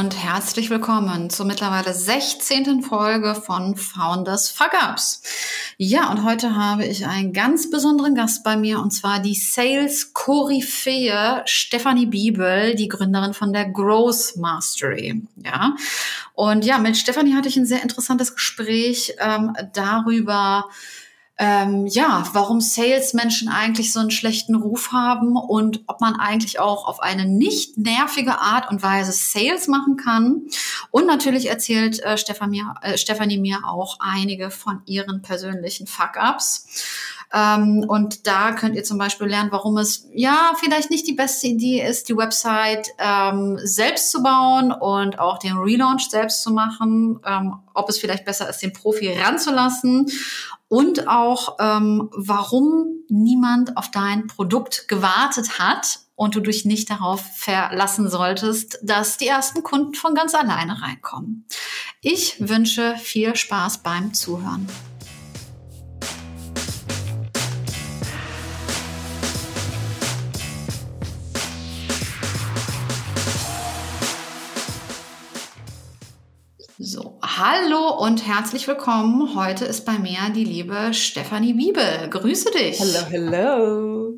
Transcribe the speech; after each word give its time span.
Und 0.00 0.16
herzlich 0.16 0.70
willkommen 0.70 1.28
zur 1.28 1.44
mittlerweile 1.44 1.92
16. 1.92 2.82
Folge 2.82 3.34
von 3.34 3.76
Founders 3.76 4.48
Fuck 4.48 4.70
Ups. 4.82 5.22
Ja, 5.76 6.10
und 6.10 6.24
heute 6.24 6.56
habe 6.56 6.86
ich 6.86 7.06
einen 7.06 7.34
ganz 7.34 7.68
besonderen 7.68 8.14
Gast 8.14 8.42
bei 8.42 8.56
mir 8.56 8.80
und 8.80 8.92
zwar 8.92 9.20
die 9.20 9.34
Sales 9.34 10.14
Koryphäe 10.14 11.42
Stephanie 11.44 12.06
Biebel, 12.06 12.76
die 12.76 12.88
Gründerin 12.88 13.34
von 13.34 13.52
der 13.52 13.68
Growth 13.68 14.38
Mastery. 14.38 15.22
Ja, 15.44 15.76
und 16.32 16.64
ja, 16.64 16.78
mit 16.78 16.96
Stephanie 16.96 17.34
hatte 17.34 17.50
ich 17.50 17.58
ein 17.58 17.66
sehr 17.66 17.82
interessantes 17.82 18.34
Gespräch 18.34 19.16
ähm, 19.18 19.54
darüber, 19.74 20.70
ähm, 21.42 21.86
ja, 21.86 22.28
warum 22.34 22.60
Salesmenschen 22.60 23.48
eigentlich 23.48 23.94
so 23.94 24.00
einen 24.00 24.10
schlechten 24.10 24.54
Ruf 24.54 24.92
haben 24.92 25.36
und 25.36 25.82
ob 25.86 26.02
man 26.02 26.16
eigentlich 26.16 26.60
auch 26.60 26.86
auf 26.86 27.00
eine 27.00 27.24
nicht 27.24 27.78
nervige 27.78 28.38
Art 28.38 28.70
und 28.70 28.82
Weise 28.82 29.12
Sales 29.12 29.66
machen 29.66 29.96
kann. 29.96 30.42
Und 30.90 31.06
natürlich 31.06 31.48
erzählt 31.48 31.98
äh, 32.00 32.18
Stefanie, 32.18 32.62
äh, 32.82 32.98
Stefanie 32.98 33.38
mir 33.38 33.60
auch 33.66 33.96
einige 34.00 34.50
von 34.50 34.82
ihren 34.84 35.22
persönlichen 35.22 35.86
Fuck-ups. 35.86 36.66
Ähm, 37.32 37.84
und 37.86 38.26
da 38.26 38.52
könnt 38.52 38.74
ihr 38.74 38.84
zum 38.84 38.98
Beispiel 38.98 39.28
lernen, 39.28 39.52
warum 39.52 39.76
es 39.78 40.08
ja 40.12 40.52
vielleicht 40.58 40.90
nicht 40.90 41.06
die 41.06 41.12
beste 41.12 41.46
Idee 41.46 41.86
ist, 41.86 42.08
die 42.08 42.16
Website 42.16 42.88
ähm, 42.98 43.58
selbst 43.62 44.10
zu 44.10 44.22
bauen 44.22 44.72
und 44.72 45.18
auch 45.18 45.38
den 45.38 45.56
Relaunch 45.56 46.08
selbst 46.10 46.42
zu 46.42 46.50
machen, 46.50 47.20
ähm, 47.24 47.54
ob 47.74 47.88
es 47.88 47.98
vielleicht 47.98 48.24
besser 48.24 48.48
ist, 48.48 48.62
den 48.62 48.72
Profi 48.72 49.12
ranzulassen 49.12 50.10
und 50.68 51.08
auch 51.08 51.56
ähm, 51.60 52.10
warum 52.12 53.04
niemand 53.08 53.76
auf 53.76 53.90
dein 53.90 54.26
Produkt 54.26 54.88
gewartet 54.88 55.58
hat 55.58 56.00
und 56.14 56.34
du 56.36 56.40
dich 56.40 56.64
nicht 56.64 56.90
darauf 56.90 57.22
verlassen 57.34 58.10
solltest, 58.10 58.78
dass 58.82 59.16
die 59.16 59.26
ersten 59.26 59.62
Kunden 59.62 59.94
von 59.94 60.14
ganz 60.14 60.34
alleine 60.34 60.82
reinkommen. 60.82 61.46
Ich 62.02 62.36
wünsche 62.46 62.94
viel 62.98 63.34
Spaß 63.34 63.78
beim 63.78 64.12
Zuhören. 64.14 64.68
Hallo 77.40 77.88
und 77.96 78.26
herzlich 78.26 78.68
willkommen. 78.68 79.34
Heute 79.34 79.64
ist 79.64 79.86
bei 79.86 79.98
mir 79.98 80.28
die 80.34 80.44
liebe 80.44 80.92
Stefanie 80.92 81.56
Wiebel. 81.56 82.10
Grüße 82.10 82.50
dich. 82.50 82.78
Hallo, 82.78 83.06
hallo. 83.10 84.14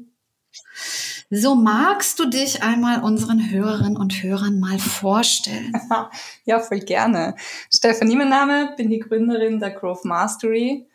So, 1.31 1.55
magst 1.55 2.19
du 2.19 2.25
dich 2.25 2.65
einmal 2.65 3.05
unseren 3.05 3.49
Hörerinnen 3.49 3.97
und 3.97 4.25
Hörern 4.25 4.59
mal 4.59 4.77
vorstellen? 4.77 5.73
ja, 6.47 6.59
voll 6.59 6.81
gerne. 6.81 7.37
Stefanie, 7.73 8.17
mein 8.17 8.29
Name, 8.29 8.75
bin 8.77 8.91
die 8.91 8.99
Gründerin 8.99 9.61
der 9.61 9.71
Growth 9.71 10.05
Mastery. 10.05 10.89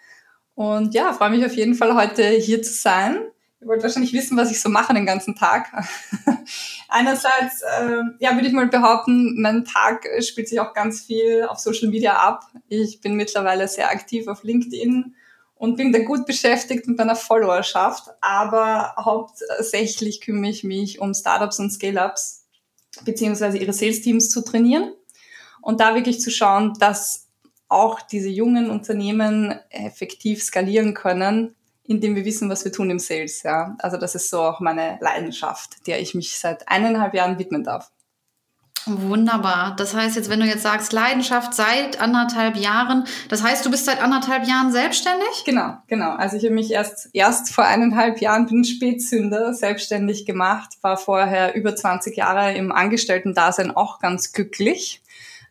Und 0.54 0.94
ja, 0.94 1.14
freue 1.14 1.30
mich 1.30 1.46
auf 1.46 1.56
jeden 1.56 1.76
Fall 1.76 1.96
heute 1.96 2.28
hier 2.28 2.62
zu 2.62 2.74
sein. 2.74 3.22
Ihr 3.60 3.68
wollt 3.68 3.82
wahrscheinlich 3.82 4.14
wissen, 4.14 4.38
was 4.38 4.52
ich 4.52 4.62
so 4.62 4.70
mache 4.70 4.94
den 4.94 5.08
ganzen 5.08 5.36
Tag. 5.36 5.72
Einerseits, 6.90 7.62
äh, 7.64 8.02
ja, 8.20 8.36
würde 8.36 8.48
ich 8.48 8.54
mal 8.54 8.68
behaupten, 8.68 9.42
mein 9.42 9.66
Tag 9.66 10.08
spielt 10.22 10.48
sich 10.48 10.60
auch 10.60 10.74
ganz 10.74 11.02
viel 11.02 11.44
auf 11.44 11.58
Social 11.58 11.90
Media 11.90 12.16
ab. 12.16 12.44
Ich 12.70 13.02
bin 13.02 13.16
mittlerweile 13.16 13.68
sehr 13.68 13.90
aktiv 13.90 14.28
auf 14.28 14.44
LinkedIn 14.44 15.16
und 15.56 15.76
bin 15.76 15.92
da 15.92 16.00
gut 16.00 16.28
beschäftigt 16.28 16.88
mit 16.88 17.00
meiner 17.00 17.16
Followerschaft, 17.16 18.10
aber 18.22 18.94
hauptsächlich 18.98 20.22
kümmere 20.22 20.52
ich 20.52 20.64
mich 20.64 21.00
um 21.00 21.16
Startups 21.16 21.60
und 21.60 21.72
Scale-Ups, 21.72 22.46
beziehungsweise 23.06 23.58
ihre 23.58 23.74
Sales-Teams 23.74 24.30
zu 24.30 24.44
trainieren 24.44 24.94
und 25.62 25.80
da 25.80 25.96
wirklich 25.96 26.22
zu 26.22 26.30
schauen, 26.30 26.76
dass 26.80 27.28
auch 27.70 28.02
diese 28.02 28.30
jungen 28.30 28.70
Unternehmen 28.70 29.60
effektiv 29.70 30.44
skalieren 30.44 30.94
können, 30.94 31.57
indem 31.88 32.16
wir 32.16 32.26
wissen, 32.26 32.50
was 32.50 32.64
wir 32.66 32.72
tun 32.72 32.90
im 32.90 33.00
Sales. 33.00 33.44
Ja. 33.44 33.76
Also 33.80 33.98
das 33.98 34.16
ist 34.16 34.30
so 34.30 34.42
auch 34.42 34.60
meine 34.60 34.98
Leidenschaft, 35.02 35.88
der 35.88 36.02
ich 36.02 36.14
mich 36.14 36.38
seit 36.38 36.68
eineinhalb 36.68 37.14
Jahren 37.14 37.40
widmen 37.40 37.64
darf. 37.64 37.92
Wunderbar. 38.88 39.76
Das 39.76 39.94
heißt 39.94 40.16
jetzt, 40.16 40.30
wenn 40.30 40.40
du 40.40 40.46
jetzt 40.46 40.64
sagst, 40.64 40.94
Leidenschaft 40.94 41.54
seit 41.54 42.00
anderthalb 42.00 42.56
Jahren, 42.56 43.04
das 43.28 43.44
heißt, 43.44 43.66
du 43.66 43.70
bist 43.70 43.86
seit 43.86 44.02
anderthalb 44.02 44.48
Jahren 44.48 44.72
selbstständig? 44.72 45.44
Genau, 45.46 45.78
genau. 45.88 46.12
Also 46.12 46.38
ich 46.38 46.46
habe 46.46 46.56
mich 46.56 46.72
erst, 46.72 47.10
erst 47.12 47.54
vor 47.54 47.66
eineinhalb 47.66 48.22
Jahren, 48.22 48.46
bin 48.46 48.64
Spätzünder, 48.64 49.54
selbstständig 49.54 50.26
gemacht, 50.26 50.78
war 50.82 50.96
vorher 50.96 51.54
über 51.56 51.76
20 51.76 52.16
Jahre 52.16 52.54
im 52.54 52.72
Angestellten-Dasein 52.72 53.76
auch 53.76 54.00
ganz 54.00 54.32
glücklich. 54.32 55.02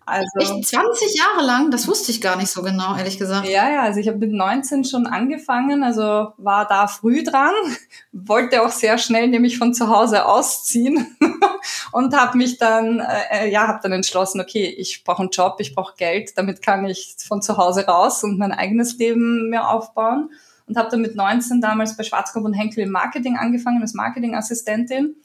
Also, 0.06 0.38
Echt 0.38 0.68
20 0.68 1.16
Jahre 1.16 1.44
lang? 1.44 1.72
Das 1.72 1.88
wusste 1.88 2.12
ich 2.12 2.20
gar 2.20 2.36
nicht 2.36 2.48
so 2.48 2.62
genau, 2.62 2.96
ehrlich 2.96 3.18
gesagt. 3.18 3.48
Ja, 3.48 3.68
ja, 3.68 3.82
also 3.82 3.98
ich 3.98 4.06
habe 4.06 4.18
mit 4.18 4.30
19 4.30 4.84
schon 4.84 5.08
angefangen, 5.08 5.82
also 5.82 6.32
war 6.36 6.64
da 6.64 6.86
früh 6.86 7.24
dran, 7.24 7.52
wollte 8.12 8.62
auch 8.62 8.70
sehr 8.70 8.98
schnell 8.98 9.26
nämlich 9.26 9.58
von 9.58 9.74
zu 9.74 9.88
Hause 9.88 10.26
ausziehen 10.26 11.16
und 11.92 12.16
habe 12.16 12.38
mich 12.38 12.56
dann, 12.56 13.00
äh, 13.00 13.50
ja, 13.50 13.66
habe 13.66 13.80
dann 13.82 13.90
entschlossen, 13.90 14.40
okay, 14.40 14.66
ich 14.66 15.02
brauche 15.02 15.22
einen 15.22 15.30
Job, 15.30 15.56
ich 15.58 15.74
brauche 15.74 15.96
Geld, 15.96 16.38
damit 16.38 16.62
kann 16.62 16.86
ich 16.86 17.16
von 17.26 17.42
zu 17.42 17.56
Hause 17.56 17.86
raus 17.86 18.22
und 18.22 18.38
mein 18.38 18.52
eigenes 18.52 18.96
Leben 18.98 19.50
mehr 19.50 19.68
aufbauen 19.68 20.30
und 20.68 20.76
habe 20.76 20.88
dann 20.88 21.00
mit 21.00 21.16
19 21.16 21.60
damals 21.60 21.96
bei 21.96 22.04
Schwarzkopf 22.04 22.44
und 22.44 22.54
Henkel 22.54 22.84
im 22.84 22.90
Marketing 22.90 23.36
angefangen 23.36 23.82
als 23.82 23.94
Marketingassistentin 23.94 25.16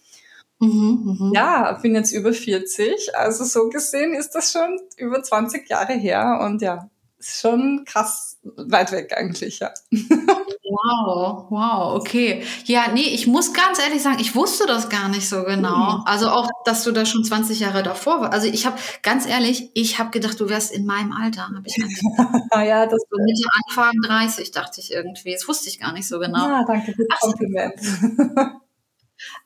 Mhm, 0.61 1.17
mh. 1.19 1.31
Ja, 1.33 1.71
bin 1.81 1.95
jetzt 1.95 2.11
über 2.11 2.33
40. 2.33 3.15
Also 3.15 3.43
so 3.43 3.69
gesehen 3.69 4.13
ist 4.13 4.31
das 4.31 4.51
schon 4.51 4.79
über 4.95 5.23
20 5.23 5.67
Jahre 5.67 5.93
her 5.93 6.39
und 6.45 6.61
ja, 6.61 6.89
ist 7.17 7.41
schon 7.41 7.83
krass 7.85 8.37
weit 8.43 8.91
weg 8.91 9.13
eigentlich, 9.15 9.59
ja. 9.59 9.71
Wow, 9.91 11.47
wow, 11.49 11.95
okay. 11.95 12.43
Ja, 12.65 12.85
nee, 12.93 13.01
ich 13.01 13.27
muss 13.27 13.53
ganz 13.53 13.79
ehrlich 13.79 14.01
sagen, 14.01 14.17
ich 14.19 14.35
wusste 14.35 14.65
das 14.65 14.89
gar 14.89 15.09
nicht 15.09 15.27
so 15.27 15.43
genau. 15.43 15.97
Mhm. 15.97 16.03
Also 16.05 16.29
auch, 16.29 16.49
dass 16.65 16.83
du 16.83 16.91
da 16.91 17.05
schon 17.05 17.23
20 17.23 17.59
Jahre 17.59 17.83
davor 17.83 18.21
warst. 18.21 18.33
Also 18.33 18.47
ich 18.47 18.65
habe, 18.65 18.77
ganz 19.03 19.27
ehrlich, 19.27 19.69
ich 19.73 19.99
habe 19.99 20.11
gedacht, 20.11 20.39
du 20.39 20.47
wärst 20.47 20.71
in 20.71 20.85
meinem 20.85 21.11
Alter, 21.11 21.49
habe 21.49 21.63
ich 21.65 21.75
ja, 22.53 22.85
das 22.85 23.01
so 23.09 23.17
Mitte 23.17 23.47
Anfang 23.67 23.91
30, 24.05 24.51
dachte 24.51 24.79
ich 24.79 24.91
irgendwie. 24.91 25.33
Das 25.33 25.47
wusste 25.47 25.69
ich 25.69 25.79
gar 25.79 25.91
nicht 25.91 26.07
so 26.07 26.19
genau. 26.19 26.47
Ja, 26.47 26.63
danke 26.65 26.93
für 26.93 27.05
das 27.07 27.19
Kompliment. 27.19 27.73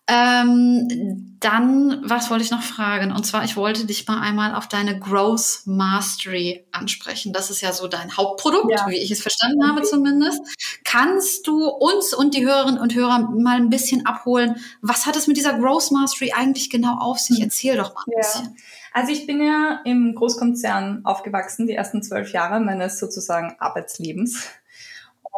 Ähm, 0.08 1.38
dann, 1.40 2.02
was 2.04 2.30
wollte 2.30 2.44
ich 2.44 2.52
noch 2.52 2.62
fragen? 2.62 3.12
Und 3.12 3.26
zwar, 3.26 3.44
ich 3.44 3.56
wollte 3.56 3.86
dich 3.86 4.08
mal 4.08 4.22
einmal 4.22 4.54
auf 4.54 4.68
deine 4.68 5.00
Growth 5.00 5.62
Mastery 5.66 6.68
ansprechen. 6.72 7.34
Das 7.34 7.50
ist 7.50 7.62
ja 7.62 7.74
so 7.74 7.88
dein 7.88 8.16
Hauptprodukt, 8.16 8.72
ja. 8.72 8.88
wie 8.88 8.98
ich 8.98 9.10
es 9.10 9.22
verstanden 9.22 9.68
habe 9.68 9.82
zumindest. 9.82 10.42
Kannst 10.84 11.48
du 11.48 11.68
uns 11.68 12.14
und 12.14 12.36
die 12.36 12.46
Hörerinnen 12.46 12.80
und 12.80 12.94
Hörer 12.94 13.32
mal 13.32 13.58
ein 13.58 13.72
bisschen 13.72 14.06
abholen? 14.06 14.58
Was 14.82 15.08
hat 15.08 15.16
es 15.16 15.26
mit 15.26 15.38
dieser 15.38 15.58
Growth 15.58 15.92
Mastery 15.92 16.34
eigentlich 16.34 16.70
genau 16.70 16.98
auf 17.00 17.18
sich? 17.18 17.42
Erzähl 17.42 17.78
doch 17.78 17.96
mal 17.96 18.04
ein 18.08 18.12
ja. 18.12 18.18
bisschen. 18.20 18.58
Also 18.94 19.12
ich 19.12 19.26
bin 19.26 19.44
ja 19.44 19.82
im 19.86 20.14
Großkonzern 20.14 21.02
aufgewachsen, 21.04 21.66
die 21.66 21.74
ersten 21.74 22.04
zwölf 22.04 22.32
Jahre 22.32 22.60
meines 22.60 23.00
sozusagen 23.00 23.56
Arbeitslebens. 23.60 24.50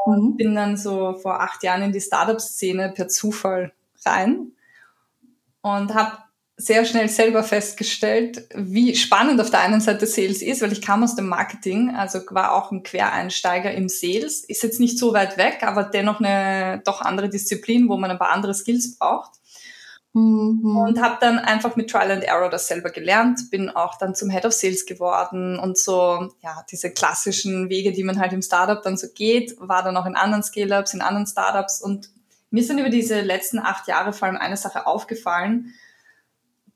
Und 0.05 0.21
mhm. 0.21 0.37
bin 0.37 0.55
dann 0.55 0.77
so 0.77 1.15
vor 1.15 1.41
acht 1.41 1.63
Jahren 1.63 1.81
in 1.81 1.91
die 1.91 2.01
Startup-Szene 2.01 2.91
per 2.95 3.07
Zufall 3.07 3.73
rein 4.05 4.51
und 5.61 5.93
habe 5.93 6.17
sehr 6.59 6.85
schnell 6.85 7.07
selber 7.07 7.43
festgestellt, 7.43 8.47
wie 8.55 8.95
spannend 8.95 9.39
auf 9.39 9.51
der 9.51 9.61
einen 9.61 9.79
Seite 9.79 10.07
Sales 10.07 10.41
ist, 10.41 10.63
weil 10.63 10.71
ich 10.71 10.81
kam 10.81 11.03
aus 11.03 11.15
dem 11.15 11.27
Marketing, 11.27 11.93
also 11.95 12.19
war 12.31 12.53
auch 12.53 12.71
ein 12.71 12.81
Quereinsteiger 12.81 13.71
im 13.71 13.89
Sales, 13.89 14.43
ist 14.43 14.63
jetzt 14.63 14.79
nicht 14.79 14.97
so 14.97 15.13
weit 15.13 15.37
weg, 15.37 15.59
aber 15.61 15.83
dennoch 15.83 16.19
eine 16.19 16.81
doch 16.83 17.01
andere 17.01 17.29
Disziplin, 17.29 17.89
wo 17.89 17.97
man 17.97 18.09
ein 18.09 18.17
paar 18.17 18.31
andere 18.31 18.55
Skills 18.55 18.97
braucht. 18.97 19.33
Mhm. 20.13 20.77
Und 20.77 20.99
habe 20.99 21.17
dann 21.21 21.37
einfach 21.37 21.75
mit 21.75 21.91
Trial 21.91 22.09
and 22.09 22.23
Error 22.23 22.49
das 22.49 22.67
selber 22.67 22.89
gelernt, 22.89 23.51
bin 23.51 23.69
auch 23.69 23.99
dann 23.99 24.15
zum 24.15 24.31
Head 24.31 24.45
of 24.45 24.53
Sales 24.53 24.87
geworden 24.87 25.59
und 25.59 25.77
so, 25.77 26.33
ja, 26.41 26.65
diese 26.71 26.89
klassischen 26.89 27.69
Wege, 27.69 27.91
die 27.91 28.03
man 28.03 28.19
halt 28.19 28.33
im 28.33 28.41
Startup 28.41 28.81
dann 28.81 28.97
so 28.97 29.07
geht, 29.13 29.55
war 29.59 29.83
dann 29.83 29.95
auch 29.95 30.07
in 30.07 30.15
anderen 30.15 30.41
Scale-Ups, 30.41 30.95
in 30.95 31.01
anderen 31.01 31.27
Startups 31.27 31.83
und 31.83 32.09
mir 32.49 32.67
dann 32.67 32.79
über 32.79 32.89
diese 32.89 33.21
letzten 33.21 33.59
acht 33.59 33.87
Jahre 33.87 34.13
vor 34.13 34.27
allem 34.27 34.37
eine 34.37 34.57
Sache 34.57 34.87
aufgefallen, 34.87 35.73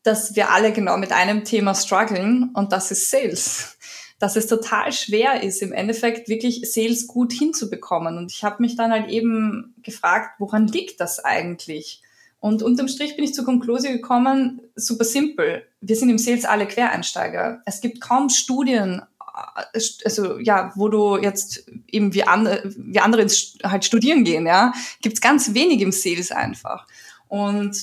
dass 0.04 0.36
wir 0.36 0.52
alle 0.52 0.72
genau 0.72 0.98
mit 0.98 1.12
einem 1.12 1.44
Thema 1.44 1.76
strugglen 1.76 2.52
und 2.54 2.72
das 2.72 2.92
ist 2.92 3.10
Sales. 3.10 3.78
Dass 4.20 4.36
es 4.36 4.48
total 4.48 4.92
schwer 4.92 5.42
ist, 5.42 5.62
im 5.62 5.74
Endeffekt 5.74 6.30
wirklich 6.30 6.72
Sales 6.72 7.08
gut 7.08 7.34
hinzubekommen. 7.34 8.18
Und 8.18 8.32
ich 8.32 8.44
habe 8.44 8.62
mich 8.62 8.76
dann 8.76 8.92
halt 8.92 9.10
eben 9.10 9.74
gefragt, 9.82 10.36
woran 10.38 10.68
liegt 10.68 11.00
das 11.00 11.24
eigentlich? 11.24 12.04
Und 12.40 12.62
unterm 12.62 12.88
Strich 12.88 13.16
bin 13.16 13.26
ich 13.26 13.34
zur 13.34 13.46
Konklusion 13.46 13.94
gekommen, 13.94 14.62
super 14.76 15.06
simpel. 15.06 15.68
Wir 15.80 15.96
sind 15.96 16.10
im 16.10 16.18
Sales 16.18 16.46
alle 16.46 16.68
Quereinsteiger. 16.68 17.62
Es 17.66 17.82
gibt 17.82 18.02
kaum 18.02 18.30
Studien 18.30 19.02
also 19.34 20.40
ja, 20.40 20.72
wo 20.76 20.90
du 20.90 21.18
jetzt 21.18 21.66
eben 21.88 22.14
wie 22.14 22.24
andere, 22.24 22.62
wie 22.78 23.00
andere 23.00 23.28
halt 23.64 23.86
studieren 23.86 24.24
gehen, 24.24 24.46
ja, 24.46 24.74
gibt's 25.02 25.22
ganz 25.22 25.54
wenig 25.54 25.82
im 25.82 25.92
Sales 25.92 26.32
einfach. 26.32 26.86
Und 27.28 27.78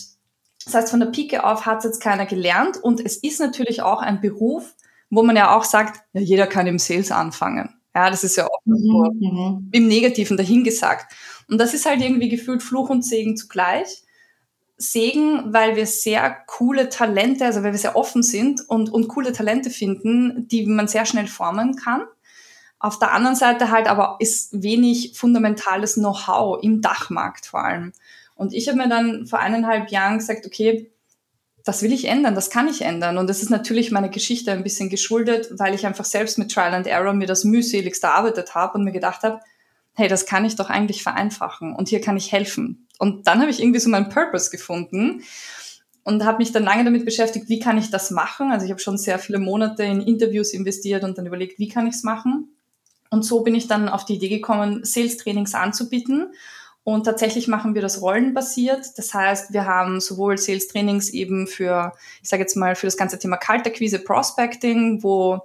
Das 0.64 0.74
heißt, 0.74 0.90
von 0.90 1.00
der 1.00 1.06
Pike 1.06 1.44
auf 1.44 1.64
hat 1.64 1.78
es 1.78 1.84
jetzt 1.84 2.02
keiner 2.02 2.26
gelernt 2.26 2.76
und 2.76 3.00
es 3.00 3.16
ist 3.16 3.40
natürlich 3.40 3.80
auch 3.80 4.02
ein 4.02 4.20
Beruf, 4.20 4.74
wo 5.08 5.22
man 5.22 5.36
ja 5.36 5.56
auch 5.56 5.64
sagt, 5.64 6.00
ja, 6.12 6.20
jeder 6.20 6.46
kann 6.46 6.66
im 6.66 6.78
Sales 6.78 7.10
anfangen. 7.10 7.74
Ja, 7.94 8.10
das 8.10 8.22
ist 8.22 8.36
ja 8.36 8.46
auch 8.46 8.60
mhm, 8.66 9.18
mhm. 9.18 9.68
im 9.72 9.88
Negativen 9.88 10.36
dahingesagt. 10.36 11.10
Und 11.48 11.58
das 11.58 11.72
ist 11.72 11.86
halt 11.86 12.02
irgendwie 12.02 12.28
gefühlt 12.28 12.62
Fluch 12.62 12.90
und 12.90 13.02
Segen 13.02 13.36
zugleich. 13.36 14.02
Segen, 14.78 15.52
weil 15.52 15.74
wir 15.74 15.86
sehr 15.86 16.36
coole 16.46 16.88
Talente, 16.88 17.44
also 17.44 17.64
weil 17.64 17.72
wir 17.72 17.78
sehr 17.78 17.96
offen 17.96 18.22
sind 18.22 18.68
und, 18.68 18.90
und 18.90 19.08
coole 19.08 19.32
Talente 19.32 19.70
finden, 19.70 20.46
die 20.46 20.64
man 20.66 20.86
sehr 20.86 21.04
schnell 21.04 21.26
formen 21.26 21.74
kann. 21.74 22.04
Auf 22.78 23.00
der 23.00 23.12
anderen 23.12 23.34
Seite 23.34 23.72
halt 23.72 23.88
aber 23.88 24.16
ist 24.20 24.62
wenig 24.62 25.18
fundamentales 25.18 25.94
Know-how 25.94 26.62
im 26.62 26.80
Dachmarkt 26.80 27.46
vor 27.46 27.64
allem. 27.64 27.92
Und 28.36 28.54
ich 28.54 28.68
habe 28.68 28.78
mir 28.78 28.88
dann 28.88 29.26
vor 29.26 29.40
eineinhalb 29.40 29.90
Jahren 29.90 30.18
gesagt, 30.18 30.46
okay, 30.46 30.92
das 31.64 31.82
will 31.82 31.92
ich 31.92 32.04
ändern, 32.04 32.36
das 32.36 32.48
kann 32.48 32.68
ich 32.68 32.82
ändern. 32.82 33.18
Und 33.18 33.28
das 33.28 33.42
ist 33.42 33.50
natürlich 33.50 33.90
meine 33.90 34.10
Geschichte 34.10 34.52
ein 34.52 34.62
bisschen 34.62 34.88
geschuldet, 34.88 35.50
weil 35.58 35.74
ich 35.74 35.86
einfach 35.86 36.04
selbst 36.04 36.38
mit 36.38 36.52
Trial 36.52 36.72
and 36.72 36.86
Error 36.86 37.12
mir 37.12 37.26
das 37.26 37.42
mühseligst 37.42 38.04
erarbeitet 38.04 38.54
habe 38.54 38.78
und 38.78 38.84
mir 38.84 38.92
gedacht 38.92 39.24
habe, 39.24 39.40
hey, 39.94 40.06
das 40.06 40.24
kann 40.24 40.44
ich 40.44 40.54
doch 40.54 40.70
eigentlich 40.70 41.02
vereinfachen 41.02 41.74
und 41.74 41.88
hier 41.88 42.00
kann 42.00 42.16
ich 42.16 42.30
helfen. 42.30 42.87
Und 42.98 43.26
dann 43.26 43.40
habe 43.40 43.50
ich 43.50 43.60
irgendwie 43.60 43.80
so 43.80 43.88
meinen 43.88 44.08
Purpose 44.08 44.50
gefunden 44.50 45.22
und 46.04 46.24
habe 46.24 46.38
mich 46.38 46.52
dann 46.52 46.64
lange 46.64 46.84
damit 46.84 47.04
beschäftigt, 47.04 47.48
wie 47.48 47.60
kann 47.60 47.78
ich 47.78 47.90
das 47.90 48.10
machen. 48.10 48.50
Also 48.50 48.64
ich 48.64 48.70
habe 48.70 48.80
schon 48.80 48.98
sehr 48.98 49.18
viele 49.18 49.38
Monate 49.38 49.84
in 49.84 50.00
Interviews 50.00 50.52
investiert 50.52 51.04
und 51.04 51.16
dann 51.16 51.26
überlegt, 51.26 51.58
wie 51.58 51.68
kann 51.68 51.86
ich 51.86 51.94
es 51.94 52.02
machen. 52.02 52.54
Und 53.10 53.24
so 53.24 53.42
bin 53.42 53.54
ich 53.54 53.68
dann 53.68 53.88
auf 53.88 54.04
die 54.04 54.14
Idee 54.14 54.28
gekommen, 54.28 54.84
Sales-Trainings 54.84 55.54
anzubieten 55.54 56.32
und 56.88 57.04
tatsächlich 57.04 57.48
machen 57.48 57.74
wir 57.74 57.82
das 57.82 58.00
rollenbasiert. 58.00 58.96
Das 58.96 59.12
heißt, 59.12 59.52
wir 59.52 59.66
haben 59.66 60.00
sowohl 60.00 60.38
Sales-Trainings 60.38 61.10
eben 61.10 61.46
für, 61.46 61.92
ich 62.22 62.28
sage 62.30 62.42
jetzt 62.42 62.56
mal, 62.56 62.74
für 62.74 62.86
das 62.86 62.96
ganze 62.96 63.18
Thema 63.18 63.36
Kaltakquise, 63.36 63.98
Prospecting, 63.98 65.02
wo 65.02 65.40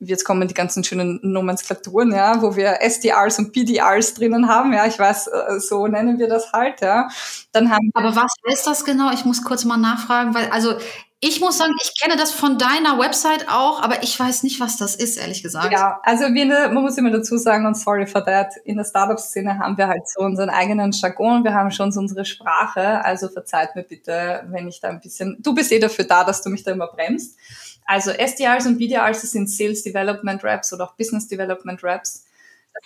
jetzt 0.00 0.24
kommen 0.24 0.46
die 0.46 0.54
ganzen 0.54 0.84
schönen 0.84 1.18
Nomenklaturen, 1.22 2.12
ja, 2.12 2.40
wo 2.42 2.56
wir 2.56 2.80
SDRs 2.82 3.38
und 3.38 3.52
PDRs 3.52 4.14
drinnen 4.14 4.48
haben, 4.48 4.72
ja, 4.72 4.86
ich 4.86 4.98
weiß, 4.98 5.28
äh, 5.28 5.60
so 5.60 5.86
nennen 5.86 6.18
wir 6.18 6.28
das 6.28 6.52
halt, 6.52 6.80
ja. 6.80 7.08
Dann 7.52 7.70
haben 7.70 7.90
Aber 7.94 8.14
was 8.14 8.32
ist 8.44 8.66
das 8.66 8.84
genau? 8.84 9.10
Ich 9.12 9.24
muss 9.24 9.42
kurz 9.42 9.64
mal 9.64 9.76
nachfragen, 9.76 10.34
weil, 10.34 10.50
also 10.50 10.74
ich 11.20 11.40
muss 11.40 11.56
sagen, 11.56 11.72
ich 11.82 11.98
kenne 11.98 12.16
das 12.16 12.32
von 12.32 12.58
deiner 12.58 12.98
Website 12.98 13.46
auch, 13.48 13.82
aber 13.82 14.02
ich 14.02 14.20
weiß 14.20 14.42
nicht, 14.42 14.60
was 14.60 14.76
das 14.76 14.94
ist, 14.94 15.16
ehrlich 15.16 15.42
gesagt. 15.42 15.72
Ja, 15.72 15.98
also 16.02 16.24
wir, 16.34 16.44
man 16.44 16.82
muss 16.82 16.98
immer 16.98 17.10
dazu 17.10 17.38
sagen, 17.38 17.64
und 17.64 17.74
sorry 17.74 18.06
for 18.06 18.22
that, 18.22 18.54
in 18.64 18.76
der 18.76 18.84
Startup-Szene 18.84 19.58
haben 19.58 19.78
wir 19.78 19.88
halt 19.88 20.06
so 20.06 20.20
unseren 20.20 20.50
eigenen 20.50 20.92
Jargon, 20.92 21.42
wir 21.42 21.54
haben 21.54 21.70
schon 21.70 21.90
so 21.90 22.00
unsere 22.00 22.26
Sprache, 22.26 23.02
also 23.02 23.28
verzeiht 23.28 23.74
mir 23.74 23.84
bitte, 23.84 24.44
wenn 24.50 24.68
ich 24.68 24.80
da 24.80 24.88
ein 24.88 25.00
bisschen, 25.00 25.38
du 25.40 25.54
bist 25.54 25.72
eh 25.72 25.78
dafür 25.78 26.04
da, 26.04 26.22
dass 26.22 26.42
du 26.42 26.50
mich 26.50 26.64
da 26.64 26.72
immer 26.72 26.88
bremst. 26.88 27.38
Also 27.86 28.10
SDRs 28.10 28.66
und 28.66 28.78
BDRs 28.78 29.22
sind 29.22 29.48
Sales 29.48 29.82
Development 29.82 30.42
Reps 30.42 30.72
oder 30.72 30.84
auch 30.84 30.96
Business 30.96 31.28
Development 31.28 31.82
Reps. 31.82 32.24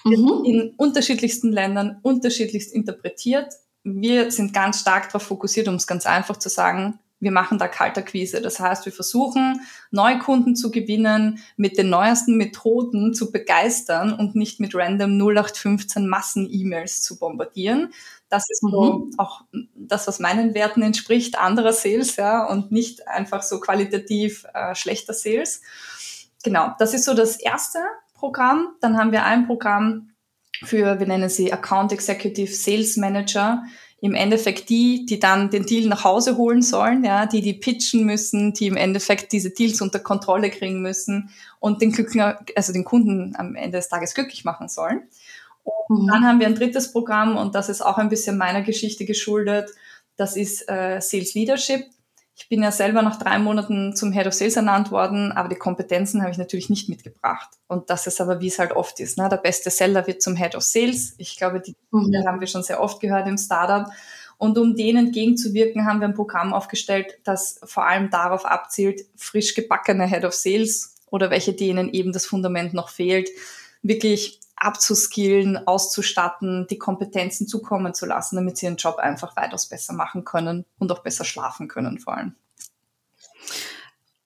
Mhm. 0.05 0.45
In 0.45 0.75
unterschiedlichsten 0.77 1.53
Ländern 1.53 1.99
unterschiedlichst 2.03 2.73
interpretiert. 2.73 3.55
Wir 3.83 4.31
sind 4.31 4.53
ganz 4.53 4.81
stark 4.81 5.09
darauf 5.09 5.23
fokussiert, 5.23 5.69
um 5.69 5.75
es 5.75 5.87
ganz 5.87 6.07
einfach 6.07 6.37
zu 6.37 6.49
sagen, 6.49 6.99
wir 7.21 7.33
machen 7.33 7.59
da 7.59 7.69
Kaltakquise. 7.69 8.41
Das 8.41 8.61
heißt, 8.61 8.87
wir 8.87 8.93
versuchen, 8.93 9.61
Neukunden 9.91 10.57
zu 10.57 10.71
gewinnen, 10.71 11.41
mit 11.57 11.77
den 11.77 11.91
neuesten 11.91 12.37
Methoden 12.37 13.15
zu 13.15 13.31
begeistern 13.31 14.15
und 14.15 14.35
nicht 14.35 14.59
mit 14.59 14.75
random 14.75 15.19
0815 15.19 16.09
Massen-E-Mails 16.09 17.03
zu 17.03 17.19
bombardieren. 17.19 17.93
Das 18.31 18.49
ist 18.49 18.63
mhm. 18.63 18.71
so 18.71 19.11
auch 19.19 19.43
das, 19.75 20.07
was 20.07 20.21
meinen 20.21 20.55
Werten 20.55 20.83
entspricht, 20.83 21.39
anderer 21.39 21.73
Sales, 21.73 22.17
ja, 22.17 22.47
und 22.47 22.73
nicht 22.73 23.07
einfach 23.09 23.43
so 23.43 23.61
qualitativ 23.61 24.47
äh, 24.55 24.75
schlechter 24.75 25.13
Sales. 25.13 25.61
Genau, 26.43 26.73
das 26.79 26.95
ist 26.95 27.05
so 27.05 27.13
das 27.13 27.37
erste 27.37 27.81
Programm. 28.15 28.69
Dann 28.81 28.97
haben 28.97 29.13
wir 29.13 29.25
ein 29.25 29.47
Programm 29.47 30.11
für, 30.65 30.99
wir 30.99 31.07
nennen 31.07 31.29
sie 31.29 31.53
Account 31.53 31.93
Executive 31.93 32.53
Sales 32.55 32.97
Manager, 32.97 33.65
im 34.03 34.15
Endeffekt 34.15 34.71
die, 34.71 35.05
die 35.05 35.21
dann 35.21 35.51
den 35.51 35.67
Deal 35.67 35.87
nach 35.89 36.05
Hause 36.05 36.39
holen 36.39 36.63
sollen, 36.63 37.05
ja, 37.05 37.27
die 37.27 37.43
die 37.43 37.53
pitchen 37.53 38.07
müssen, 38.07 38.55
die 38.55 38.67
im 38.67 38.77
Endeffekt 38.77 39.33
diese 39.33 39.51
Deals 39.51 39.83
unter 39.83 39.99
Kontrolle 39.99 40.51
kriegen 40.51 40.81
müssen 40.81 41.31
und 41.59 41.83
den 41.83 41.93
Glückler, 41.93 42.41
also 42.57 42.73
den 42.73 42.85
Kunden 42.85 43.35
am 43.37 43.57
Ende 43.57 43.77
des 43.77 43.89
Tages 43.89 44.15
glücklich 44.15 44.45
machen 44.45 44.69
sollen. 44.69 45.03
Und 45.89 46.05
mhm. 46.05 46.07
dann 46.07 46.25
haben 46.25 46.41
wir 46.41 46.47
ein 46.47 46.55
drittes 46.55 46.93
Programm 46.93 47.37
und 47.37 47.55
das 47.55 47.69
ist 47.69 47.83
auch 47.83 47.99
ein 47.99 48.09
bisschen 48.09 48.39
meiner 48.39 48.63
Geschichte 48.63 49.05
geschuldet. 49.05 49.71
Das 50.17 50.37
ist 50.37 50.69
äh, 50.69 51.01
Sales 51.01 51.35
Leadership. 51.35 51.85
Ich 52.37 52.49
bin 52.49 52.63
ja 52.63 52.73
selber 52.73 53.03
nach 53.03 53.19
drei 53.19 53.39
Monaten 53.39 53.95
zum 53.95 54.13
Head 54.13 54.27
of 54.27 54.33
Sales 54.33 54.57
ernannt 54.57 54.91
worden, 54.91 55.31
aber 55.33 55.49
die 55.49 55.57
Kompetenzen 55.57 56.23
habe 56.23 56.31
ich 56.31 56.39
natürlich 56.39 56.71
nicht 56.71 56.89
mitgebracht. 56.89 57.51
Und 57.69 57.91
das 57.91 58.07
ist 58.07 58.21
aber, 58.21 58.41
wie 58.41 58.47
es 58.47 58.59
halt 58.59 58.73
oft 58.73 58.99
ist. 58.99 59.19
Ne? 59.19 59.29
Der 59.29 59.37
beste 59.37 59.69
Seller 59.69 60.07
wird 60.07 60.23
zum 60.23 60.37
Head 60.37 60.55
of 60.55 60.63
Sales. 60.63 61.15
Ich 61.19 61.37
glaube, 61.37 61.61
die 61.61 61.77
mhm. 61.91 62.15
haben 62.27 62.41
wir 62.41 62.47
schon 62.47 62.63
sehr 62.63 62.81
oft 62.81 63.01
gehört 63.01 63.29
im 63.29 63.37
Startup. 63.37 63.91
Und 64.39 64.57
um 64.57 64.75
denen 64.75 65.09
entgegenzuwirken, 65.09 65.85
haben 65.85 66.01
wir 66.01 66.09
ein 66.09 66.15
Programm 66.15 66.55
aufgestellt, 66.55 67.19
das 67.25 67.61
vor 67.65 67.87
allem 67.87 68.09
darauf 68.09 68.47
abzielt, 68.47 69.03
frisch 69.17 69.55
gebackene 69.55 70.07
Head 70.07 70.25
of 70.25 70.33
Sales 70.33 70.95
oder 71.11 71.29
welche 71.29 71.53
denen 71.53 71.93
eben 71.93 72.13
das 72.13 72.25
Fundament 72.25 72.73
noch 72.73 72.89
fehlt, 72.89 73.29
wirklich 73.83 74.41
abzuskillen, 74.61 75.67
auszustatten, 75.67 76.67
die 76.69 76.79
Kompetenzen 76.79 77.49
zukommen 77.49 77.95
zu 77.95 78.07
lassen, 78.07 78.37
damit 78.37 78.59
sie 78.59 78.67
ihren 78.67 78.77
Job 78.77 78.99
einfach 78.99 79.35
weitaus 79.37 79.67
besser 79.67 79.95
machen 79.95 80.25
können 80.25 80.65
und 80.79 80.93
auch 80.93 81.01
besser 81.01 81.25
schlafen 81.25 81.67
können 81.67 81.99
vor 81.99 82.17
allem. 82.17 82.35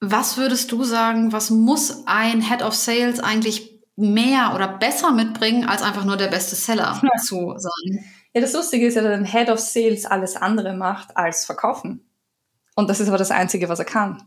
Was 0.01 0.37
würdest 0.37 0.71
du 0.71 0.83
sagen, 0.83 1.31
was 1.31 1.49
muss 1.49 2.03
ein 2.05 2.41
Head 2.41 2.61
of 2.61 2.75
Sales 2.75 3.19
eigentlich 3.19 3.81
mehr 3.95 4.51
oder 4.53 4.67
besser 4.67 5.11
mitbringen, 5.11 5.67
als 5.67 5.81
einfach 5.81 6.03
nur 6.03 6.17
der 6.17 6.27
beste 6.27 6.55
Seller 6.55 7.01
ja. 7.01 7.21
zu 7.21 7.55
sein? 7.57 8.05
Ja, 8.33 8.41
das 8.41 8.53
Lustige 8.53 8.85
ist 8.85 8.95
ja, 8.95 9.01
dass 9.01 9.17
ein 9.17 9.25
Head 9.25 9.49
of 9.49 9.59
Sales 9.59 10.05
alles 10.05 10.35
andere 10.35 10.73
macht 10.73 11.15
als 11.15 11.45
verkaufen. 11.45 12.05
Und 12.75 12.89
das 12.89 12.99
ist 12.99 13.07
aber 13.07 13.17
das 13.17 13.31
Einzige, 13.31 13.69
was 13.69 13.79
er 13.79 13.85
kann. 13.85 14.21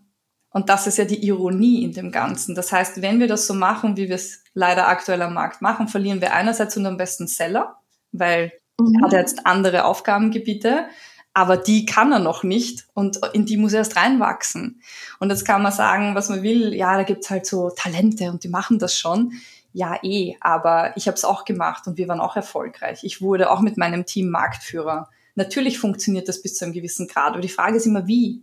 Und 0.51 0.69
das 0.69 0.87
ist 0.87 0.99
ja 0.99 1.05
die 1.05 1.27
Ironie 1.27 1.85
in 1.85 1.93
dem 1.93 2.11
Ganzen. 2.11 2.55
Das 2.55 2.73
heißt, 2.73 3.03
wenn 3.03 3.21
wir 3.21 3.29
das 3.29 3.47
so 3.47 3.55
machen, 3.55 3.97
wie 3.97 4.09
wir 4.09 4.17
es 4.17 4.43
leider 4.55 4.89
aktuell 4.89 5.23
am 5.23 5.35
Markt 5.35 5.61
machen, 5.61 5.89
verlieren 5.89 6.21
wir 6.21 6.33
einerseits 6.33 6.77
unseren 6.77 6.97
besten 6.97 7.27
Seller, 7.27 7.77
weil 8.13 8.53
mhm. 8.81 8.95
er 8.95 9.03
hat 9.05 9.13
jetzt 9.13 9.47
andere 9.47 9.85
Aufgabengebiete, 9.85 10.87
aber 11.35 11.57
die 11.57 11.85
kann 11.85 12.13
er 12.13 12.19
noch 12.19 12.43
nicht 12.43 12.89
und 12.95 13.21
in 13.33 13.47
die 13.47 13.59
muss 13.59 13.73
er 13.73 13.81
erst 13.81 13.97
reinwachsen. 13.97 14.83
Und 15.21 15.31
jetzt 15.31 15.45
kann 15.45 15.63
man 15.63 15.71
sagen, 15.71 16.15
was 16.15 16.31
man 16.31 16.43
will, 16.43 16.75
ja, 16.75 16.97
da 16.97 17.03
gibt's 17.03 17.31
halt 17.31 17.47
so 17.47 17.71
Talente 17.71 18.31
und 18.31 18.43
die 18.43 18.49
machen 18.49 18.79
das 18.79 18.99
schon. 18.99 19.33
Ja, 19.73 19.99
eh, 20.03 20.35
aber 20.41 20.97
ich 20.97 21.07
habe 21.07 21.15
es 21.15 21.25
auch 21.25 21.45
gemacht 21.45 21.87
und 21.87 21.99
wir 21.99 22.09
waren 22.09 22.21
auch 22.21 22.37
erfolgreich. 22.37 23.05
Ich 23.05 23.21
wurde 23.21 23.51
auch 23.51 23.61
mit 23.61 23.77
meinem 23.77 24.07
Team 24.07 24.31
Marktführer. 24.31 25.11
Natürlich 25.35 25.79
funktioniert 25.79 26.27
das 26.27 26.43
bis 26.43 26.57
zu 26.57 26.65
einem 26.65 26.75
gewissen 26.75 27.07
Grad, 27.07 27.35
aber 27.35 27.43
die 27.43 27.49
Frage 27.49 27.77
ist 27.77 27.87
immer, 27.87 28.09
wie? 28.09 28.43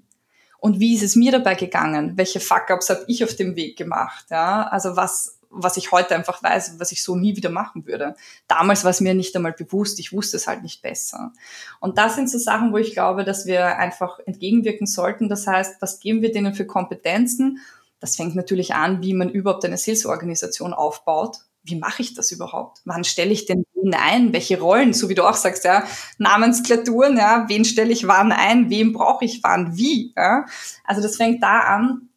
Und 0.59 0.79
wie 0.79 0.95
ist 0.95 1.03
es 1.03 1.15
mir 1.15 1.31
dabei 1.31 1.55
gegangen? 1.55 2.13
Welche 2.17 2.39
Fuck-ups 2.39 2.89
habe 2.89 3.05
ich 3.07 3.23
auf 3.23 3.35
dem 3.35 3.55
Weg 3.55 3.77
gemacht? 3.77 4.25
Ja, 4.29 4.63
also 4.63 4.95
was, 4.95 5.39
was 5.49 5.77
ich 5.77 5.91
heute 5.91 6.15
einfach 6.15 6.43
weiß, 6.43 6.79
was 6.79 6.91
ich 6.91 7.03
so 7.03 7.15
nie 7.15 7.35
wieder 7.35 7.49
machen 7.49 7.85
würde. 7.85 8.15
Damals 8.47 8.83
war 8.83 8.91
es 8.91 9.01
mir 9.01 9.13
nicht 9.13 9.35
einmal 9.35 9.53
bewusst, 9.53 9.99
ich 9.99 10.11
wusste 10.11 10.37
es 10.37 10.47
halt 10.47 10.63
nicht 10.63 10.81
besser. 10.81 11.31
Und 11.79 11.97
das 11.97 12.15
sind 12.15 12.29
so 12.29 12.37
Sachen, 12.37 12.73
wo 12.73 12.77
ich 12.77 12.93
glaube, 12.93 13.23
dass 13.23 13.45
wir 13.45 13.77
einfach 13.77 14.19
entgegenwirken 14.25 14.87
sollten. 14.87 15.29
Das 15.29 15.47
heißt, 15.47 15.81
was 15.81 15.99
geben 15.99 16.21
wir 16.21 16.31
denen 16.31 16.53
für 16.53 16.65
Kompetenzen? 16.65 17.59
Das 17.99 18.15
fängt 18.15 18.35
natürlich 18.35 18.75
an, 18.75 19.01
wie 19.01 19.13
man 19.13 19.29
überhaupt 19.29 19.65
eine 19.65 19.77
Sales-Organisation 19.77 20.73
aufbaut 20.73 21.39
wie 21.65 21.75
mache 21.75 22.01
ich 22.01 22.13
das 22.13 22.31
überhaupt? 22.31 22.81
Wann 22.85 23.03
stelle 23.03 23.31
ich 23.31 23.45
denn 23.45 23.65
wen 23.73 23.93
ein? 23.93 24.33
Welche 24.33 24.59
Rollen? 24.59 24.93
So 24.93 25.09
wie 25.09 25.15
du 25.15 25.27
auch 25.27 25.35
sagst, 25.35 25.65
ja, 25.65 25.83
Namensklaturen, 26.17 27.17
ja, 27.17 27.45
wen 27.47 27.65
stelle 27.65 27.91
ich 27.91 28.07
wann 28.07 28.31
ein? 28.31 28.69
Wem 28.69 28.93
brauche 28.93 29.25
ich 29.25 29.43
wann? 29.43 29.75
Wie? 29.75 30.13
Ja? 30.15 30.45
Also 30.83 31.01
das 31.01 31.17
fängt 31.17 31.41
da 31.41 31.61
an, 31.61 32.09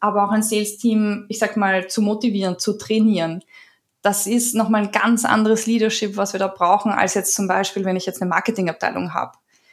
aber 0.00 0.24
auch 0.24 0.30
ein 0.30 0.42
Sales-Team, 0.42 1.26
ich 1.28 1.38
sag 1.38 1.56
mal, 1.56 1.88
zu 1.88 2.02
motivieren, 2.02 2.58
zu 2.58 2.74
trainieren. 2.74 3.42
Das 4.02 4.26
ist 4.26 4.54
nochmal 4.54 4.82
ein 4.82 4.92
ganz 4.92 5.24
anderes 5.24 5.66
Leadership, 5.66 6.16
was 6.16 6.32
wir 6.32 6.40
da 6.40 6.48
brauchen, 6.48 6.92
als 6.92 7.14
jetzt 7.14 7.34
zum 7.34 7.48
Beispiel, 7.48 7.84
wenn 7.84 7.96
ich 7.96 8.06
jetzt 8.06 8.20
eine 8.20 8.28
Marketingabteilung 8.28 9.14
habe. 9.14 9.32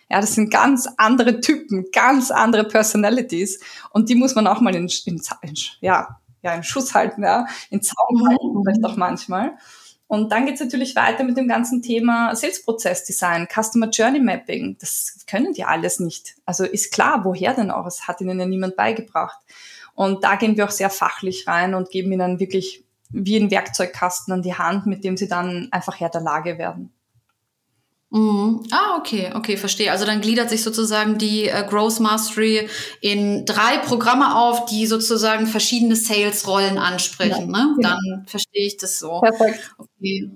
Ja, 0.10 0.22
das 0.22 0.36
sind 0.36 0.52
ganz 0.52 0.88
andere 0.96 1.42
Typen, 1.42 1.86
ganz 1.92 2.32
andere 2.32 2.64
Personalities 2.64 3.60
und 3.92 4.08
die 4.08 4.16
muss 4.16 4.36
man 4.36 4.48
auch 4.48 4.62
mal 4.62 4.74
in, 4.74 4.90
in, 5.06 5.22
in 5.42 5.54
ja, 5.82 6.18
ja, 6.42 6.54
im 6.54 6.64
Schuss 6.64 6.94
halten, 6.94 7.24
ja, 7.24 7.46
in 7.70 7.82
Zaum 7.82 7.96
mhm. 8.12 8.28
halten, 8.28 8.64
vielleicht 8.64 8.86
auch 8.86 8.96
manchmal. 8.96 9.58
Und 10.08 10.32
dann 10.32 10.46
geht's 10.46 10.62
natürlich 10.62 10.96
weiter 10.96 11.26
mit 11.26 11.36
dem 11.36 11.50
ganzen 11.50 11.82
Thema 11.82 12.34
Sales-Prozess-Design, 12.34 13.48
Customer 13.54 13.90
Journey 13.90 14.22
Mapping. 14.22 14.78
Das 14.80 15.26
können 15.30 15.54
die 15.54 15.66
alles 15.66 16.00
nicht. 16.00 16.36
Also 16.46 16.64
ist 16.64 16.94
klar, 16.94 17.26
woher 17.26 17.54
denn 17.54 17.72
auch? 17.72 17.86
Es 17.86 18.08
hat 18.08 18.22
ihnen 18.22 18.40
ja 18.40 18.46
niemand 18.46 18.78
beigebracht. 18.78 19.38
Und 19.96 20.24
da 20.24 20.36
gehen 20.36 20.56
wir 20.56 20.66
auch 20.66 20.72
sehr 20.72 20.90
fachlich 20.90 21.48
rein 21.48 21.74
und 21.74 21.90
geben 21.90 22.14
ihnen 22.14 22.40
wirklich 22.40 22.86
wie 23.10 23.38
ein 23.38 23.52
Werkzeugkasten 23.52 24.34
an 24.34 24.42
die 24.42 24.54
Hand, 24.54 24.86
mit 24.86 25.04
dem 25.04 25.18
sie 25.18 25.28
dann 25.28 25.68
einfach 25.72 26.00
Herr 26.00 26.10
der 26.10 26.22
Lage 26.22 26.58
werden. 26.58 26.94
Mhm. 28.10 28.64
Ah, 28.72 28.98
okay, 28.98 29.32
okay, 29.34 29.58
verstehe. 29.58 29.92
Also 29.92 30.06
dann 30.06 30.22
gliedert 30.22 30.50
sich 30.50 30.64
sozusagen 30.64 31.18
die 31.18 31.50
äh, 31.50 31.66
Growth 31.70 32.00
Mastery 32.00 32.70
in 33.02 33.46
drei 33.46 33.80
Programme 33.80 34.36
auf, 34.36 34.66
die 34.66 34.88
sozusagen 34.88 35.46
verschiedene 35.46 35.96
Sales-Rollen 35.96 36.78
ansprechen. 36.78 37.52
Ja, 37.52 37.66
ne? 37.66 37.74
Genau. 37.76 37.90
Dann 37.90 38.26
verstehe 38.26 38.66
ich 38.66 38.78
das 38.78 39.00
so. 39.00 39.20
Perfekt. 39.20 39.72
Okay. 39.78 40.30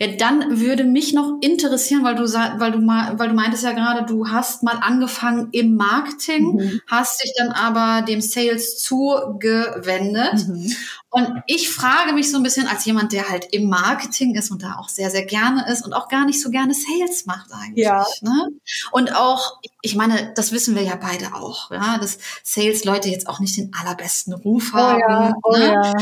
Ja, 0.00 0.08
dann 0.16 0.60
würde 0.60 0.84
mich 0.84 1.12
noch 1.12 1.38
interessieren, 1.40 2.04
weil 2.04 2.14
du 2.14 2.24
weil 2.24 2.72
du 2.72 2.78
mal, 2.78 3.18
weil 3.18 3.28
du 3.28 3.34
meintest 3.34 3.64
ja 3.64 3.72
gerade, 3.72 4.06
du 4.06 4.28
hast 4.28 4.62
mal 4.62 4.78
angefangen 4.80 5.48
im 5.52 5.76
Marketing, 5.76 6.54
mhm. 6.54 6.80
hast 6.86 7.22
dich 7.22 7.32
dann 7.38 7.50
aber 7.50 8.04
dem 8.04 8.20
Sales 8.20 8.78
zugewendet. 8.78 10.46
Mhm. 10.46 10.74
Und 11.10 11.42
ich 11.46 11.70
frage 11.70 12.12
mich 12.12 12.30
so 12.30 12.36
ein 12.36 12.42
bisschen 12.42 12.66
als 12.66 12.84
jemand, 12.84 13.12
der 13.12 13.28
halt 13.30 13.48
im 13.52 13.68
Marketing 13.68 14.34
ist 14.34 14.50
und 14.50 14.62
da 14.62 14.76
auch 14.78 14.88
sehr, 14.88 15.10
sehr 15.10 15.24
gerne 15.24 15.66
ist 15.70 15.84
und 15.84 15.94
auch 15.94 16.08
gar 16.08 16.26
nicht 16.26 16.40
so 16.40 16.50
gerne 16.50 16.74
Sales 16.74 17.24
macht 17.24 17.50
eigentlich. 17.52 17.86
Ja. 17.86 18.06
Ne? 18.20 18.48
Und 18.92 19.14
auch, 19.14 19.58
ich 19.80 19.94
meine, 19.94 20.32
das 20.34 20.52
wissen 20.52 20.74
wir 20.74 20.82
ja 20.82 20.96
beide 20.96 21.34
auch, 21.34 21.70
ja, 21.70 21.98
dass 21.98 22.18
Sales-Leute 22.44 23.08
jetzt 23.08 23.26
auch 23.26 23.40
nicht 23.40 23.56
den 23.56 23.72
allerbesten 23.72 24.34
Ruf 24.34 24.72
haben. 24.74 25.02
Oh 25.02 25.10
ja, 25.10 25.34
oh 25.42 25.52
ne? 25.56 25.72
ja. 25.72 25.92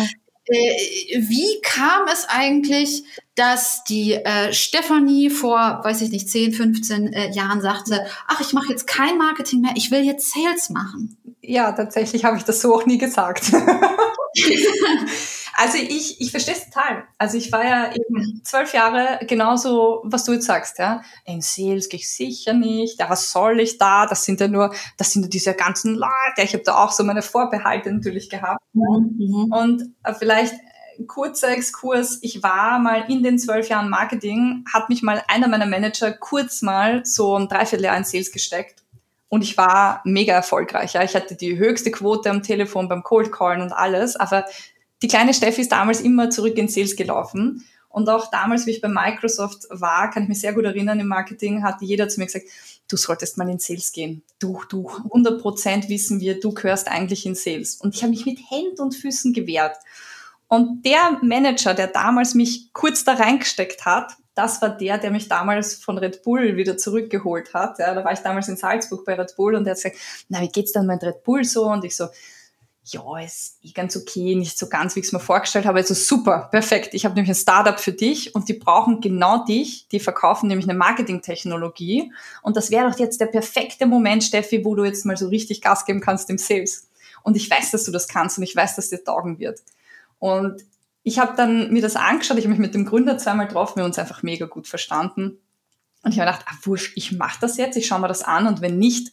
Äh, 0.49 1.21
wie 1.29 1.61
kam 1.63 2.07
es 2.13 2.27
eigentlich, 2.29 3.05
dass 3.35 3.85
die 3.85 4.13
äh, 4.13 4.53
Stefanie 4.53 5.31
vor, 5.31 5.81
weiß 5.83 6.03
ich 6.03 6.11
nicht, 6.11 6.29
10, 6.29 6.53
15 6.53 7.13
äh, 7.13 7.31
Jahren 7.33 7.61
sagte, 7.61 8.07
ach, 8.27 8.41
ich 8.41 8.53
mache 8.53 8.71
jetzt 8.71 8.87
kein 8.87 9.19
Marketing 9.19 9.61
mehr, 9.61 9.73
ich 9.75 9.91
will 9.91 10.03
jetzt 10.03 10.33
Sales 10.33 10.71
machen? 10.71 11.17
Ja, 11.43 11.73
tatsächlich 11.73 12.25
habe 12.25 12.37
ich 12.37 12.45
das 12.45 12.61
so 12.61 12.75
auch 12.75 12.87
nie 12.87 12.99
gesagt. 12.99 13.53
also 15.59 15.79
ich, 15.79 16.21
ich 16.21 16.31
verstehe 16.31 16.55
es 16.55 16.67
total. 16.67 17.05
Also 17.17 17.39
ich 17.39 17.51
war 17.51 17.65
ja 17.65 17.91
eben 17.93 18.43
zwölf 18.45 18.75
Jahre 18.75 19.25
genauso, 19.27 20.03
was 20.05 20.25
du 20.25 20.35
jetzt 20.35 20.45
sagst, 20.45 20.79
ja. 20.79 21.01
In 21.25 21.41
Sales 21.41 21.89
gehe 21.89 21.99
ich 21.99 22.11
sicher 22.11 22.53
nicht. 22.53 23.01
Ja, 23.01 23.09
was 23.09 23.33
soll 23.33 23.61
ich 23.61 23.79
da? 23.79 24.07
Das 24.07 24.25
sind 24.25 24.39
ja 24.41 24.49
nur, 24.49 24.75
das 24.99 25.13
sind 25.13 25.23
ja 25.23 25.29
diese 25.29 25.55
ganzen 25.55 25.95
Leute. 25.95 26.43
Ich 26.43 26.53
habe 26.53 26.63
da 26.63 26.85
auch 26.85 26.93
so 26.93 27.05
meine 27.05 27.23
Vorbehalte 27.23 27.91
natürlich 27.91 28.29
gehabt. 28.29 28.61
Mhm. 28.75 29.51
Und 29.51 29.95
äh, 30.05 30.13
vielleicht 30.13 30.55
kurzer 31.07 31.49
Exkurs. 31.49 32.19
Ich 32.21 32.43
war 32.43 32.79
mal 32.79 33.11
in 33.11 33.23
den 33.23 33.39
zwölf 33.39 33.71
Jahren 33.71 33.89
Marketing, 33.89 34.65
hat 34.73 34.91
mich 34.91 35.03
mal 35.03 35.23
einer 35.27 35.49
meiner 35.49 35.67
Manager 35.67 36.13
kurz 36.13 36.61
mal 36.61 37.05
so 37.07 37.35
ein 37.39 37.49
Dreivierteljahr 37.49 37.97
in 37.97 38.05
Sales 38.05 38.31
gesteckt. 38.31 38.83
Und 39.29 39.43
ich 39.43 39.57
war 39.57 40.03
mega 40.05 40.35
erfolgreich. 40.35 40.93
Ja. 40.93 41.03
Ich 41.03 41.17
hatte 41.17 41.35
die 41.35 41.57
höchste 41.57 41.91
Quote 41.91 42.31
am 42.31 42.43
Telefon 42.43 42.89
beim 42.89 43.03
Cold 43.03 43.33
Callen 43.33 43.63
und 43.63 43.73
alles. 43.73 44.17
Aber 44.17 44.45
die 45.03 45.09
kleine 45.09 45.35
Steffi 45.35 45.63
ist 45.63 45.73
damals 45.73 46.01
immer 46.01 46.31
zurück 46.31 46.57
in 46.57 46.69
Sales 46.69 46.97
gelaufen. 46.97 47.65
Und 47.89 48.09
auch 48.11 48.31
damals, 48.31 48.67
wie 48.67 48.73
ich 48.73 48.83
bei 48.83 48.89
Microsoft 48.89 49.67
war, 49.71 50.11
kann 50.11 50.25
ich 50.25 50.29
mich 50.29 50.41
sehr 50.41 50.53
gut 50.53 50.65
erinnern, 50.65 51.01
im 51.01 51.07
Marketing 51.07 51.63
hat 51.63 51.81
jeder 51.81 52.09
zu 52.09 52.21
mir 52.21 52.27
gesagt, 52.27 52.45
du 52.89 52.97
solltest 52.97 53.39
mal 53.39 53.49
in 53.49 53.59
Sales 53.59 53.91
gehen. 53.93 54.23
Du, 54.39 54.61
du, 54.69 54.91
100 54.91 55.41
Prozent 55.41 55.89
wissen 55.89 56.21
wir, 56.21 56.39
du 56.39 56.53
gehörst 56.53 56.89
eigentlich 56.89 57.25
in 57.25 57.35
Sales. 57.35 57.77
Und 57.77 57.95
ich 57.95 58.03
habe 58.03 58.11
mich 58.11 58.27
mit 58.27 58.39
Händen 58.51 58.83
und 58.83 58.95
Füßen 58.95 59.33
gewehrt. 59.33 59.77
Und 60.49 60.85
der 60.85 61.19
Manager, 61.23 61.75
der 61.75 61.89
damals 61.89 62.35
mich 62.35 62.73
kurz 62.73 63.05
da 63.05 63.15
reingesteckt 63.15 63.85
hat, 63.85 64.13
das 64.35 64.61
war 64.61 64.69
der, 64.69 64.99
der 64.99 65.11
mich 65.11 65.29
damals 65.29 65.75
von 65.77 65.97
Red 65.97 66.23
Bull 66.23 66.57
wieder 66.57 66.77
zurückgeholt 66.77 67.55
hat. 67.55 67.79
Ja, 67.79 67.95
da 67.95 68.05
war 68.05 68.13
ich 68.13 68.19
damals 68.19 68.49
in 68.49 68.57
Salzburg 68.57 69.07
bei 69.07 69.15
Red 69.15 69.35
Bull 69.35 69.55
und 69.55 69.65
der 69.65 69.73
hat 69.73 69.83
gesagt, 69.83 69.97
na, 70.29 70.43
wie 70.43 70.49
geht's 70.49 70.73
dann 70.73 70.87
mit 70.87 71.03
Red 71.03 71.25
Bull 71.25 71.43
so? 71.45 71.65
Und 71.65 71.85
ich 71.85 71.97
so, 71.97 72.09
ja, 72.89 73.19
ist 73.19 73.59
eh 73.63 73.73
ganz 73.73 73.97
okay, 73.97 74.37
nicht 74.37 74.57
so 74.57 74.69
ganz, 74.69 74.95
wie 74.95 75.01
ich 75.01 75.07
es 75.07 75.13
mir 75.13 75.19
vorgestellt 75.19 75.67
habe. 75.67 75.79
Also 75.79 75.95
super, 75.95 76.49
perfekt. 76.53 76.95
Ich 76.95 77.05
habe 77.05 77.17
nämlich 77.17 77.31
ein 77.31 77.41
Startup 77.41 77.81
für 77.81 77.93
dich 77.93 78.35
und 78.35 78.49
die 78.49 78.53
brauchen 78.53 79.01
genau 79.01 79.45
dich. 79.45 79.89
Die 79.89 79.99
verkaufen 79.99 80.47
nämlich 80.47 80.69
eine 80.69 80.79
Marketingtechnologie. 80.79 82.13
Und 82.43 82.57
das 82.57 82.71
wäre 82.71 82.89
doch 82.89 82.99
jetzt 82.99 83.21
der 83.21 83.27
perfekte 83.27 83.87
Moment, 83.87 84.23
Steffi, 84.23 84.65
wo 84.65 84.77
du 84.77 84.85
jetzt 84.85 85.05
mal 85.05 85.17
so 85.17 85.27
richtig 85.29 85.63
Gas 85.63 85.85
geben 85.85 86.01
kannst 86.01 86.31
im 86.31 86.39
Sales. 86.39 86.89
Und 87.25 87.37
ich 87.37 87.51
weiß, 87.51 87.73
dass 87.73 87.85
du 87.85 87.91
das 87.91 88.07
kannst 88.07 88.39
und 88.39 88.45
ich 88.45 88.55
weiß, 88.55 88.77
dass 88.77 88.89
dir 88.89 89.03
taugen 89.03 89.41
wird. 89.41 89.61
Und 90.21 90.63
ich 91.03 91.19
habe 91.19 91.37
dann 91.37 91.73
mir 91.73 91.83
das 91.83 91.97
angeschaut, 91.97 92.39
ich 92.39 92.45
habe 92.45 92.53
mich 92.53 92.61
mit 92.61 92.75
dem 92.75 92.85
Gründer 92.85 93.19
zweimal 93.19 93.49
getroffen, 93.49 93.77
wir 93.77 93.83
haben 93.83 93.91
uns 93.91 93.99
einfach 93.99 94.23
mega 94.23 94.47
gut 94.47 94.69
verstanden. 94.69 95.39
Und 96.05 96.13
ich 96.13 96.21
habe 96.21 96.31
gedacht, 96.31 96.47
ah, 96.49 96.55
wurscht, 96.63 96.97
ich 96.97 97.11
mache 97.11 97.39
das 97.41 97.57
jetzt, 97.57 97.77
ich 97.77 97.89
schaue 97.89 98.01
mir 98.01 98.09
das 98.09 98.23
an 98.23 98.47
und 98.47 98.61
wenn 98.61 98.79
nicht, 98.79 99.13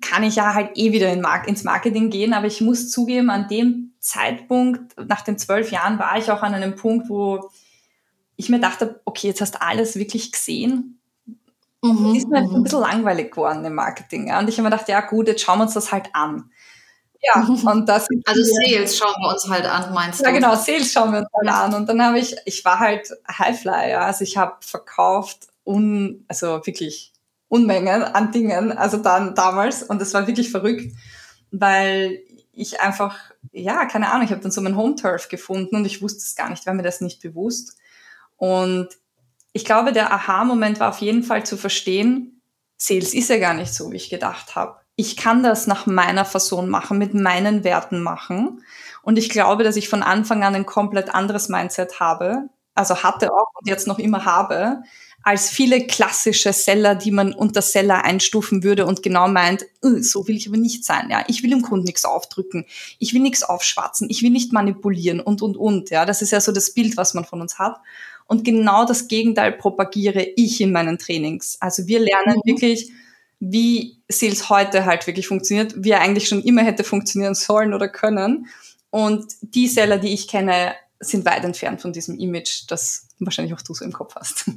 kann 0.00 0.22
ich 0.22 0.36
ja 0.36 0.54
halt 0.54 0.76
eh 0.76 0.92
wieder 0.92 1.12
in 1.12 1.20
Mark 1.20 1.48
ins 1.48 1.64
Marketing 1.64 2.10
gehen. 2.10 2.32
Aber 2.32 2.46
ich 2.46 2.60
muss 2.60 2.90
zugeben, 2.90 3.30
an 3.30 3.48
dem 3.48 3.92
Zeitpunkt, 4.00 4.96
nach 5.08 5.22
den 5.22 5.38
zwölf 5.38 5.70
Jahren, 5.70 5.98
war 5.98 6.16
ich 6.18 6.30
auch 6.30 6.42
an 6.42 6.54
einem 6.54 6.76
Punkt, 6.76 7.08
wo 7.08 7.50
ich 8.36 8.48
mir 8.48 8.60
dachte, 8.60 9.00
okay, 9.04 9.28
jetzt 9.28 9.40
hast 9.40 9.56
du 9.56 9.62
alles 9.62 9.96
wirklich 9.96 10.30
gesehen. 10.30 11.00
Mhm, 11.82 12.14
ist 12.14 12.28
mir 12.28 12.42
mhm. 12.42 12.56
ein 12.56 12.62
bisschen 12.62 12.80
langweilig 12.80 13.32
geworden 13.32 13.64
im 13.64 13.74
Marketing. 13.74 14.28
Ja? 14.28 14.38
Und 14.38 14.48
ich 14.48 14.58
habe 14.58 14.68
mir 14.68 14.70
gedacht, 14.70 14.88
ja 14.88 15.00
gut, 15.00 15.28
jetzt 15.28 15.42
schauen 15.42 15.58
wir 15.58 15.64
uns 15.64 15.74
das 15.74 15.92
halt 15.92 16.08
an. 16.12 16.50
Ja, 17.20 17.46
und 17.72 17.88
das. 17.88 18.06
Also 18.26 18.42
Sales 18.44 18.96
schauen 18.96 19.14
wir 19.20 19.30
uns 19.30 19.48
halt 19.48 19.66
an, 19.66 19.92
meinst 19.92 20.20
du? 20.20 20.24
Ja, 20.24 20.30
genau, 20.30 20.54
Sales 20.54 20.92
schauen 20.92 21.12
wir 21.12 21.20
uns 21.20 21.28
halt 21.34 21.48
an. 21.48 21.74
Und 21.74 21.88
dann 21.88 22.02
habe 22.02 22.18
ich, 22.18 22.36
ich 22.44 22.64
war 22.64 22.78
halt 22.78 23.10
Highfly, 23.28 23.90
ja. 23.90 24.00
Also 24.02 24.22
ich 24.22 24.36
habe 24.36 24.56
verkauft 24.60 25.48
un, 25.64 26.24
also 26.28 26.64
wirklich 26.64 27.12
Unmengen 27.48 28.02
an 28.02 28.32
Dingen, 28.32 28.72
also 28.72 28.98
dann 28.98 29.34
damals. 29.34 29.82
Und 29.82 30.00
das 30.00 30.14
war 30.14 30.26
wirklich 30.26 30.50
verrückt, 30.50 30.92
weil 31.50 32.20
ich 32.52 32.80
einfach, 32.80 33.18
ja, 33.52 33.86
keine 33.86 34.10
Ahnung, 34.10 34.24
ich 34.24 34.32
habe 34.32 34.42
dann 34.42 34.50
so 34.50 34.60
mein 34.60 34.76
Home-Turf 34.76 35.28
gefunden 35.28 35.76
und 35.76 35.84
ich 35.84 36.02
wusste 36.02 36.18
es 36.18 36.34
gar 36.34 36.50
nicht, 36.50 36.66
war 36.66 36.74
mir 36.74 36.82
das 36.82 37.00
nicht 37.00 37.22
bewusst. 37.22 37.78
Und 38.36 38.88
ich 39.52 39.64
glaube, 39.64 39.92
der 39.92 40.12
Aha-Moment 40.12 40.80
war 40.80 40.90
auf 40.90 40.98
jeden 40.98 41.22
Fall 41.22 41.44
zu 41.44 41.56
verstehen, 41.56 42.42
Sales 42.76 43.14
ist 43.14 43.30
ja 43.30 43.38
gar 43.38 43.54
nicht 43.54 43.74
so, 43.74 43.90
wie 43.90 43.96
ich 43.96 44.10
gedacht 44.10 44.54
habe 44.54 44.78
ich 45.00 45.16
kann 45.16 45.44
das 45.44 45.68
nach 45.68 45.86
meiner 45.86 46.24
Person 46.24 46.68
machen, 46.68 46.98
mit 46.98 47.14
meinen 47.14 47.62
Werten 47.62 48.02
machen. 48.02 48.64
Und 49.02 49.16
ich 49.16 49.28
glaube, 49.28 49.62
dass 49.62 49.76
ich 49.76 49.88
von 49.88 50.02
Anfang 50.02 50.42
an 50.42 50.56
ein 50.56 50.66
komplett 50.66 51.14
anderes 51.14 51.48
Mindset 51.48 52.00
habe, 52.00 52.48
also 52.74 53.04
hatte 53.04 53.32
auch 53.32 53.46
und 53.54 53.68
jetzt 53.68 53.86
noch 53.86 54.00
immer 54.00 54.24
habe, 54.24 54.82
als 55.28 55.50
viele 55.50 55.86
klassische 55.86 56.54
Seller, 56.54 56.94
die 56.94 57.10
man 57.10 57.34
unter 57.34 57.60
Seller 57.60 58.02
einstufen 58.02 58.62
würde 58.62 58.86
und 58.86 59.02
genau 59.02 59.28
meint, 59.28 59.66
äh, 59.84 60.00
so 60.00 60.26
will 60.26 60.38
ich 60.38 60.48
aber 60.48 60.56
nicht 60.56 60.86
sein. 60.86 61.08
Ja, 61.10 61.22
ich 61.28 61.42
will 61.42 61.50
dem 61.50 61.60
Kunden 61.60 61.84
nichts 61.84 62.06
aufdrücken, 62.06 62.64
ich 62.98 63.12
will 63.12 63.20
nichts 63.20 63.42
aufschwatzen, 63.42 64.08
ich 64.08 64.22
will 64.22 64.30
nicht 64.30 64.54
manipulieren 64.54 65.20
und 65.20 65.42
und 65.42 65.58
und. 65.58 65.90
Ja, 65.90 66.06
das 66.06 66.22
ist 66.22 66.30
ja 66.30 66.40
so 66.40 66.50
das 66.50 66.72
Bild, 66.72 66.96
was 66.96 67.12
man 67.12 67.26
von 67.26 67.42
uns 67.42 67.58
hat. 67.58 67.76
Und 68.24 68.42
genau 68.42 68.86
das 68.86 69.06
Gegenteil 69.06 69.52
propagiere 69.52 70.26
ich 70.34 70.62
in 70.62 70.72
meinen 70.72 70.98
Trainings. 70.98 71.58
Also 71.60 71.86
wir 71.86 71.98
lernen 71.98 72.40
mhm. 72.42 72.50
wirklich 72.50 72.90
wie 73.38 73.98
Sales 74.08 74.48
heute 74.48 74.86
halt 74.86 75.06
wirklich 75.06 75.28
funktioniert, 75.28 75.74
wie 75.76 75.90
er 75.90 76.00
eigentlich 76.00 76.26
schon 76.26 76.42
immer 76.42 76.62
hätte 76.62 76.84
funktionieren 76.84 77.34
sollen 77.34 77.74
oder 77.74 77.88
können. 77.90 78.46
Und 78.88 79.26
die 79.42 79.68
Seller, 79.68 79.98
die 79.98 80.14
ich 80.14 80.26
kenne, 80.26 80.72
sind 81.00 81.24
weit 81.24 81.44
entfernt 81.44 81.80
von 81.80 81.92
diesem 81.92 82.18
Image, 82.18 82.64
das 82.68 83.08
wahrscheinlich 83.20 83.54
auch 83.54 83.62
du 83.62 83.74
so 83.74 83.84
im 83.84 83.92
Kopf 83.92 84.14
hast. 84.16 84.48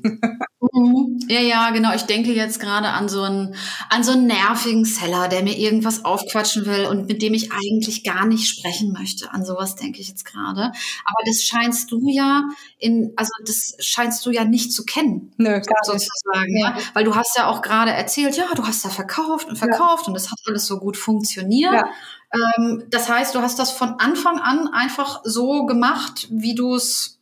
Mhm. 0.74 1.20
Ja, 1.28 1.40
ja, 1.40 1.70
genau. 1.72 1.94
Ich 1.94 2.04
denke 2.04 2.34
jetzt 2.34 2.60
gerade 2.60 2.88
an 2.90 3.10
so 3.10 3.24
einen, 3.24 3.56
an 3.90 4.04
so 4.04 4.12
einen 4.12 4.28
nervigen 4.28 4.86
Seller, 4.86 5.28
der 5.28 5.44
mir 5.44 5.58
irgendwas 5.58 6.06
aufquatschen 6.06 6.66
will 6.66 6.86
und 6.86 7.08
mit 7.08 7.22
dem 7.22 7.34
ich 7.34 7.52
eigentlich 7.52 8.04
gar 8.04 8.26
nicht 8.26 8.48
sprechen 8.48 8.94
möchte. 8.94 9.32
An 9.34 9.44
sowas 9.44 9.76
denke 9.76 10.00
ich 10.00 10.08
jetzt 10.08 10.24
gerade. 10.24 10.62
Aber 10.62 11.24
das 11.26 11.44
scheinst 11.44 11.92
du 11.92 12.08
ja 12.10 12.44
in, 12.78 13.12
also 13.16 13.32
das 13.46 13.74
scheinst 13.80 14.26
du 14.26 14.32
ja 14.32 14.46
nicht 14.46 14.72
zu 14.72 14.86
kennen. 14.86 15.34
Nö, 15.38 15.50
gar 15.50 15.84
sozusagen, 15.84 16.52
nicht. 16.54 16.64
Ja? 16.64 16.78
Weil 16.94 17.04
du 17.04 17.16
hast 17.16 17.36
ja 17.38 17.48
auch 17.48 17.62
gerade 17.62 17.92
erzählt, 17.92 18.38
ja, 18.38 18.46
du 18.56 18.66
hast 18.66 18.86
da 18.86 18.90
verkauft 18.90 19.50
und 19.50 19.58
verkauft 19.58 20.04
ja. 20.04 20.10
und 20.10 20.16
es 20.16 20.32
hat 20.32 20.40
alles 20.48 20.68
so 20.68 20.80
gut 20.80 20.96
funktioniert. 20.96 21.74
Ja. 21.74 21.90
Ähm, 22.34 22.84
das 22.90 23.10
heißt, 23.10 23.36
du 23.36 23.42
hast 23.42 23.60
das 23.60 23.72
von 23.72 23.96
Anfang 24.00 24.40
an 24.40 24.70
einfach 24.74 25.22
so 25.24 25.66
gemacht, 25.66 26.28
wie 26.30 26.56
du 26.56 26.76
es 26.76 27.22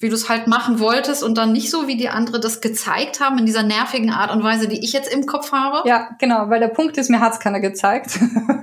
wie 0.00 0.08
du 0.08 0.14
es 0.14 0.28
halt 0.28 0.46
machen 0.46 0.78
wolltest 0.78 1.24
und 1.24 1.36
dann 1.36 1.52
nicht 1.52 1.70
so, 1.70 1.88
wie 1.88 1.96
die 1.96 2.08
andere 2.08 2.38
das 2.38 2.60
gezeigt 2.60 3.20
haben, 3.20 3.38
in 3.38 3.46
dieser 3.46 3.64
nervigen 3.64 4.10
Art 4.10 4.30
und 4.30 4.44
Weise, 4.44 4.68
die 4.68 4.84
ich 4.84 4.92
jetzt 4.92 5.12
im 5.12 5.26
Kopf 5.26 5.50
habe? 5.50 5.88
Ja, 5.88 6.10
genau, 6.20 6.48
weil 6.50 6.60
der 6.60 6.68
Punkt 6.68 6.96
ist, 6.98 7.10
mir 7.10 7.20
hat's 7.20 7.40
keiner 7.40 7.58
gezeigt. 7.58 8.18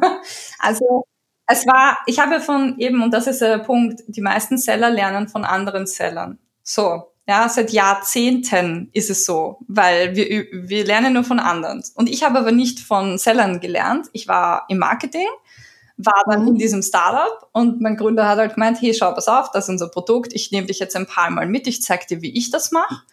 also 0.60 1.06
es 1.48 1.68
war, 1.68 1.98
ich 2.06 2.20
habe 2.20 2.40
von 2.40 2.80
eben, 2.80 3.04
und 3.04 3.14
das 3.14 3.28
ist 3.28 3.42
der 3.42 3.60
Punkt, 3.60 4.02
die 4.08 4.22
meisten 4.22 4.58
Seller 4.58 4.90
lernen 4.90 5.28
von 5.28 5.44
anderen 5.44 5.88
Sellern. 5.88 6.40
So, 6.64 7.12
ja, 7.28 7.50
seit 7.50 7.72
Jahrzehnten 7.72 8.90
ist 8.94 9.10
es 9.10 9.26
so, 9.26 9.60
weil 9.68 10.16
wir, 10.16 10.48
wir 10.54 10.86
lernen 10.86 11.14
nur 11.14 11.24
von 11.24 11.40
anderen. 11.40 11.84
Und 11.96 12.10
ich 12.10 12.24
habe 12.24 12.40
aber 12.40 12.52
nicht 12.52 12.80
von 12.80 13.18
Sellern 13.18 13.60
gelernt. 13.60 14.08
Ich 14.14 14.28
war 14.28 14.66
im 14.70 14.78
Marketing 14.78 15.28
war 15.98 16.24
dann 16.30 16.48
in 16.48 16.56
diesem 16.56 16.82
Startup 16.82 17.48
und 17.54 17.82
mein 17.82 17.96
Gründer 17.96 18.28
hat 18.28 18.38
halt 18.38 18.56
gemeint, 18.56 18.82
hey, 18.82 18.94
schau, 18.94 19.12
pass 19.14 19.28
auf, 19.28 19.52
das 19.52 19.66
ist 19.66 19.70
unser 19.70 19.88
Produkt, 19.88 20.34
ich 20.34 20.52
nehme 20.52 20.68
dich 20.68 20.80
jetzt 20.80 20.96
ein 20.96 21.08
paar 21.08 21.30
Mal 21.30 21.48
mit, 21.48 21.68
ich 21.68 21.82
zeig 21.82 22.08
dir, 22.08 22.22
wie 22.22 22.38
ich 22.38 22.52
das 22.52 22.72
mache 22.72 23.04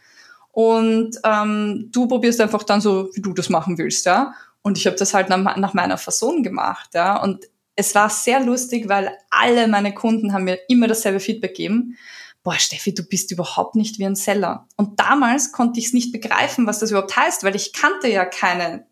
und 0.52 1.18
ähm, 1.24 1.88
du 1.90 2.06
probierst 2.06 2.40
einfach 2.40 2.62
dann 2.62 2.80
so, 2.80 3.08
wie 3.14 3.22
du 3.22 3.32
das 3.32 3.48
machen 3.48 3.78
willst, 3.78 4.06
ja. 4.06 4.34
Und 4.60 4.78
ich 4.78 4.86
habe 4.86 4.96
das 4.96 5.12
halt 5.12 5.28
nach, 5.28 5.56
nach 5.56 5.74
meiner 5.74 5.98
Fassung 5.98 6.42
gemacht, 6.42 6.90
ja. 6.94 7.20
Und 7.20 7.46
es 7.74 7.94
war 7.94 8.10
sehr 8.10 8.40
lustig, 8.40 8.88
weil 8.88 9.10
alle 9.30 9.66
meine 9.66 9.94
Kunden 9.94 10.34
haben 10.34 10.44
mir 10.44 10.58
immer 10.68 10.88
dasselbe 10.88 11.20
Feedback 11.20 11.54
gegeben. 11.56 11.96
boah, 12.44 12.58
Steffi, 12.58 12.92
du 12.92 13.04
bist 13.04 13.30
überhaupt 13.30 13.76
nicht 13.76 13.98
wie 13.98 14.04
ein 14.04 14.16
Seller. 14.16 14.66
Und 14.76 14.98
damals 14.98 15.52
konnte 15.52 15.78
ich 15.78 15.86
es 15.86 15.92
nicht 15.92 16.12
begreifen, 16.12 16.66
was 16.66 16.80
das 16.80 16.90
überhaupt 16.90 17.16
heißt, 17.16 17.44
weil 17.44 17.54
ich 17.56 17.72
kannte 17.72 18.08
ja 18.08 18.24
keine 18.24 18.84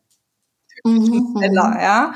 mhm. 0.85 1.37
Seller, 1.39 1.79
ja. 1.83 2.15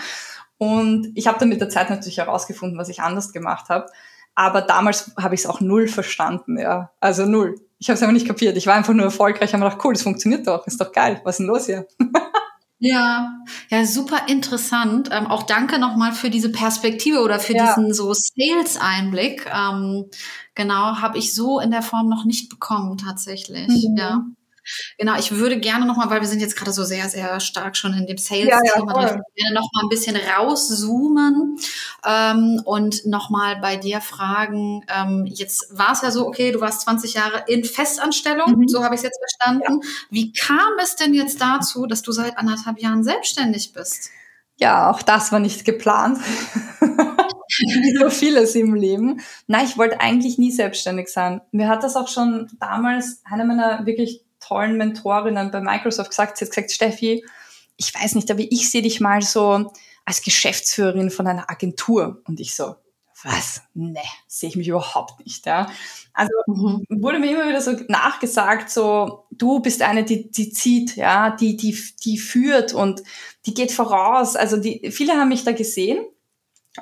Und 0.64 1.12
ich 1.14 1.26
habe 1.26 1.38
dann 1.38 1.48
mit 1.48 1.60
der 1.60 1.68
Zeit 1.68 1.90
natürlich 1.90 2.18
herausgefunden, 2.18 2.78
was 2.78 2.88
ich 2.88 3.00
anders 3.00 3.32
gemacht 3.32 3.68
habe. 3.68 3.86
Aber 4.34 4.62
damals 4.62 5.12
habe 5.16 5.34
ich 5.34 5.42
es 5.42 5.46
auch 5.46 5.60
null 5.60 5.88
verstanden, 5.88 6.58
ja. 6.58 6.90
Also 7.00 7.26
null. 7.26 7.54
Ich 7.78 7.88
habe 7.88 7.96
es 7.96 8.02
einfach 8.02 8.14
nicht 8.14 8.26
kapiert. 8.26 8.56
Ich 8.56 8.66
war 8.66 8.74
einfach 8.74 8.94
nur 8.94 9.04
erfolgreich, 9.04 9.52
habe 9.52 9.62
mir 9.62 9.70
gedacht, 9.70 9.84
cool, 9.84 9.94
das 9.94 10.02
funktioniert 10.02 10.46
doch, 10.46 10.66
ist 10.66 10.80
doch 10.80 10.92
geil. 10.92 11.20
Was 11.24 11.34
ist 11.34 11.38
denn 11.38 11.46
los 11.46 11.66
hier? 11.66 11.86
Ja, 12.80 13.30
ja, 13.70 13.86
super 13.86 14.28
interessant. 14.28 15.08
Ähm, 15.10 15.26
auch 15.26 15.44
danke 15.44 15.78
nochmal 15.78 16.12
für 16.12 16.28
diese 16.28 16.52
Perspektive 16.52 17.20
oder 17.20 17.38
für 17.38 17.54
ja. 17.54 17.66
diesen 17.66 17.94
so 17.94 18.12
Sales-Einblick. 18.12 19.46
Ähm, 19.46 20.10
genau, 20.54 20.96
habe 20.96 21.16
ich 21.16 21.32
so 21.32 21.60
in 21.60 21.70
der 21.70 21.80
Form 21.80 22.10
noch 22.10 22.26
nicht 22.26 22.50
bekommen 22.50 22.98
tatsächlich. 22.98 23.68
Mhm. 23.68 23.96
Ja. 23.96 24.24
Genau, 24.98 25.18
ich 25.18 25.32
würde 25.32 25.58
gerne 25.58 25.86
nochmal, 25.86 26.10
weil 26.10 26.20
wir 26.20 26.28
sind 26.28 26.40
jetzt 26.40 26.56
gerade 26.56 26.72
so 26.72 26.84
sehr, 26.84 27.08
sehr 27.08 27.40
stark 27.40 27.76
schon 27.76 27.94
in 27.94 28.06
dem 28.06 28.18
Sales-Thema, 28.18 28.60
ja, 28.64 29.02
ja, 29.02 29.16
ich 29.16 29.42
gerne 29.42 29.54
nochmal 29.54 29.84
ein 29.84 29.88
bisschen 29.88 30.16
rauszoomen 30.16 31.58
ähm, 32.04 32.62
und 32.64 33.06
nochmal 33.06 33.56
bei 33.60 33.76
dir 33.76 34.00
fragen, 34.00 34.84
ähm, 34.88 35.26
jetzt 35.26 35.76
war 35.76 35.92
es 35.92 36.02
ja 36.02 36.10
so, 36.10 36.26
okay, 36.26 36.52
du 36.52 36.60
warst 36.60 36.82
20 36.82 37.14
Jahre 37.14 37.44
in 37.46 37.64
Festanstellung, 37.64 38.58
mhm. 38.58 38.68
so 38.68 38.82
habe 38.82 38.94
ich 38.94 39.00
es 39.00 39.04
jetzt 39.04 39.18
verstanden. 39.18 39.80
Ja. 39.82 39.88
Wie 40.10 40.32
kam 40.32 40.78
es 40.82 40.96
denn 40.96 41.14
jetzt 41.14 41.40
dazu, 41.40 41.86
dass 41.86 42.02
du 42.02 42.12
seit 42.12 42.38
anderthalb 42.38 42.80
Jahren 42.80 43.04
selbstständig 43.04 43.72
bist? 43.72 44.10
Ja, 44.56 44.90
auch 44.90 45.02
das 45.02 45.32
war 45.32 45.40
nicht 45.40 45.64
geplant. 45.64 46.18
Wie 47.58 47.96
so 47.98 48.10
vieles 48.10 48.54
im 48.54 48.74
Leben. 48.74 49.20
Nein, 49.46 49.66
ich 49.66 49.76
wollte 49.76 50.00
eigentlich 50.00 50.38
nie 50.38 50.50
selbstständig 50.50 51.08
sein. 51.08 51.40
Mir 51.52 51.68
hat 51.68 51.82
das 51.82 51.96
auch 51.96 52.08
schon 52.08 52.48
damals 52.58 53.20
eine 53.24 53.44
meiner 53.44 53.86
wirklich 53.86 54.23
tollen 54.46 54.76
Mentorinnen 54.76 55.50
bei 55.50 55.60
Microsoft 55.60 56.10
gesagt, 56.10 56.38
sie 56.38 56.44
hat 56.44 56.50
gesagt, 56.50 56.72
Steffi, 56.72 57.24
ich 57.76 57.94
weiß 57.94 58.14
nicht, 58.14 58.30
aber 58.30 58.40
ich 58.40 58.70
sehe 58.70 58.82
dich 58.82 59.00
mal 59.00 59.22
so 59.22 59.72
als 60.04 60.22
Geschäftsführerin 60.22 61.10
von 61.10 61.26
einer 61.26 61.50
Agentur. 61.50 62.22
Und 62.26 62.40
ich 62.40 62.54
so, 62.54 62.76
was? 63.24 63.62
Ne, 63.72 64.00
sehe 64.26 64.50
ich 64.50 64.56
mich 64.56 64.68
überhaupt 64.68 65.24
nicht. 65.24 65.46
Ja. 65.46 65.68
Also 66.12 66.32
mhm. 66.46 66.84
wurde 66.90 67.18
mir 67.18 67.30
immer 67.30 67.48
wieder 67.48 67.60
so 67.60 67.72
nachgesagt, 67.88 68.70
so 68.70 69.24
du 69.30 69.60
bist 69.60 69.82
eine, 69.82 70.04
die, 70.04 70.30
die 70.30 70.50
zieht, 70.50 70.96
ja, 70.96 71.30
die, 71.30 71.56
die, 71.56 71.76
die 72.04 72.18
führt 72.18 72.74
und 72.74 73.02
die 73.46 73.54
geht 73.54 73.72
voraus. 73.72 74.36
Also 74.36 74.58
die, 74.58 74.90
viele 74.90 75.14
haben 75.14 75.30
mich 75.30 75.44
da 75.44 75.52
gesehen 75.52 76.04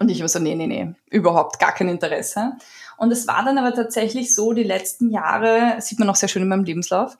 und 0.00 0.08
ich 0.08 0.20
war 0.20 0.28
so, 0.28 0.38
nee, 0.38 0.54
nee, 0.54 0.66
nee, 0.66 0.94
überhaupt 1.10 1.58
gar 1.58 1.72
kein 1.72 1.88
Interesse. 1.88 2.52
Und 2.96 3.12
es 3.12 3.26
war 3.26 3.44
dann 3.44 3.58
aber 3.58 3.74
tatsächlich 3.74 4.34
so, 4.34 4.52
die 4.52 4.62
letzten 4.62 5.10
Jahre, 5.10 5.80
sieht 5.80 5.98
man 5.98 6.08
auch 6.08 6.16
sehr 6.16 6.28
schön 6.28 6.42
in 6.42 6.48
meinem 6.48 6.64
Lebenslauf, 6.64 7.16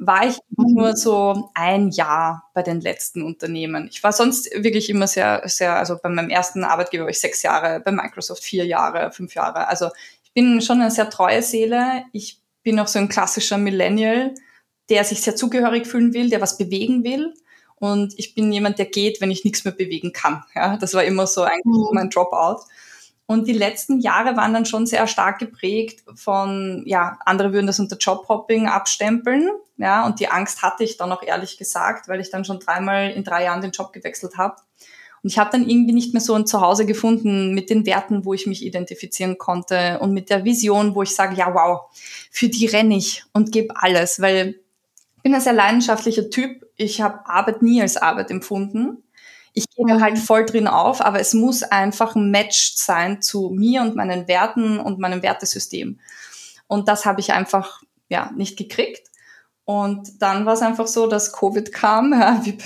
war 0.00 0.26
ich 0.26 0.38
mhm. 0.56 0.74
nur 0.74 0.96
so 0.96 1.50
ein 1.54 1.90
Jahr 1.90 2.50
bei 2.54 2.62
den 2.62 2.80
letzten 2.80 3.22
Unternehmen. 3.22 3.86
Ich 3.92 4.02
war 4.02 4.12
sonst 4.12 4.50
wirklich 4.54 4.88
immer 4.88 5.06
sehr, 5.06 5.42
sehr, 5.44 5.76
also 5.76 5.98
bei 6.02 6.08
meinem 6.08 6.30
ersten 6.30 6.64
Arbeitgeber 6.64 7.04
war 7.04 7.10
ich 7.10 7.20
sechs 7.20 7.42
Jahre, 7.42 7.80
bei 7.80 7.92
Microsoft 7.92 8.42
vier 8.42 8.64
Jahre, 8.64 9.12
fünf 9.12 9.34
Jahre. 9.34 9.68
Also 9.68 9.90
ich 10.24 10.32
bin 10.32 10.62
schon 10.62 10.80
eine 10.80 10.90
sehr 10.90 11.10
treue 11.10 11.42
Seele. 11.42 12.04
Ich 12.12 12.40
bin 12.62 12.80
auch 12.80 12.86
so 12.86 12.98
ein 12.98 13.10
klassischer 13.10 13.58
Millennial, 13.58 14.34
der 14.88 15.04
sich 15.04 15.20
sehr 15.20 15.36
zugehörig 15.36 15.86
fühlen 15.86 16.14
will, 16.14 16.30
der 16.30 16.40
was 16.40 16.56
bewegen 16.56 17.04
will. 17.04 17.34
Und 17.76 18.18
ich 18.18 18.34
bin 18.34 18.50
jemand, 18.52 18.78
der 18.78 18.86
geht, 18.86 19.20
wenn 19.20 19.30
ich 19.30 19.44
nichts 19.44 19.64
mehr 19.64 19.74
bewegen 19.74 20.14
kann. 20.14 20.44
Ja, 20.54 20.78
das 20.78 20.94
war 20.94 21.04
immer 21.04 21.26
so 21.26 21.42
eigentlich 21.42 21.64
mhm. 21.64 21.88
mein 21.92 22.10
Dropout. 22.10 22.64
Und 23.30 23.46
die 23.46 23.52
letzten 23.52 24.00
Jahre 24.00 24.36
waren 24.36 24.52
dann 24.52 24.66
schon 24.66 24.86
sehr 24.86 25.06
stark 25.06 25.38
geprägt 25.38 26.02
von, 26.16 26.82
ja, 26.84 27.16
andere 27.24 27.52
würden 27.52 27.68
das 27.68 27.78
unter 27.78 27.96
Jobhopping 27.96 28.66
abstempeln. 28.66 29.50
Ja, 29.76 30.04
und 30.04 30.18
die 30.18 30.26
Angst 30.26 30.62
hatte 30.62 30.82
ich 30.82 30.96
dann 30.96 31.12
auch 31.12 31.22
ehrlich 31.22 31.56
gesagt, 31.56 32.08
weil 32.08 32.18
ich 32.18 32.30
dann 32.30 32.44
schon 32.44 32.58
dreimal 32.58 33.12
in 33.12 33.22
drei 33.22 33.44
Jahren 33.44 33.60
den 33.60 33.70
Job 33.70 33.92
gewechselt 33.92 34.36
habe. 34.36 34.56
Und 35.22 35.30
ich 35.30 35.38
habe 35.38 35.50
dann 35.52 35.68
irgendwie 35.68 35.92
nicht 35.92 36.12
mehr 36.12 36.20
so 36.20 36.34
ein 36.34 36.44
Zuhause 36.44 36.86
gefunden 36.86 37.54
mit 37.54 37.70
den 37.70 37.86
Werten, 37.86 38.24
wo 38.24 38.34
ich 38.34 38.48
mich 38.48 38.66
identifizieren 38.66 39.38
konnte 39.38 40.00
und 40.00 40.12
mit 40.12 40.28
der 40.28 40.44
Vision, 40.44 40.96
wo 40.96 41.04
ich 41.04 41.14
sage, 41.14 41.36
ja, 41.36 41.54
wow, 41.54 41.82
für 42.32 42.48
die 42.48 42.66
renne 42.66 42.96
ich 42.96 43.22
und 43.32 43.52
gebe 43.52 43.76
alles, 43.76 44.20
weil 44.20 44.56
ich 45.18 45.22
bin 45.22 45.36
ein 45.36 45.40
sehr 45.40 45.52
leidenschaftlicher 45.52 46.30
Typ. 46.30 46.66
Ich 46.74 47.00
habe 47.00 47.24
Arbeit 47.26 47.62
nie 47.62 47.80
als 47.80 47.96
Arbeit 47.96 48.32
empfunden. 48.32 49.04
Ich 49.52 49.64
gehe 49.74 49.86
da 49.86 50.00
halt 50.00 50.18
voll 50.18 50.46
drin 50.46 50.68
auf, 50.68 51.00
aber 51.00 51.20
es 51.20 51.34
muss 51.34 51.62
einfach 51.62 52.14
ein 52.14 52.30
Match 52.30 52.74
sein 52.76 53.20
zu 53.20 53.50
mir 53.50 53.82
und 53.82 53.96
meinen 53.96 54.28
Werten 54.28 54.78
und 54.78 54.98
meinem 54.98 55.22
Wertesystem. 55.22 55.98
Und 56.66 56.88
das 56.88 57.04
habe 57.04 57.20
ich 57.20 57.32
einfach 57.32 57.82
ja 58.08 58.30
nicht 58.36 58.56
gekriegt. 58.56 59.08
Und 59.64 60.20
dann 60.20 60.46
war 60.46 60.54
es 60.54 60.62
einfach 60.62 60.86
so, 60.86 61.06
dass 61.06 61.32
Covid 61.32 61.72
kam, 61.72 62.12
ja, 62.18 62.40
wie 62.44 62.58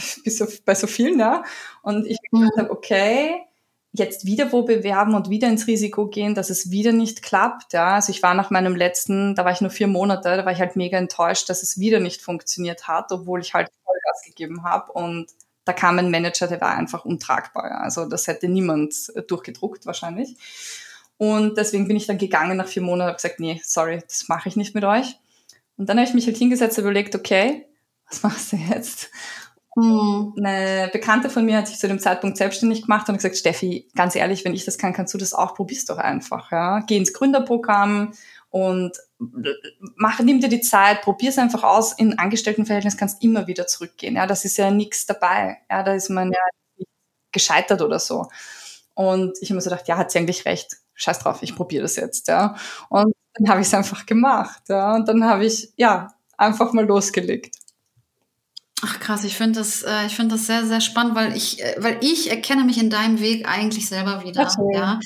bei 0.64 0.74
so 0.74 0.86
vielen, 0.86 1.18
ja. 1.18 1.44
Und 1.82 2.06
ich 2.06 2.18
mhm. 2.30 2.40
gedacht 2.40 2.58
habe, 2.58 2.70
okay, 2.70 3.44
jetzt 3.92 4.26
wieder 4.26 4.52
wo 4.52 4.62
bewerben 4.62 5.14
und 5.14 5.30
wieder 5.30 5.48
ins 5.48 5.66
Risiko 5.68 6.08
gehen, 6.08 6.34
dass 6.34 6.50
es 6.50 6.70
wieder 6.70 6.92
nicht 6.92 7.22
klappt. 7.22 7.72
Ja, 7.72 7.94
also 7.94 8.10
ich 8.10 8.22
war 8.22 8.34
nach 8.34 8.50
meinem 8.50 8.74
letzten, 8.74 9.34
da 9.36 9.44
war 9.44 9.52
ich 9.52 9.60
nur 9.60 9.70
vier 9.70 9.86
Monate, 9.86 10.36
da 10.36 10.44
war 10.44 10.52
ich 10.52 10.58
halt 10.58 10.76
mega 10.76 10.98
enttäuscht, 10.98 11.48
dass 11.48 11.62
es 11.62 11.78
wieder 11.78 12.00
nicht 12.00 12.20
funktioniert 12.20 12.88
hat, 12.88 13.12
obwohl 13.12 13.40
ich 13.40 13.54
halt 13.54 13.70
Vollgas 13.84 14.22
gegeben 14.26 14.64
habe 14.64 14.92
und 14.92 15.26
da 15.64 15.72
kam 15.72 15.98
ein 15.98 16.10
Manager, 16.10 16.46
der 16.46 16.60
war 16.60 16.76
einfach 16.76 17.04
untragbar. 17.04 17.80
Also 17.80 18.06
das 18.06 18.26
hätte 18.26 18.48
niemand 18.48 18.94
äh, 19.14 19.22
durchgedruckt 19.22 19.86
wahrscheinlich. 19.86 20.36
Und 21.16 21.56
deswegen 21.56 21.86
bin 21.86 21.96
ich 21.96 22.06
dann 22.06 22.18
gegangen 22.18 22.56
nach 22.56 22.66
vier 22.66 22.82
Monaten 22.82 23.02
und 23.02 23.06
habe 23.06 23.16
gesagt, 23.16 23.40
nee, 23.40 23.60
sorry, 23.64 24.02
das 24.06 24.28
mache 24.28 24.48
ich 24.48 24.56
nicht 24.56 24.74
mit 24.74 24.84
euch. 24.84 25.18
Und 25.76 25.88
dann 25.88 25.98
habe 25.98 26.08
ich 26.08 26.14
mich 26.14 26.26
halt 26.26 26.36
hingesetzt 26.36 26.78
und 26.78 26.84
überlegt, 26.84 27.14
okay, 27.14 27.66
was 28.08 28.22
machst 28.22 28.52
du 28.52 28.56
jetzt? 28.56 29.10
Hm. 29.76 30.34
Eine 30.38 30.88
Bekannte 30.92 31.30
von 31.30 31.44
mir 31.44 31.56
hat 31.56 31.68
sich 31.68 31.78
zu 31.78 31.88
dem 31.88 31.98
Zeitpunkt 31.98 32.36
selbstständig 32.36 32.82
gemacht 32.82 33.08
und 33.08 33.16
gesagt, 33.16 33.36
Steffi, 33.36 33.88
ganz 33.94 34.14
ehrlich, 34.14 34.44
wenn 34.44 34.54
ich 34.54 34.64
das 34.64 34.78
kann, 34.78 34.92
kannst 34.92 35.14
du 35.14 35.18
das 35.18 35.34
auch, 35.34 35.54
probier's 35.54 35.84
doch 35.84 35.98
einfach. 35.98 36.52
Ja? 36.52 36.80
Geh 36.80 36.96
ins 36.96 37.12
Gründerprogramm 37.12 38.12
und 38.54 38.96
mach, 39.96 40.20
nimm 40.20 40.40
dir 40.40 40.48
die 40.48 40.60
Zeit, 40.60 41.02
probier 41.02 41.30
es 41.30 41.38
einfach 41.38 41.64
aus. 41.64 41.92
In 41.92 42.20
Angestelltenverhältnis 42.20 42.96
kannst 42.96 43.20
du 43.20 43.26
immer 43.26 43.48
wieder 43.48 43.66
zurückgehen. 43.66 44.14
Ja, 44.14 44.28
das 44.28 44.44
ist 44.44 44.56
ja 44.58 44.70
nichts 44.70 45.06
dabei. 45.06 45.58
Ja, 45.68 45.82
da 45.82 45.92
ist 45.92 46.08
man 46.08 46.30
ja 46.30 46.84
gescheitert 47.32 47.82
oder 47.82 47.98
so. 47.98 48.28
Und 48.94 49.36
ich 49.40 49.50
habe 49.50 49.56
mir 49.56 49.60
so 49.60 49.70
gedacht, 49.70 49.88
ja, 49.88 49.96
hat 49.96 50.12
sie 50.12 50.20
eigentlich 50.20 50.44
recht. 50.44 50.76
Scheiß 50.94 51.18
drauf, 51.18 51.38
ich 51.42 51.56
probiere 51.56 51.82
das 51.82 51.96
jetzt. 51.96 52.28
Ja. 52.28 52.54
Und 52.90 53.12
dann 53.34 53.48
habe 53.48 53.60
ich 53.60 53.66
es 53.66 53.74
einfach 53.74 54.06
gemacht. 54.06 54.62
Ja. 54.68 54.94
Und 54.94 55.08
dann 55.08 55.24
habe 55.24 55.44
ich 55.44 55.72
ja 55.76 56.14
einfach 56.38 56.72
mal 56.72 56.86
losgelegt. 56.86 57.56
Ach 58.86 59.00
krass, 59.00 59.24
ich 59.24 59.34
finde 59.34 59.60
das, 59.60 59.82
äh, 59.82 60.06
ich 60.06 60.14
finde 60.14 60.34
das 60.34 60.46
sehr, 60.46 60.66
sehr 60.66 60.82
spannend, 60.82 61.14
weil 61.14 61.34
ich, 61.34 61.62
äh, 61.62 61.76
weil 61.78 61.96
ich 62.02 62.30
erkenne 62.30 62.64
mich 62.64 62.76
in 62.76 62.90
deinem 62.90 63.18
Weg 63.18 63.48
eigentlich 63.48 63.88
selber 63.88 64.22
wieder. 64.24 64.42
Okay. 64.42 64.76
Ja, 64.76 65.00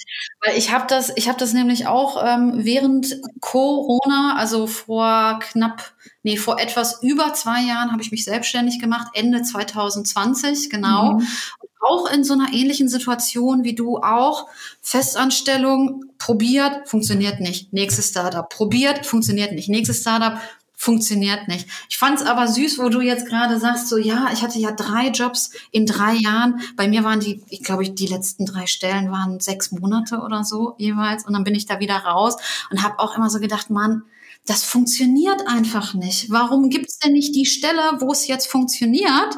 weil 0.44 0.58
ich 0.58 0.72
habe 0.72 0.86
das, 0.88 1.12
ich 1.14 1.28
habe 1.28 1.38
das 1.38 1.52
nämlich 1.52 1.86
auch 1.86 2.20
ähm, 2.24 2.52
während 2.56 3.20
Corona, 3.40 4.34
also 4.36 4.66
vor 4.66 5.38
knapp, 5.40 5.92
nee, 6.24 6.36
vor 6.36 6.58
etwas 6.58 7.02
über 7.04 7.34
zwei 7.34 7.62
Jahren 7.62 7.92
habe 7.92 8.02
ich 8.02 8.10
mich 8.10 8.24
selbstständig 8.24 8.80
gemacht, 8.80 9.08
Ende 9.14 9.42
2020, 9.42 10.70
genau. 10.70 11.12
Mhm. 11.12 11.28
Auch 11.80 12.10
in 12.10 12.24
so 12.24 12.34
einer 12.34 12.52
ähnlichen 12.52 12.88
Situation 12.88 13.62
wie 13.62 13.76
du 13.76 13.98
auch. 13.98 14.48
Festanstellung 14.80 16.04
probiert, 16.18 16.88
funktioniert 16.88 17.38
nicht. 17.38 17.72
Nächstes 17.72 18.08
Startup 18.08 18.48
probiert, 18.48 19.06
funktioniert 19.06 19.52
nicht. 19.52 19.68
Nächstes 19.68 20.00
Startup 20.00 20.40
funktioniert 20.78 21.48
nicht. 21.48 21.66
Ich 21.90 21.98
fand 21.98 22.20
es 22.20 22.24
aber 22.24 22.46
süß, 22.46 22.78
wo 22.78 22.88
du 22.88 23.00
jetzt 23.00 23.26
gerade 23.26 23.58
sagst, 23.58 23.88
so 23.88 23.98
ja, 23.98 24.28
ich 24.32 24.42
hatte 24.42 24.60
ja 24.60 24.70
drei 24.70 25.08
Jobs 25.08 25.50
in 25.72 25.86
drei 25.86 26.14
Jahren. 26.14 26.60
Bei 26.76 26.86
mir 26.86 27.02
waren 27.02 27.18
die, 27.18 27.42
ich 27.50 27.64
glaube, 27.64 27.90
die 27.90 28.06
letzten 28.06 28.46
drei 28.46 28.66
Stellen 28.66 29.10
waren 29.10 29.40
sechs 29.40 29.72
Monate 29.72 30.20
oder 30.20 30.44
so 30.44 30.76
jeweils. 30.78 31.26
Und 31.26 31.32
dann 31.32 31.42
bin 31.42 31.56
ich 31.56 31.66
da 31.66 31.80
wieder 31.80 31.96
raus 31.96 32.36
und 32.70 32.84
habe 32.84 33.00
auch 33.00 33.16
immer 33.16 33.28
so 33.28 33.40
gedacht, 33.40 33.70
Mann, 33.70 34.04
das 34.46 34.62
funktioniert 34.62 35.48
einfach 35.48 35.94
nicht. 35.94 36.30
Warum 36.30 36.70
gibt's 36.70 37.00
denn 37.00 37.12
nicht 37.12 37.34
die 37.34 37.44
Stelle, 37.44 37.82
wo 37.98 38.12
es 38.12 38.28
jetzt 38.28 38.46
funktioniert? 38.46 39.36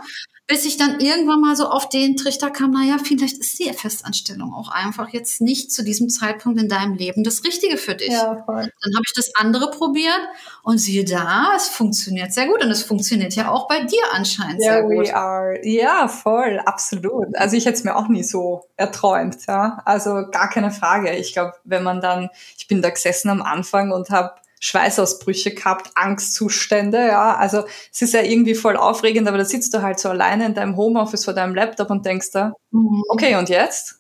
Bis 0.51 0.65
ich 0.65 0.77
dann 0.77 0.99
irgendwann 0.99 1.41
mal 1.41 1.55
so 1.55 1.69
auf 1.69 1.89
den 1.89 2.17
Trichter 2.17 2.51
kam, 2.51 2.73
naja, 2.73 2.97
vielleicht 3.01 3.39
ist 3.39 3.61
die 3.61 3.73
Festanstellung 3.73 4.53
auch 4.53 4.69
einfach 4.69 5.11
jetzt 5.11 5.41
nicht 5.41 5.71
zu 5.71 5.85
diesem 5.85 6.09
Zeitpunkt 6.09 6.61
in 6.61 6.69
deinem 6.69 6.95
Leben 6.95 7.23
das 7.23 7.45
Richtige 7.45 7.77
für 7.77 7.95
dich. 7.95 8.11
Ja, 8.11 8.43
voll. 8.45 8.63
Dann 8.83 8.95
habe 8.95 9.05
ich 9.07 9.13
das 9.15 9.33
andere 9.37 9.71
probiert 9.71 10.19
und 10.65 10.79
siehe 10.79 11.05
da, 11.05 11.53
es 11.55 11.69
funktioniert 11.69 12.33
sehr 12.33 12.49
gut 12.49 12.65
und 12.65 12.71
es 12.73 12.83
funktioniert 12.83 13.33
ja 13.37 13.49
auch 13.49 13.69
bei 13.69 13.85
dir 13.85 14.03
anscheinend 14.13 14.61
ja, 14.61 14.73
sehr 14.73 14.83
gut. 14.83 15.07
We 15.07 15.15
are. 15.15 15.65
Ja, 15.65 16.09
voll, 16.09 16.61
absolut. 16.67 17.37
Also 17.37 17.57
ich 17.57 17.65
hätte 17.65 17.79
es 17.79 17.85
mir 17.85 17.95
auch 17.95 18.09
nie 18.09 18.25
so 18.25 18.65
erträumt, 18.77 19.47
ja. 19.47 19.81
Also 19.85 20.27
gar 20.33 20.51
keine 20.51 20.73
Frage. 20.73 21.15
Ich 21.15 21.33
glaube, 21.33 21.53
wenn 21.63 21.85
man 21.85 22.01
dann, 22.01 22.29
ich 22.59 22.67
bin 22.67 22.83
da 22.83 22.91
gesessen 22.91 23.31
am 23.31 23.41
Anfang 23.41 23.93
und 23.93 24.11
habe 24.11 24.35
Schweißausbrüche 24.61 25.55
gehabt, 25.55 25.91
Angstzustände, 25.95 26.99
ja. 26.99 27.35
Also 27.37 27.65
es 27.93 28.03
ist 28.03 28.15
ja 28.15 28.23
irgendwie 28.23 28.55
voll 28.55 28.77
aufregend, 28.77 29.27
aber 29.27 29.39
da 29.39 29.45
sitzt 29.45 29.75
du 29.75 29.83
halt 29.83 29.99
so 29.99 30.11
alleine 30.11 30.47
in 30.47 30.55
deinem 30.55 30.77
Homeoffice 30.77 31.25
vor 31.25 31.35
deinem 31.35 31.55
Laptop 31.55 31.91
und 31.91 32.05
denkst 32.07 32.31
da, 32.33 32.53
mhm. 32.71 33.03
okay, 33.09 33.37
und 33.37 33.49
jetzt? 33.49 33.97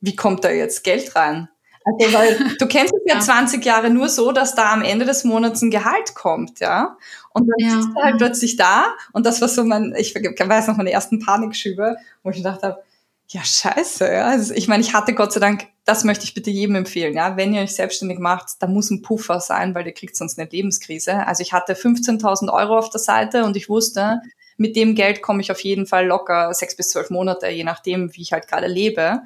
Wie 0.00 0.14
kommt 0.14 0.44
da 0.44 0.50
jetzt 0.50 0.84
Geld 0.84 1.16
rein? 1.16 1.48
Also, 1.84 2.12
weil 2.12 2.38
du 2.58 2.66
kennst 2.66 2.92
es 2.94 3.00
ja, 3.06 3.14
ja 3.14 3.20
20 3.20 3.64
Jahre 3.64 3.88
nur 3.88 4.08
so, 4.08 4.32
dass 4.32 4.54
da 4.54 4.72
am 4.72 4.82
Ende 4.82 5.06
des 5.06 5.24
Monats 5.24 5.62
ein 5.62 5.70
Gehalt 5.70 6.14
kommt, 6.14 6.60
ja. 6.60 6.96
Und 7.32 7.48
dann 7.48 7.68
ja. 7.68 7.76
bist 7.76 7.88
du 7.88 8.02
halt 8.02 8.18
plötzlich 8.18 8.56
da 8.56 8.94
und 9.12 9.24
das 9.24 9.40
war 9.40 9.48
so 9.48 9.64
mein, 9.64 9.94
ich 9.96 10.14
weiß 10.14 10.66
noch 10.66 10.76
meine 10.76 10.92
ersten 10.92 11.20
Panikschübe, 11.20 11.96
wo 12.22 12.30
ich 12.30 12.36
gedacht 12.36 12.62
habe, 12.62 12.82
ja, 13.28 13.42
scheiße, 13.42 14.12
ja. 14.12 14.26
Also 14.26 14.52
ich 14.52 14.68
meine, 14.68 14.82
ich 14.82 14.92
hatte 14.92 15.14
Gott 15.14 15.32
sei 15.32 15.40
Dank, 15.40 15.68
das 15.84 16.04
möchte 16.04 16.24
ich 16.24 16.34
bitte 16.34 16.50
jedem 16.50 16.76
empfehlen, 16.76 17.14
ja. 17.14 17.36
Wenn 17.36 17.54
ihr 17.54 17.62
euch 17.62 17.74
selbstständig 17.74 18.18
macht, 18.18 18.50
da 18.60 18.66
muss 18.66 18.90
ein 18.90 19.02
Puffer 19.02 19.40
sein, 19.40 19.74
weil 19.74 19.86
ihr 19.86 19.94
kriegt 19.94 20.16
sonst 20.16 20.38
eine 20.38 20.48
Lebenskrise. 20.48 21.26
Also 21.26 21.42
ich 21.42 21.52
hatte 21.52 21.74
15.000 21.74 22.52
Euro 22.52 22.78
auf 22.78 22.90
der 22.90 23.00
Seite 23.00 23.44
und 23.44 23.56
ich 23.56 23.68
wusste, 23.68 24.20
mit 24.56 24.76
dem 24.76 24.94
Geld 24.94 25.22
komme 25.22 25.40
ich 25.40 25.50
auf 25.50 25.60
jeden 25.60 25.86
Fall 25.86 26.06
locker 26.06 26.54
sechs 26.54 26.76
bis 26.76 26.90
zwölf 26.90 27.10
Monate, 27.10 27.48
je 27.48 27.64
nachdem, 27.64 28.14
wie 28.14 28.22
ich 28.22 28.32
halt 28.32 28.46
gerade 28.48 28.68
lebe. 28.68 29.22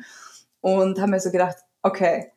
Und 0.60 0.98
habe 0.98 1.10
mir 1.10 1.20
so 1.20 1.30
gedacht, 1.30 1.58
okay, 1.82 2.32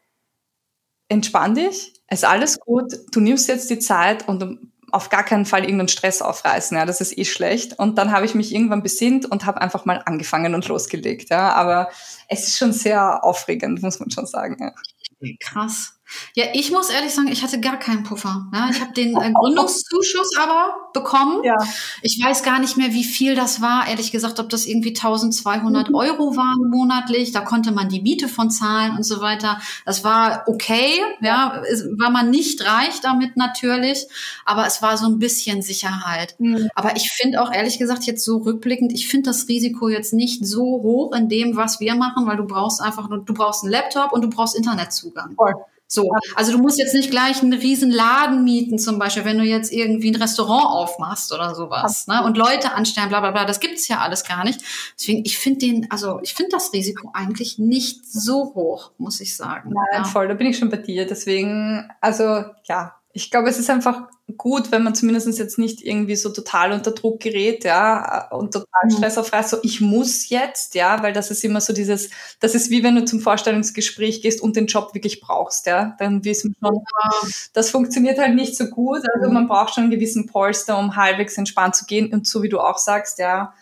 entspann 1.07 1.55
dich, 1.55 1.93
ist 2.09 2.25
alles 2.25 2.59
gut, 2.59 2.93
du 3.11 3.19
nimmst 3.19 3.47
jetzt 3.47 3.69
die 3.69 3.79
Zeit 3.79 4.27
und 4.27 4.59
auf 4.91 5.09
gar 5.09 5.23
keinen 5.23 5.45
Fall 5.45 5.61
irgendeinen 5.61 5.89
Stress 5.89 6.21
aufreißen, 6.21 6.77
ja, 6.77 6.85
das 6.85 7.01
ist 7.01 7.17
eh 7.17 7.25
schlecht. 7.25 7.77
Und 7.77 7.97
dann 7.97 8.11
habe 8.11 8.25
ich 8.25 8.35
mich 8.35 8.53
irgendwann 8.53 8.83
besinnt 8.83 9.25
und 9.25 9.45
habe 9.45 9.61
einfach 9.61 9.85
mal 9.85 10.01
angefangen 10.05 10.55
und 10.55 10.67
losgelegt, 10.67 11.29
ja. 11.29 11.53
Aber 11.53 11.89
es 12.27 12.47
ist 12.47 12.57
schon 12.57 12.73
sehr 12.73 13.23
aufregend, 13.23 13.81
muss 13.81 13.99
man 13.99 14.11
schon 14.11 14.25
sagen. 14.25 14.57
Ja. 14.59 14.73
Krass. 15.39 15.98
Ja, 16.35 16.45
ich 16.53 16.71
muss 16.71 16.89
ehrlich 16.89 17.13
sagen, 17.13 17.27
ich 17.27 17.43
hatte 17.43 17.59
gar 17.59 17.77
keinen 17.77 18.03
Puffer. 18.03 18.47
Ja, 18.53 18.69
ich 18.71 18.81
habe 18.81 18.93
den 18.93 19.15
äh, 19.15 19.31
Gründungszuschuss 19.31 20.37
aber 20.37 20.89
bekommen. 20.93 21.43
Ja. 21.43 21.55
Ich 22.01 22.19
weiß 22.23 22.43
gar 22.43 22.59
nicht 22.59 22.77
mehr, 22.77 22.93
wie 22.93 23.03
viel 23.03 23.35
das 23.35 23.61
war. 23.61 23.87
Ehrlich 23.87 24.11
gesagt, 24.11 24.39
ob 24.39 24.49
das 24.49 24.65
irgendwie 24.65 24.89
1200 24.89 25.89
mhm. 25.89 25.95
Euro 25.95 26.35
waren 26.35 26.69
monatlich. 26.69 27.31
Da 27.31 27.41
konnte 27.41 27.71
man 27.71 27.89
die 27.89 28.01
Miete 28.01 28.27
von 28.27 28.49
zahlen 28.51 28.95
und 28.95 29.03
so 29.03 29.21
weiter. 29.21 29.59
Das 29.85 30.03
war 30.03 30.43
okay. 30.47 31.01
Ja, 31.21 31.61
war 31.97 32.09
man 32.09 32.29
nicht 32.29 32.65
reich 32.65 33.01
damit 33.01 33.37
natürlich, 33.37 34.07
aber 34.45 34.65
es 34.65 34.81
war 34.81 34.97
so 34.97 35.07
ein 35.07 35.19
bisschen 35.19 35.61
Sicherheit. 35.61 36.35
Mhm. 36.39 36.69
Aber 36.75 36.95
ich 36.95 37.11
finde 37.11 37.41
auch 37.41 37.51
ehrlich 37.51 37.77
gesagt 37.79 38.03
jetzt 38.03 38.23
so 38.23 38.37
rückblickend, 38.37 38.93
ich 38.93 39.07
finde 39.07 39.29
das 39.29 39.47
Risiko 39.47 39.89
jetzt 39.89 40.13
nicht 40.13 40.45
so 40.45 40.63
hoch 40.63 41.13
in 41.15 41.29
dem, 41.29 41.55
was 41.55 41.79
wir 41.79 41.95
machen, 41.95 42.25
weil 42.25 42.37
du 42.37 42.45
brauchst 42.45 42.81
einfach 42.81 43.09
nur, 43.09 43.19
du 43.19 43.33
brauchst 43.33 43.63
einen 43.63 43.71
Laptop 43.71 44.11
und 44.11 44.21
du 44.21 44.29
brauchst 44.29 44.55
Internetzugang. 44.55 45.35
Voll. 45.35 45.53
So, 45.91 46.11
also 46.35 46.51
du 46.51 46.59
musst 46.59 46.77
jetzt 46.77 46.93
nicht 46.93 47.09
gleich 47.09 47.41
einen 47.41 47.53
riesen 47.53 47.89
Laden 47.89 48.43
mieten, 48.43 48.77
zum 48.77 48.99
Beispiel, 48.99 49.25
wenn 49.25 49.39
du 49.39 49.43
jetzt 49.43 49.73
irgendwie 49.73 50.11
ein 50.11 50.21
Restaurant 50.21 50.67
aufmachst 50.67 51.33
oder 51.33 51.55
sowas, 51.55 52.05
ne? 52.05 52.23
Und 52.23 52.37
Leute 52.37 52.73
anstellen, 52.73 53.09
bla 53.09 53.21
bla 53.21 53.31
bla, 53.31 53.43
das 53.43 53.59
gibt's 53.59 53.87
ja 53.87 53.97
alles 53.97 54.23
gar 54.23 54.43
nicht. 54.43 54.61
Deswegen, 54.95 55.25
ich 55.25 55.39
finde 55.39 55.59
den, 55.61 55.91
also 55.91 56.19
ich 56.21 56.35
finde 56.35 56.51
das 56.51 56.73
Risiko 56.73 57.09
eigentlich 57.15 57.57
nicht 57.57 58.05
so 58.05 58.53
hoch, 58.53 58.91
muss 58.99 59.19
ich 59.19 59.35
sagen. 59.35 59.71
Nein, 59.73 60.03
ja. 60.03 60.03
voll, 60.03 60.27
da 60.27 60.35
bin 60.35 60.45
ich 60.45 60.59
schon 60.59 60.69
bei 60.69 60.77
dir. 60.77 61.07
Deswegen, 61.07 61.89
also 62.01 62.45
ja, 62.65 62.98
ich 63.11 63.31
glaube, 63.31 63.49
es 63.49 63.57
ist 63.57 63.69
einfach 63.69 64.03
gut, 64.37 64.71
wenn 64.71 64.83
man 64.83 64.93
zumindest 64.93 65.39
jetzt 65.39 65.57
nicht 65.57 65.81
irgendwie 65.81 66.15
so 66.15 66.29
total 66.29 66.71
unter 66.71 66.91
Druck 66.91 67.19
gerät, 67.19 67.63
ja, 67.63 68.29
und 68.29 68.53
total 68.53 68.83
mhm. 68.85 68.91
stressaufrei, 68.91 69.41
so 69.41 69.57
ich 69.63 69.81
muss 69.81 70.29
jetzt, 70.29 70.75
ja, 70.75 71.01
weil 71.01 71.13
das 71.13 71.31
ist 71.31 71.43
immer 71.43 71.59
so 71.59 71.73
dieses, 71.73 72.11
das 72.39 72.53
ist 72.53 72.69
wie 72.69 72.83
wenn 72.83 72.95
du 72.95 73.05
zum 73.05 73.19
Vorstellungsgespräch 73.19 74.21
gehst 74.21 74.41
und 74.41 74.55
den 74.55 74.67
Job 74.67 74.93
wirklich 74.93 75.21
brauchst, 75.21 75.65
ja, 75.65 75.95
dann 75.97 76.23
wissen 76.23 76.55
wir 76.59 76.69
schon, 76.69 76.83
das 77.53 77.71
funktioniert 77.71 78.19
halt 78.19 78.35
nicht 78.35 78.55
so 78.55 78.65
gut, 78.65 79.01
also 79.15 79.27
mhm. 79.27 79.33
man 79.33 79.47
braucht 79.47 79.73
schon 79.73 79.85
einen 79.85 79.91
gewissen 79.91 80.27
Polster, 80.27 80.77
um 80.77 80.95
halbwegs 80.95 81.37
entspannt 81.37 81.75
zu 81.75 81.85
gehen 81.85 82.13
und 82.13 82.27
so 82.27 82.43
wie 82.43 82.49
du 82.49 82.59
auch 82.59 82.77
sagst, 82.77 83.17
ja, 83.17 83.53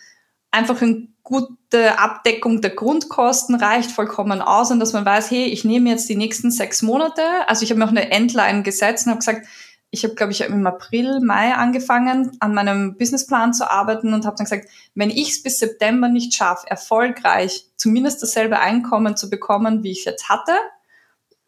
einfach 0.51 0.81
eine 0.81 1.07
gute 1.23 1.99
Abdeckung 1.99 2.61
der 2.61 2.71
Grundkosten 2.71 3.55
reicht 3.55 3.91
vollkommen 3.91 4.41
aus 4.41 4.71
und 4.71 4.79
dass 4.79 4.93
man 4.93 5.05
weiß, 5.05 5.29
hey, 5.29 5.45
ich 5.45 5.65
nehme 5.65 5.89
jetzt 5.89 6.07
die 6.07 6.15
nächsten 6.15 6.51
sechs 6.51 6.81
Monate, 6.81 7.21
also 7.47 7.63
ich 7.63 7.69
habe 7.69 7.79
mir 7.79 7.85
auch 7.85 7.89
eine 7.89 8.11
Endline 8.11 8.63
gesetzt 8.63 9.05
und 9.05 9.11
habe 9.11 9.19
gesagt, 9.19 9.47
ich 9.89 10.03
habe, 10.03 10.15
glaube 10.15 10.31
ich, 10.31 10.41
im 10.41 10.67
April, 10.67 11.19
Mai 11.21 11.53
angefangen, 11.53 12.35
an 12.39 12.53
meinem 12.53 12.97
Businessplan 12.97 13.53
zu 13.53 13.69
arbeiten 13.69 14.13
und 14.13 14.25
habe 14.25 14.35
dann 14.35 14.45
gesagt, 14.45 14.69
wenn 14.95 15.09
ich 15.09 15.29
es 15.29 15.43
bis 15.43 15.59
September 15.59 16.09
nicht 16.09 16.33
schaffe, 16.33 16.67
erfolgreich 16.69 17.67
zumindest 17.77 18.21
dasselbe 18.21 18.59
Einkommen 18.59 19.15
zu 19.15 19.29
bekommen, 19.29 19.83
wie 19.83 19.91
ich 19.91 20.05
jetzt 20.05 20.29
hatte, 20.29 20.53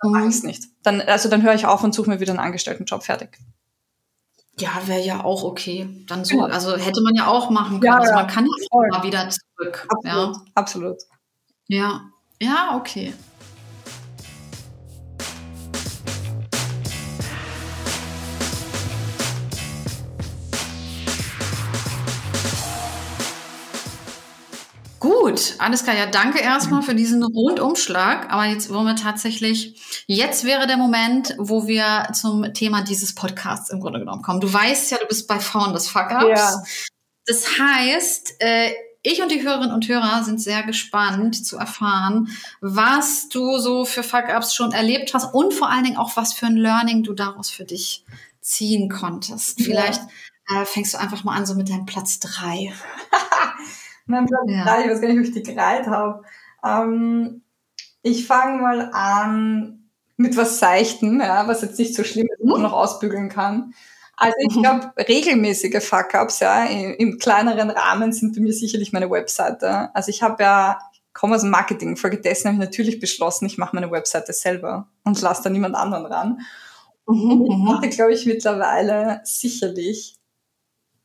dann 0.01 0.11
mache 0.11 0.23
ich 0.23 0.35
es 0.35 0.43
nicht. 0.43 0.63
Dann, 0.83 1.01
also 1.01 1.29
dann 1.29 1.43
höre 1.43 1.53
ich 1.53 1.65
auf 1.65 1.83
und 1.83 1.93
suche 1.93 2.09
mir 2.09 2.19
wieder 2.19 2.31
einen 2.31 2.39
Angestelltenjob 2.39 3.03
fertig. 3.03 3.37
Ja, 4.59 4.81
wäre 4.85 5.01
ja 5.01 5.23
auch 5.23 5.43
okay. 5.43 5.87
Dann 6.07 6.25
so, 6.25 6.43
also 6.43 6.75
hätte 6.75 7.01
man 7.01 7.15
ja 7.15 7.27
auch 7.27 7.49
machen 7.49 7.79
können. 7.79 7.93
Ja, 7.93 7.97
also 7.97 8.13
man 8.13 8.27
kann 8.27 8.45
ja 8.45 8.67
auch 8.71 8.87
mal 8.89 9.03
wieder 9.03 9.29
zurück. 9.29 9.87
Absolut, 9.89 10.35
ja. 10.35 10.41
absolut. 10.55 10.97
Ja, 11.67 12.01
ja, 12.41 12.75
okay. 12.75 13.13
Gut, 25.21 25.55
alles 25.57 25.83
klar. 25.83 25.97
Ja, 25.97 26.05
danke 26.05 26.39
erstmal 26.39 26.81
für 26.81 26.95
diesen 26.95 27.23
Rundumschlag. 27.23 28.31
Aber 28.31 28.45
jetzt 28.45 28.71
wollen 28.73 28.85
wir 28.85 28.95
tatsächlich, 28.95 29.79
jetzt 30.07 30.45
wäre 30.45 30.65
der 30.65 30.77
Moment, 30.77 31.35
wo 31.37 31.67
wir 31.67 32.07
zum 32.13 32.53
Thema 32.53 32.83
dieses 32.83 33.15
Podcasts 33.15 33.69
im 33.69 33.81
Grunde 33.81 33.99
genommen 33.99 34.21
kommen. 34.21 34.39
Du 34.39 34.51
weißt 34.51 34.91
ja, 34.91 34.97
du 34.97 35.07
bist 35.07 35.27
bei 35.27 35.39
Frauen 35.39 35.73
des 35.73 35.89
Fuck-Ups. 35.89 36.39
Ja. 36.39 36.63
Das 37.25 37.59
heißt, 37.59 38.35
äh, 38.39 38.71
ich 39.01 39.21
und 39.21 39.31
die 39.31 39.43
Hörerinnen 39.43 39.73
und 39.73 39.87
Hörer 39.87 40.23
sind 40.23 40.41
sehr 40.41 40.63
gespannt 40.63 41.45
zu 41.45 41.57
erfahren, 41.57 42.29
was 42.61 43.27
du 43.27 43.57
so 43.57 43.83
für 43.83 44.03
Fuck-Ups 44.03 44.53
schon 44.53 44.71
erlebt 44.71 45.13
hast 45.13 45.33
und 45.33 45.53
vor 45.53 45.69
allen 45.69 45.83
Dingen 45.83 45.97
auch, 45.97 46.15
was 46.15 46.33
für 46.33 46.45
ein 46.45 46.57
Learning 46.57 47.03
du 47.03 47.13
daraus 47.13 47.49
für 47.49 47.65
dich 47.65 48.05
ziehen 48.41 48.89
konntest. 48.89 49.61
Vielleicht 49.61 50.01
äh, 50.53 50.65
fängst 50.65 50.93
du 50.93 50.97
einfach 50.97 51.23
mal 51.25 51.35
an, 51.35 51.45
so 51.45 51.55
mit 51.55 51.69
deinem 51.69 51.85
Platz 51.85 52.19
drei. 52.19 52.73
Platz 54.09 54.43
ja. 54.47 54.63
drei, 54.63 54.81
ich 54.85 54.91
weiß 54.91 55.01
gar 55.01 55.07
nicht, 55.07 55.19
ob 55.19 55.25
ich 55.25 55.31
die 55.31 55.43
gereiht 55.43 55.87
habe. 55.87 56.23
Ähm, 56.63 57.41
ich 58.01 58.25
fange 58.25 58.61
mal 58.61 58.89
an 58.93 59.89
mit 60.17 60.35
was 60.35 60.59
Seichten, 60.59 61.21
ja, 61.21 61.47
was 61.47 61.61
jetzt 61.61 61.79
nicht 61.79 61.95
so 61.95 62.03
schlimm 62.03 62.27
ist, 62.31 62.43
mhm. 62.43 62.61
noch 62.61 62.73
ausbügeln 62.73 63.29
kann. 63.29 63.73
Also 64.17 64.35
ich 64.39 64.55
mhm. 64.55 64.61
glaube, 64.63 64.93
regelmäßige 64.97 65.81
Fuck-Ups, 65.81 66.41
ja, 66.41 66.65
im, 66.65 66.93
im, 66.95 67.19
kleineren 67.19 67.69
Rahmen 67.69 68.11
sind 68.11 68.35
bei 68.35 68.41
mir 68.41 68.51
sicherlich 68.51 68.91
meine 68.91 69.09
Webseite. 69.09 69.95
Also 69.95 70.09
ich 70.09 70.21
habe 70.21 70.43
ja, 70.43 70.79
komme 71.13 71.35
aus 71.35 71.41
dem 71.41 71.51
Marketing, 71.51 71.95
folgedessen 71.95 72.49
habe 72.49 72.55
ich 72.55 72.69
natürlich 72.69 72.99
beschlossen, 72.99 73.45
ich 73.45 73.57
mache 73.57 73.75
meine 73.75 73.91
Webseite 73.91 74.33
selber 74.33 74.89
und 75.05 75.21
lasse 75.21 75.43
da 75.43 75.49
niemand 75.49 75.75
anderen 75.75 76.05
ran. 76.05 76.41
Mhm. 77.07 77.31
Und 77.31 77.45
ich 77.45 77.57
mhm. 77.57 77.77
hatte, 77.77 77.89
glaube 77.89 78.13
ich, 78.13 78.25
mittlerweile 78.25 79.21
sicherlich 79.23 80.17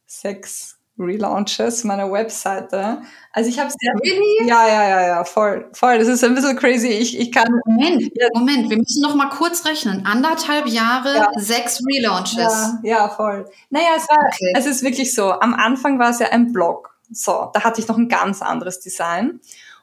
sechs 0.06 0.73
Relaunches 0.98 1.82
meiner 1.82 2.10
Webseite. 2.10 3.02
Also 3.32 3.50
ich 3.50 3.58
habe 3.58 3.70
sehr 3.70 3.92
really? 3.94 4.48
ja 4.48 4.68
ja 4.68 4.88
ja 4.88 5.06
ja 5.06 5.24
voll 5.24 5.68
voll. 5.72 5.98
Das 5.98 6.06
ist 6.06 6.22
ein 6.22 6.34
bisschen 6.34 6.56
crazy. 6.56 6.88
Ich 6.88 7.18
ich 7.18 7.32
kann 7.32 7.48
Moment 7.66 8.12
Moment. 8.34 8.70
Wir 8.70 8.78
müssen 8.78 9.02
noch 9.02 9.16
mal 9.16 9.28
kurz 9.28 9.64
rechnen. 9.64 10.06
Anderthalb 10.06 10.68
Jahre, 10.68 11.16
ja. 11.16 11.30
sechs 11.36 11.80
Relaunches. 11.84 12.38
Ja, 12.38 12.78
ja 12.82 13.08
voll. 13.08 13.50
Naja, 13.70 13.88
es 13.96 14.08
war 14.08 14.18
okay. 14.18 14.52
es 14.56 14.66
ist 14.66 14.82
wirklich 14.84 15.14
so. 15.14 15.32
Am 15.32 15.54
Anfang 15.54 15.98
war 15.98 16.10
es 16.10 16.20
ja 16.20 16.28
ein 16.28 16.52
Blog. 16.52 16.96
So, 17.10 17.50
da 17.52 17.64
hatte 17.64 17.80
ich 17.80 17.88
noch 17.88 17.98
ein 17.98 18.08
ganz 18.08 18.40
anderes 18.40 18.80
Design 18.80 19.40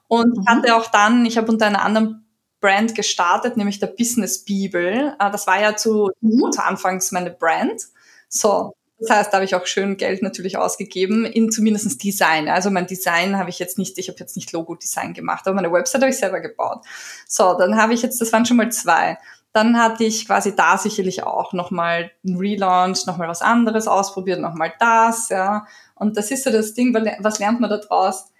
und 0.07 0.37
mhm. 0.37 0.47
hatte 0.47 0.75
auch 0.75 0.87
dann. 0.87 1.25
Ich 1.25 1.37
habe 1.37 1.51
unter 1.51 1.67
einer 1.67 1.83
anderen 1.83 2.25
Brand 2.61 2.95
gestartet, 2.95 3.57
nämlich 3.57 3.79
der 3.79 3.87
Business 3.87 4.45
Bibel. 4.45 5.13
Ah, 5.17 5.29
das 5.29 5.47
war 5.47 5.59
ja 5.59 5.75
zu, 5.75 6.09
mhm. 6.21 6.51
zu 6.51 6.63
Anfangs 6.63 7.11
meine 7.11 7.31
Brand. 7.31 7.81
So, 8.29 8.73
das 9.01 9.09
heißt, 9.09 9.33
da 9.33 9.37
habe 9.37 9.45
ich 9.45 9.55
auch 9.55 9.65
schön 9.65 9.97
Geld 9.97 10.21
natürlich 10.21 10.57
ausgegeben 10.57 11.25
in 11.25 11.51
zumindest 11.51 12.03
Design. 12.03 12.47
Also 12.47 12.69
mein 12.69 12.85
Design 12.85 13.35
habe 13.37 13.49
ich 13.49 13.57
jetzt 13.57 13.79
nicht, 13.79 13.97
ich 13.97 14.09
habe 14.09 14.19
jetzt 14.19 14.35
nicht 14.35 14.51
Logo-Design 14.51 15.13
gemacht, 15.15 15.47
aber 15.47 15.55
meine 15.55 15.71
Website 15.71 16.01
habe 16.01 16.11
ich 16.11 16.19
selber 16.19 16.39
gebaut. 16.39 16.85
So, 17.27 17.55
dann 17.57 17.81
habe 17.81 17.95
ich 17.95 18.03
jetzt, 18.03 18.21
das 18.21 18.31
waren 18.31 18.45
schon 18.45 18.57
mal 18.57 18.71
zwei. 18.71 19.17
Dann 19.53 19.77
hatte 19.77 20.03
ich 20.03 20.27
quasi 20.27 20.55
da 20.55 20.77
sicherlich 20.77 21.23
auch 21.23 21.51
nochmal 21.51 22.11
einen 22.23 22.37
Relaunch, 22.37 23.07
nochmal 23.07 23.27
was 23.27 23.41
anderes 23.41 23.87
ausprobiert, 23.87 24.39
nochmal 24.39 24.71
das, 24.79 25.29
ja. 25.29 25.65
Und 25.95 26.15
das 26.15 26.29
ist 26.29 26.43
so 26.43 26.51
das 26.51 26.75
Ding, 26.75 26.93
was 26.93 27.39
lernt 27.39 27.59
man 27.59 27.71
da 27.71 27.77
draus? 27.77 28.31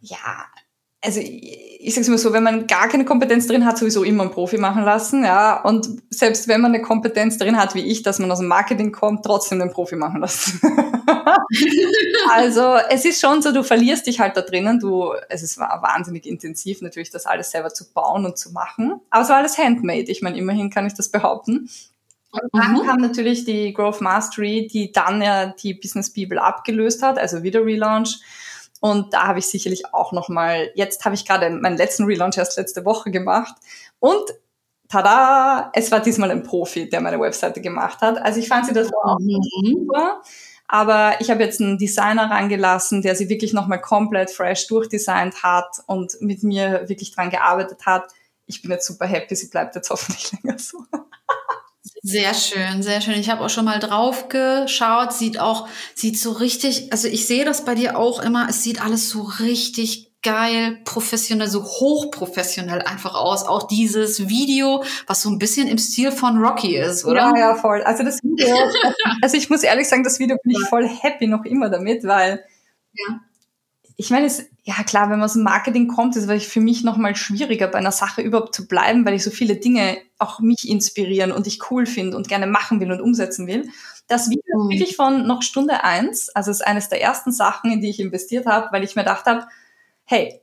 Ja, 0.00 0.46
also 1.04 1.20
ich, 1.20 1.94
sage 1.94 2.02
es 2.02 2.08
mal 2.08 2.18
so, 2.18 2.32
wenn 2.32 2.44
man 2.44 2.68
gar 2.68 2.88
keine 2.88 3.04
Kompetenz 3.04 3.48
drin 3.48 3.66
hat, 3.66 3.76
sowieso 3.76 4.04
immer 4.04 4.22
einen 4.22 4.30
Profi 4.30 4.56
machen 4.56 4.84
lassen, 4.84 5.24
ja. 5.24 5.60
Und 5.62 5.88
selbst 6.10 6.46
wenn 6.46 6.60
man 6.60 6.72
eine 6.72 6.82
Kompetenz 6.82 7.38
drin 7.38 7.58
hat, 7.58 7.74
wie 7.74 7.80
ich, 7.80 8.02
dass 8.02 8.20
man 8.20 8.30
aus 8.30 8.38
dem 8.38 8.46
Marketing 8.46 8.92
kommt, 8.92 9.24
trotzdem 9.24 9.58
den 9.58 9.72
Profi 9.72 9.96
machen 9.96 10.20
lassen. 10.20 10.60
also 12.32 12.76
es 12.88 13.04
ist 13.04 13.20
schon 13.20 13.42
so, 13.42 13.52
du 13.52 13.64
verlierst 13.64 14.06
dich 14.06 14.20
halt 14.20 14.36
da 14.36 14.42
drinnen. 14.42 14.78
Du, 14.78 15.12
es 15.28 15.42
ist 15.42 15.58
wahnsinnig 15.58 16.24
intensiv, 16.24 16.82
natürlich 16.82 17.10
das 17.10 17.26
alles 17.26 17.50
selber 17.50 17.74
zu 17.74 17.92
bauen 17.92 18.24
und 18.24 18.38
zu 18.38 18.52
machen. 18.52 19.00
Aber 19.10 19.24
es 19.24 19.28
war 19.28 19.38
alles 19.38 19.58
handmade. 19.58 20.10
Ich 20.10 20.22
meine, 20.22 20.38
immerhin 20.38 20.70
kann 20.70 20.86
ich 20.86 20.94
das 20.94 21.10
behaupten. 21.10 21.68
Und 22.30 22.48
dann 22.52 22.74
mhm. 22.74 22.86
kam 22.86 23.00
natürlich 23.00 23.44
die 23.44 23.72
Growth 23.74 24.00
Mastery, 24.00 24.68
die 24.72 24.92
dann 24.92 25.20
ja 25.20 25.46
die 25.46 25.74
Business 25.74 26.10
Bibel 26.10 26.38
abgelöst 26.38 27.02
hat, 27.02 27.18
also 27.18 27.42
wieder 27.42 27.64
Relaunch. 27.64 28.20
Und 28.82 29.14
da 29.14 29.28
habe 29.28 29.38
ich 29.38 29.46
sicherlich 29.46 29.94
auch 29.94 30.10
noch 30.10 30.28
mal, 30.28 30.72
jetzt 30.74 31.04
habe 31.04 31.14
ich 31.14 31.24
gerade 31.24 31.50
meinen 31.50 31.76
letzten 31.76 32.02
Relaunch 32.02 32.36
erst 32.36 32.58
letzte 32.58 32.84
Woche 32.84 33.12
gemacht. 33.12 33.54
Und 34.00 34.24
tada, 34.88 35.70
es 35.72 35.92
war 35.92 36.00
diesmal 36.00 36.32
ein 36.32 36.42
Profi, 36.42 36.88
der 36.88 37.00
meine 37.00 37.20
Webseite 37.20 37.60
gemacht 37.60 38.00
hat. 38.00 38.20
Also 38.20 38.40
ich 38.40 38.48
fand 38.48 38.66
sie 38.66 38.72
das 38.72 38.90
auch 38.92 39.20
mhm. 39.20 39.40
super. 39.62 40.20
Aber 40.66 41.14
ich 41.20 41.30
habe 41.30 41.44
jetzt 41.44 41.60
einen 41.60 41.78
Designer 41.78 42.28
rangelassen, 42.28 43.02
der 43.02 43.14
sie 43.14 43.28
wirklich 43.28 43.52
nochmal 43.52 43.80
komplett 43.80 44.32
fresh 44.32 44.66
durchdesignt 44.66 45.44
hat 45.44 45.68
und 45.86 46.20
mit 46.20 46.42
mir 46.42 46.88
wirklich 46.88 47.14
dran 47.14 47.30
gearbeitet 47.30 47.86
hat. 47.86 48.12
Ich 48.46 48.62
bin 48.62 48.72
jetzt 48.72 48.88
super 48.88 49.06
happy, 49.06 49.36
sie 49.36 49.48
bleibt 49.48 49.76
jetzt 49.76 49.90
hoffentlich 49.90 50.32
länger 50.42 50.58
so. 50.58 50.78
Sehr 52.02 52.34
schön, 52.34 52.82
sehr 52.82 53.00
schön. 53.00 53.14
Ich 53.14 53.30
habe 53.30 53.44
auch 53.44 53.50
schon 53.50 53.64
mal 53.64 53.78
drauf 53.80 54.28
geschaut. 54.28 55.12
Sieht 55.12 55.40
auch, 55.40 55.68
sieht 55.94 56.18
so 56.18 56.32
richtig, 56.32 56.92
also 56.92 57.08
ich 57.08 57.26
sehe 57.26 57.44
das 57.44 57.64
bei 57.64 57.74
dir 57.74 57.98
auch 57.98 58.20
immer, 58.20 58.48
es 58.48 58.62
sieht 58.62 58.82
alles 58.82 59.08
so 59.10 59.22
richtig 59.22 60.10
geil, 60.22 60.78
professionell, 60.84 61.48
so 61.48 61.64
hochprofessionell 61.64 62.82
einfach 62.82 63.14
aus. 63.14 63.44
Auch 63.44 63.66
dieses 63.66 64.28
Video, 64.28 64.84
was 65.08 65.22
so 65.22 65.30
ein 65.30 65.38
bisschen 65.38 65.66
im 65.66 65.78
Stil 65.78 66.12
von 66.12 66.38
Rocky 66.38 66.76
ist, 66.76 67.04
oder? 67.04 67.32
Ja, 67.34 67.38
ja, 67.38 67.54
voll. 67.56 67.82
Also 67.82 68.04
das 68.04 68.22
Video, 68.22 68.56
also 69.20 69.36
ich 69.36 69.50
muss 69.50 69.64
ehrlich 69.64 69.88
sagen, 69.88 70.04
das 70.04 70.20
Video 70.20 70.36
bin 70.42 70.52
ich 70.52 70.68
voll 70.68 70.88
happy 70.88 71.26
noch 71.26 71.44
immer 71.44 71.70
damit, 71.70 72.04
weil 72.04 72.44
ja 72.94 73.20
ich 73.96 74.10
meine, 74.10 74.26
es, 74.26 74.44
ja 74.64 74.82
klar, 74.84 75.10
wenn 75.10 75.18
man 75.18 75.24
aus 75.24 75.32
dem 75.32 75.42
Marketing 75.42 75.88
kommt, 75.88 76.14
ist 76.14 76.28
es 76.28 76.44
für 76.44 76.60
mich 76.60 76.84
nochmal 76.84 77.16
schwieriger, 77.16 77.66
bei 77.66 77.78
einer 77.78 77.90
Sache 77.90 78.22
überhaupt 78.22 78.54
zu 78.54 78.68
bleiben, 78.68 79.04
weil 79.04 79.14
ich 79.14 79.24
so 79.24 79.30
viele 79.30 79.56
Dinge 79.56 79.98
auch 80.18 80.38
mich 80.38 80.68
inspirieren 80.68 81.32
und 81.32 81.48
ich 81.48 81.70
cool 81.70 81.84
finde 81.84 82.16
und 82.16 82.28
gerne 82.28 82.46
machen 82.46 82.78
will 82.80 82.92
und 82.92 83.00
umsetzen 83.00 83.48
will. 83.48 83.68
Das 84.06 84.30
Video 84.30 84.62
mhm. 84.62 84.70
wirklich 84.70 84.94
von 84.94 85.26
noch 85.26 85.42
Stunde 85.42 85.82
eins, 85.82 86.28
also 86.30 86.52
es 86.52 86.60
ist 86.60 86.66
eines 86.66 86.88
der 86.88 87.02
ersten 87.02 87.32
Sachen, 87.32 87.72
in 87.72 87.80
die 87.80 87.90
ich 87.90 87.98
investiert 87.98 88.46
habe, 88.46 88.68
weil 88.70 88.84
ich 88.84 88.94
mir 88.94 89.02
gedacht 89.02 89.26
habe, 89.26 89.48
hey, 90.04 90.40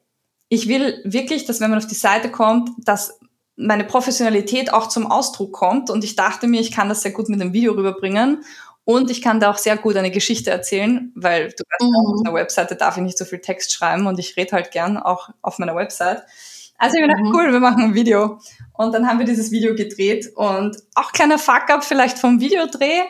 ich 0.50 0.68
will 0.68 1.02
wirklich, 1.06 1.46
dass 1.46 1.62
wenn 1.62 1.70
man 1.70 1.80
auf 1.80 1.88
die 1.88 1.96
Seite 1.96 2.30
kommt, 2.30 2.72
dass 2.80 3.20
meine 3.56 3.84
Professionalität 3.84 4.74
auch 4.74 4.88
zum 4.88 5.10
Ausdruck 5.10 5.54
kommt 5.54 5.90
und 5.90 6.04
ich 6.04 6.16
dachte 6.16 6.48
mir, 6.48 6.60
ich 6.60 6.72
kann 6.72 6.90
das 6.90 7.04
sehr 7.04 7.12
gut 7.12 7.30
mit 7.30 7.42
einem 7.42 7.54
Video 7.54 7.74
rüberbringen 7.74 8.44
und 8.89 9.12
ich 9.12 9.21
kann 9.21 9.39
da 9.39 9.52
auch 9.52 9.60
sehr 9.60 9.78
gut 9.78 9.97
eine 9.97 10.10
Geschichte 10.10 10.49
erzählen, 10.49 11.12
weil 11.13 11.49
du 11.49 11.63
weißt, 11.63 11.91
mhm. 11.91 12.12
auf 12.12 12.25
einer 12.25 12.34
Webseite 12.34 12.75
darf 12.75 12.97
ich 12.97 13.04
nicht 13.04 13.19
so 13.19 13.23
viel 13.23 13.38
Text 13.38 13.71
schreiben 13.71 14.08
und 14.08 14.17
ich 14.17 14.36
rede 14.36 14.54
halt 14.54 14.71
gern 14.71 14.97
auch 14.97 15.30
auf 15.43 15.60
meiner 15.60 15.75
Website. 15.75 16.23
Also 16.80 16.97
ich 16.97 17.06
bin 17.06 17.15
mhm. 17.15 17.36
cool, 17.36 17.52
wir 17.52 17.60
machen 17.60 17.84
ein 17.84 17.93
Video. 17.93 18.39
Und 18.73 18.95
dann 18.95 19.08
haben 19.08 19.19
wir 19.19 19.28
dieses 19.28 19.52
Video 19.52 19.75
gedreht 19.75 20.32
und 20.36 20.75
auch 20.95 21.12
kleiner 21.12 21.38
Fuck-up 21.38 21.84
vielleicht 21.84 22.17
vom 22.17 22.39
Videodreh. 22.39 23.02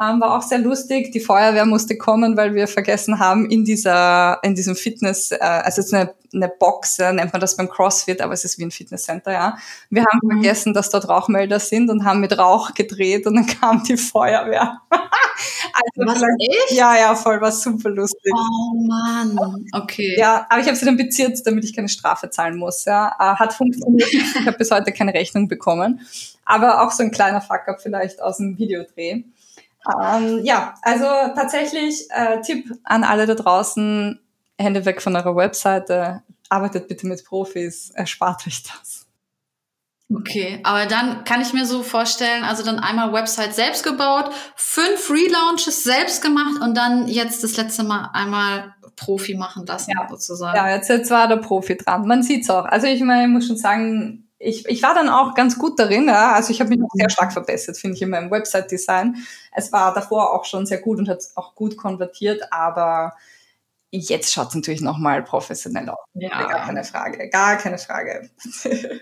Ähm, 0.00 0.20
war 0.20 0.36
auch 0.36 0.42
sehr 0.42 0.58
lustig. 0.58 1.10
Die 1.10 1.18
Feuerwehr 1.18 1.66
musste 1.66 1.98
kommen, 1.98 2.36
weil 2.36 2.54
wir 2.54 2.68
vergessen 2.68 3.18
haben, 3.18 3.50
in 3.50 3.64
dieser, 3.64 4.38
in 4.44 4.54
diesem 4.54 4.76
Fitness, 4.76 5.32
äh, 5.32 5.38
also 5.40 5.80
es 5.80 5.86
ist 5.88 5.94
eine, 5.94 6.14
eine 6.32 6.48
Box, 6.48 6.98
ja, 6.98 7.12
nennt 7.12 7.32
man 7.32 7.40
das 7.40 7.56
beim 7.56 7.68
CrossFit, 7.68 8.20
aber 8.20 8.32
es 8.32 8.44
ist 8.44 8.58
wie 8.60 8.64
ein 8.64 8.70
Fitnesscenter, 8.70 9.32
ja. 9.32 9.58
Wir 9.90 10.04
haben 10.04 10.20
mhm. 10.22 10.30
vergessen, 10.34 10.72
dass 10.72 10.90
dort 10.90 11.08
Rauchmelder 11.08 11.58
sind 11.58 11.90
und 11.90 12.04
haben 12.04 12.20
mit 12.20 12.38
Rauch 12.38 12.74
gedreht 12.74 13.26
und 13.26 13.34
dann 13.34 13.46
kam 13.60 13.82
die 13.82 13.96
Feuerwehr. 13.96 14.80
also 14.90 15.02
Was, 15.96 16.22
echt? 16.22 16.78
Ja, 16.78 16.96
ja, 16.96 17.16
voll, 17.16 17.40
war 17.40 17.50
super 17.50 17.90
lustig. 17.90 18.32
Oh 18.32 18.74
Mann, 18.86 19.66
okay. 19.72 20.14
Ja, 20.16 20.46
aber 20.48 20.60
ich 20.60 20.68
habe 20.68 20.76
sie 20.76 20.84
dann 20.84 20.96
beziert, 20.96 21.44
damit 21.44 21.64
ich 21.64 21.74
keine 21.74 21.88
Strafe 21.88 22.30
zahlen 22.30 22.56
muss, 22.56 22.84
ja. 22.84 23.16
Äh, 23.18 23.34
hat 23.34 23.52
funktioniert. 23.52 24.12
ich 24.12 24.46
habe 24.46 24.56
bis 24.56 24.70
heute 24.70 24.92
keine 24.92 25.12
Rechnung 25.12 25.48
bekommen. 25.48 26.02
Aber 26.44 26.82
auch 26.82 26.92
so 26.92 27.02
ein 27.02 27.10
kleiner 27.10 27.40
Fuck-up 27.40 27.82
vielleicht 27.82 28.22
aus 28.22 28.36
dem 28.36 28.56
Videodreh. 28.58 29.24
Ähm, 29.86 30.44
ja, 30.44 30.74
also 30.82 31.04
tatsächlich 31.34 32.08
äh, 32.10 32.40
Tipp 32.40 32.72
an 32.84 33.04
alle 33.04 33.26
da 33.26 33.34
draußen, 33.34 34.20
Hände 34.58 34.84
weg 34.84 35.00
von 35.00 35.14
eurer 35.14 35.36
Webseite, 35.36 36.22
arbeitet 36.48 36.88
bitte 36.88 37.06
mit 37.06 37.24
Profis, 37.24 37.90
erspart 37.94 38.46
euch 38.46 38.62
das. 38.64 39.06
Okay, 40.10 40.60
aber 40.62 40.86
dann 40.86 41.24
kann 41.24 41.42
ich 41.42 41.52
mir 41.52 41.66
so 41.66 41.82
vorstellen, 41.82 42.42
also 42.42 42.64
dann 42.64 42.78
einmal 42.78 43.12
Website 43.12 43.54
selbst 43.54 43.84
gebaut, 43.84 44.30
fünf 44.56 45.10
Relaunches 45.10 45.84
selbst 45.84 46.22
gemacht 46.22 46.62
und 46.62 46.74
dann 46.74 47.08
jetzt 47.08 47.44
das 47.44 47.58
letzte 47.58 47.84
Mal 47.84 48.08
einmal 48.14 48.74
Profi 48.96 49.34
machen 49.34 49.66
lassen, 49.66 49.92
ja. 49.94 50.08
sozusagen. 50.08 50.56
Ja, 50.56 50.70
jetzt, 50.70 50.88
jetzt 50.88 51.10
war 51.10 51.28
der 51.28 51.36
Profi 51.36 51.76
dran. 51.76 52.06
Man 52.06 52.22
sieht's 52.22 52.48
auch. 52.48 52.64
Also 52.64 52.86
ich 52.86 53.02
meine, 53.02 53.24
ich 53.24 53.28
muss 53.28 53.46
schon 53.46 53.58
sagen, 53.58 54.27
ich, 54.38 54.66
ich 54.68 54.82
war 54.82 54.94
dann 54.94 55.08
auch 55.08 55.34
ganz 55.34 55.58
gut 55.58 55.78
darin. 55.78 56.06
Ja? 56.06 56.32
Also 56.34 56.50
ich 56.50 56.60
habe 56.60 56.70
mich 56.70 56.78
noch 56.78 56.88
sehr 56.92 57.10
stark 57.10 57.32
verbessert, 57.32 57.76
finde 57.76 57.96
ich, 57.96 58.02
in 58.02 58.10
meinem 58.10 58.30
Website-Design. 58.30 59.16
Es 59.52 59.72
war 59.72 59.92
davor 59.94 60.32
auch 60.32 60.44
schon 60.44 60.66
sehr 60.66 60.78
gut 60.78 60.98
und 60.98 61.08
hat 61.08 61.22
auch 61.34 61.54
gut 61.54 61.76
konvertiert, 61.76 62.52
aber 62.52 63.16
jetzt 63.90 64.32
schaut 64.32 64.48
es 64.48 64.54
natürlich 64.54 64.80
noch 64.80 64.98
mal 64.98 65.22
professionell 65.22 65.88
aus. 65.88 65.98
Ja. 66.14 66.28
Gar 66.28 66.66
keine 66.66 66.84
Frage, 66.84 67.28
gar 67.30 67.56
keine 67.56 67.78
Frage. 67.78 68.30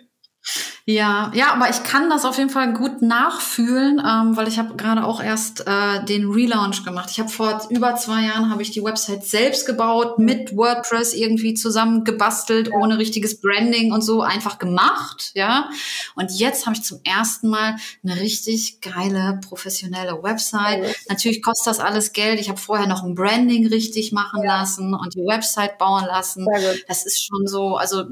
Ja, 0.89 1.33
ja, 1.35 1.53
aber 1.53 1.69
ich 1.69 1.83
kann 1.83 2.09
das 2.11 2.25
auf 2.25 2.39
jeden 2.39 2.49
Fall 2.51 2.73
gut 2.73 3.03
nachfühlen, 3.03 3.99
ähm, 3.99 4.37
weil 4.37 4.47
ich 4.47 4.57
habe 4.57 4.77
gerade 4.77 5.05
auch 5.05 5.21
erst 5.21 5.67
äh, 5.67 6.05
den 6.05 6.31
Relaunch 6.31 6.85
gemacht. 6.85 7.11
Ich 7.11 7.19
habe 7.19 7.29
vor 7.29 7.67
über 7.71 7.97
zwei 7.97 8.23
Jahren 8.23 8.51
habe 8.51 8.63
ich 8.63 8.71
die 8.71 8.85
Website 8.85 9.25
selbst 9.27 9.67
gebaut, 9.67 10.21
mit 10.21 10.57
WordPress 10.57 11.13
irgendwie 11.15 11.55
zusammen 11.55 12.05
gebastelt, 12.05 12.71
ohne 12.73 12.99
richtiges 12.99 13.41
Branding 13.41 13.93
und 13.93 14.03
so 14.03 14.23
einfach 14.23 14.61
gemacht, 14.61 15.33
ja. 15.35 15.69
Und 16.15 16.31
jetzt 16.31 16.67
habe 16.67 16.77
ich 16.77 16.85
zum 16.85 17.01
ersten 17.03 17.49
Mal 17.49 17.75
eine 18.05 18.21
richtig 18.21 18.81
geile 18.81 19.41
professionelle 19.45 20.23
Website. 20.23 20.85
Ja. 20.85 20.91
Natürlich 21.09 21.43
kostet 21.43 21.67
das 21.67 21.81
alles 21.81 22.13
Geld. 22.13 22.39
Ich 22.39 22.49
habe 22.49 22.61
vorher 22.61 22.87
noch 22.87 23.03
ein 23.03 23.17
Branding 23.17 23.67
richtig 23.67 24.13
machen 24.13 24.45
ja. 24.45 24.61
lassen 24.61 24.95
und 24.95 25.15
die 25.15 25.27
Website 25.27 25.79
bauen 25.79 26.05
lassen. 26.05 26.47
Das 26.87 27.05
ist 27.05 27.25
schon 27.27 27.49
so, 27.49 27.77
also 27.77 28.05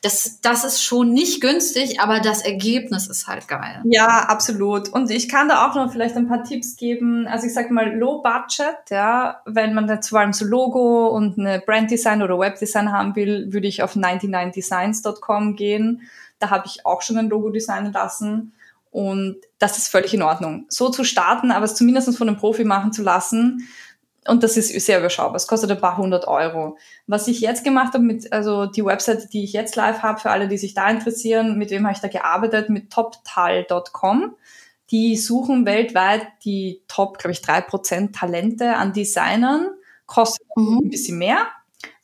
das 0.00 0.40
das 0.40 0.64
ist 0.64 0.82
schon 0.82 1.12
nicht 1.12 1.42
günstig, 1.42 1.81
aber 2.00 2.20
das 2.20 2.42
Ergebnis 2.42 3.06
ist 3.06 3.26
halt 3.26 3.48
geil. 3.48 3.80
Ja, 3.84 4.26
absolut. 4.28 4.88
Und 4.88 5.10
ich 5.10 5.28
kann 5.28 5.48
da 5.48 5.66
auch 5.66 5.74
noch 5.74 5.92
vielleicht 5.92 6.16
ein 6.16 6.28
paar 6.28 6.44
Tipps 6.44 6.76
geben. 6.76 7.26
Also 7.26 7.46
ich 7.46 7.54
sag 7.54 7.70
mal 7.70 7.96
Low 7.96 8.22
Budget, 8.22 8.76
ja, 8.90 9.40
wenn 9.46 9.74
man 9.74 9.88
jetzt 9.88 10.08
vor 10.08 10.20
allem 10.20 10.32
so 10.32 10.44
Logo 10.44 11.08
und 11.08 11.38
eine 11.38 11.60
Brand 11.60 11.90
Design 11.90 12.22
oder 12.22 12.38
Webdesign 12.38 12.92
haben 12.92 13.16
will, 13.16 13.52
würde 13.52 13.68
ich 13.68 13.82
auf 13.82 13.96
99designs.com 13.96 15.56
gehen. 15.56 16.02
Da 16.38 16.50
habe 16.50 16.66
ich 16.66 16.84
auch 16.86 17.02
schon 17.02 17.18
ein 17.18 17.28
Logo 17.28 17.50
designen 17.50 17.92
lassen. 17.92 18.52
Und 18.90 19.36
das 19.58 19.78
ist 19.78 19.88
völlig 19.88 20.12
in 20.12 20.22
Ordnung. 20.22 20.66
So 20.68 20.90
zu 20.90 21.02
starten, 21.02 21.50
aber 21.50 21.64
es 21.64 21.74
zumindest 21.74 22.16
von 22.16 22.28
einem 22.28 22.36
Profi 22.36 22.64
machen 22.64 22.92
zu 22.92 23.02
lassen, 23.02 23.66
und 24.28 24.42
das 24.42 24.56
ist 24.56 24.68
sehr 24.84 25.00
überschaubar. 25.00 25.36
Es 25.36 25.48
kostet 25.48 25.70
ein 25.70 25.80
paar 25.80 25.96
hundert 25.96 26.28
Euro. 26.28 26.76
Was 27.06 27.26
ich 27.26 27.40
jetzt 27.40 27.64
gemacht 27.64 27.94
habe 27.94 28.04
mit, 28.04 28.32
also 28.32 28.66
die 28.66 28.84
Webseite, 28.84 29.28
die 29.28 29.42
ich 29.44 29.52
jetzt 29.52 29.74
live 29.74 30.02
habe, 30.02 30.20
für 30.20 30.30
alle, 30.30 30.46
die 30.46 30.58
sich 30.58 30.74
da 30.74 30.88
interessieren, 30.88 31.58
mit 31.58 31.70
wem 31.70 31.84
habe 31.84 31.94
ich 31.94 32.00
da 32.00 32.08
gearbeitet? 32.08 32.68
Mit 32.68 32.90
toptal.com. 32.90 34.36
Die 34.90 35.16
suchen 35.16 35.66
weltweit 35.66 36.26
die 36.44 36.82
Top, 36.86 37.18
glaube 37.18 37.32
ich, 37.32 37.42
drei 37.42 37.60
Prozent 37.62 38.14
Talente 38.14 38.76
an 38.76 38.92
Designern. 38.92 39.68
Kostet 40.06 40.46
mhm. 40.54 40.82
ein 40.84 40.90
bisschen 40.90 41.18
mehr. 41.18 41.46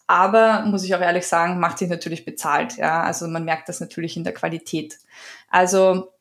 Aber 0.09 0.63
muss 0.63 0.85
ich 0.85 0.95
auch 0.95 1.01
ehrlich 1.01 1.27
sagen, 1.27 1.61
macht 1.61 1.79
sich 1.79 1.89
natürlich 1.89 2.25
bezahlt. 2.25 2.79
Ja, 2.79 3.03
also 3.03 3.29
man 3.29 3.45
merkt 3.45 3.69
das 3.69 3.81
natürlich 3.81 4.17
in 4.17 4.25
der 4.25 4.33
Qualität. 4.33 4.99
Also 5.51 6.13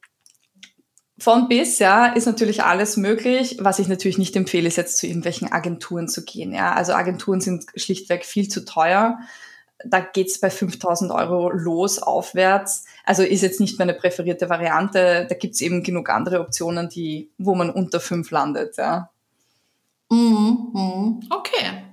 von 1.20 1.48
bis, 1.48 1.80
ja, 1.80 2.08
ist 2.08 2.28
natürlich 2.28 2.64
alles 2.64 2.96
möglich. 2.96 3.58
Was 3.60 3.80
ich 3.80 3.88
natürlich 3.88 4.20
nicht 4.20 4.36
empfehle, 4.36 4.68
ist 4.68 4.78
jetzt 4.78 4.98
zu 4.98 5.08
irgendwelchen 5.08 5.52
Agenturen 5.52 6.08
zu 6.08 6.24
gehen. 6.24 6.54
Ja, 6.54 6.74
also 6.74 6.94
Agenturen 6.94 7.42
sind 7.42 7.66
schlichtweg 7.76 8.24
viel 8.24 8.48
zu 8.48 8.66
teuer. 8.66 9.18
Da 9.84 10.00
geht's 10.00 10.40
bei 10.40 10.50
5000 10.50 11.12
Euro 11.12 11.50
los 11.50 12.00
aufwärts. 12.00 12.86
Also 13.04 13.24
ist 13.24 13.42
jetzt 13.42 13.60
nicht 13.60 13.80
meine 13.80 13.94
präferierte 13.94 14.50
Variante. 14.50 15.26
Da 15.28 15.36
gibt's 15.36 15.62
eben 15.62 15.84
genug 15.84 16.10
andere 16.10 16.40
Optionen, 16.40 16.90
die, 16.90 17.32
wo 17.38 17.56
man 17.56 17.72
unter 17.72 18.00
fünf 18.00 18.30
landet. 18.30 18.78
Ja. 18.78 19.10
Mhm, 20.10 20.70
mhm. 20.74 21.20
okay. 21.32 21.84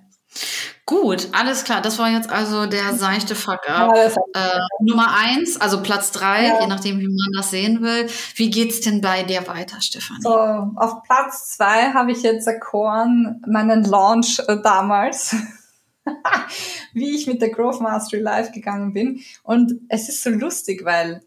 Gut, 0.86 1.28
alles 1.32 1.64
klar. 1.64 1.80
Das 1.80 1.98
war 1.98 2.10
jetzt 2.10 2.30
also 2.30 2.66
der 2.66 2.92
seichte 2.92 3.34
Fuck-up. 3.34 3.96
Ja, 3.96 4.06
äh, 4.34 4.60
Nummer 4.80 5.14
eins, 5.16 5.58
also 5.58 5.82
Platz 5.82 6.10
drei, 6.10 6.46
ja. 6.46 6.60
je 6.60 6.66
nachdem, 6.66 7.00
wie 7.00 7.08
man 7.08 7.32
das 7.34 7.50
sehen 7.50 7.80
will. 7.80 8.06
Wie 8.34 8.50
geht's 8.50 8.82
denn 8.82 9.00
bei 9.00 9.22
dir 9.22 9.46
weiter, 9.48 9.80
Stefanie? 9.80 10.20
So, 10.20 10.34
auf 10.34 11.02
Platz 11.04 11.56
zwei 11.56 11.92
habe 11.92 12.12
ich 12.12 12.22
jetzt 12.22 12.46
erkoren 12.46 13.42
meinen 13.46 13.84
Launch 13.84 14.40
äh, 14.46 14.60
damals. 14.62 15.34
wie 16.92 17.16
ich 17.16 17.26
mit 17.26 17.40
der 17.40 17.50
Growth 17.50 17.80
Mastery 17.80 18.20
live 18.20 18.52
gegangen 18.52 18.92
bin. 18.92 19.20
Und 19.42 19.80
es 19.88 20.10
ist 20.10 20.22
so 20.22 20.30
lustig, 20.30 20.84
weil 20.84 21.22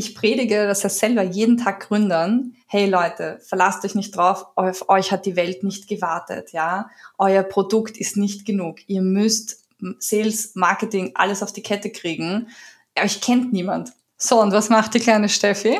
ich 0.00 0.14
predige 0.14 0.66
das 0.66 0.82
ja 0.82 0.88
selber 0.88 1.22
jeden 1.22 1.58
Tag 1.58 1.86
Gründern. 1.86 2.54
Hey 2.66 2.86
Leute, 2.86 3.38
verlasst 3.46 3.84
euch 3.84 3.94
nicht 3.94 4.16
drauf, 4.16 4.46
auf 4.56 4.88
euch 4.88 5.12
hat 5.12 5.26
die 5.26 5.36
Welt 5.36 5.62
nicht 5.62 5.88
gewartet, 5.88 6.52
ja. 6.52 6.88
Euer 7.18 7.42
Produkt 7.42 7.98
ist 7.98 8.16
nicht 8.16 8.46
genug. 8.46 8.78
Ihr 8.86 9.02
müsst 9.02 9.62
Sales, 9.98 10.52
Marketing, 10.54 11.12
alles 11.16 11.42
auf 11.42 11.52
die 11.52 11.62
Kette 11.62 11.90
kriegen. 11.90 12.48
Euch 12.98 13.20
kennt 13.20 13.52
niemand. 13.52 13.92
So, 14.16 14.40
und 14.40 14.52
was 14.52 14.70
macht 14.70 14.94
die 14.94 15.00
kleine 15.00 15.28
Steffi? 15.28 15.78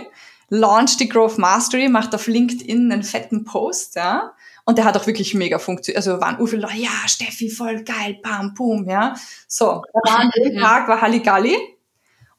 Launch 0.51 0.99
die 0.99 1.09
Growth 1.09 1.39
Mastery, 1.39 1.89
macht 1.89 2.15
auf 2.15 2.27
LinkedIn 2.27 2.93
einen 2.93 3.03
fetten 3.03 3.45
Post, 3.45 3.97
ja. 3.97 4.35
Und 4.67 4.77
der 4.77 4.85
hat 4.85 4.99
auch 4.99 5.07
wirklich 5.07 5.33
mega 5.33 5.59
funktioniert. 5.59 5.97
Also 5.97 6.21
waren 6.21 6.47
viele 6.47 6.61
Leute, 6.63 6.77
ja, 6.77 6.91
Steffi, 7.07 7.49
voll 7.49 7.85
geil, 7.85 8.19
bam, 8.23 8.53
boom, 8.53 8.87
ja. 8.87 9.15
So, 9.49 9.83
da 9.95 10.13
war 10.13 10.31
jeden 10.37 10.61
Tag 10.61 10.89
war 10.89 11.01
Halligalli. 11.01 11.57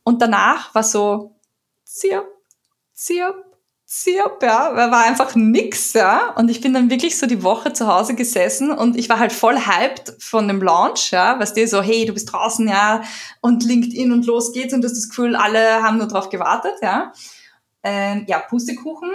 Und 0.04 0.22
danach 0.22 0.76
war 0.76 0.84
so, 0.84 1.36
zirp, 1.92 2.28
zirp, 2.94 3.36
zirp, 3.86 4.42
ja, 4.42 4.76
weil 4.76 4.92
war 4.92 5.04
einfach 5.04 5.36
nix, 5.36 5.94
ja. 5.94 6.34
Und 6.36 6.50
ich 6.50 6.62
bin 6.62 6.74
dann 6.74 6.90
wirklich 6.90 7.18
so 7.18 7.28
die 7.28 7.44
Woche 7.44 7.74
zu 7.74 7.88
Hause 7.88 8.16
gesessen 8.16 8.72
und 8.72 8.96
ich 8.98 9.10
war 9.10 9.20
halt 9.20 9.34
voll 9.34 9.58
hyped 9.58 10.16
von 10.20 10.48
dem 10.48 10.62
Launch, 10.62 11.12
ja, 11.12 11.38
weißt 11.40 11.58
du, 11.58 11.68
so, 11.68 11.82
hey, 11.82 12.06
du 12.06 12.14
bist 12.14 12.32
draußen, 12.32 12.68
ja, 12.68 13.04
und 13.42 13.64
LinkedIn 13.64 14.12
und 14.12 14.26
los 14.26 14.54
geht's 14.54 14.74
und 14.74 14.82
du 14.82 14.88
hast 14.88 14.96
das 14.96 15.10
Gefühl, 15.10 15.36
alle 15.36 15.84
haben 15.84 15.98
nur 15.98 16.08
drauf 16.08 16.30
gewartet, 16.30 16.76
ja. 16.82 17.12
Ähm, 17.84 18.26
ja, 18.28 18.40
Pustekuchen. 18.40 19.10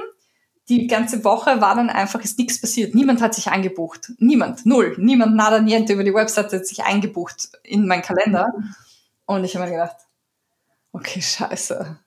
Die 0.68 0.88
ganze 0.88 1.22
Woche 1.22 1.60
war 1.60 1.76
dann 1.76 1.88
einfach, 1.88 2.20
ist 2.22 2.38
nichts 2.38 2.60
passiert. 2.60 2.92
Niemand 2.92 3.22
hat 3.22 3.36
sich 3.36 3.48
eingebucht. 3.48 4.10
Niemand. 4.18 4.66
Null. 4.66 4.96
Niemand, 4.98 5.36
nada, 5.36 5.60
niente 5.60 5.92
über 5.92 6.02
die 6.02 6.12
Webseite 6.12 6.56
hat 6.56 6.66
sich 6.66 6.82
eingebucht 6.82 7.50
in 7.62 7.86
meinen 7.86 8.02
Kalender. 8.02 8.52
Und 9.26 9.44
ich 9.44 9.54
habe 9.54 9.66
mir 9.66 9.70
gedacht, 9.70 9.96
okay, 10.90 11.22
scheiße. 11.22 12.00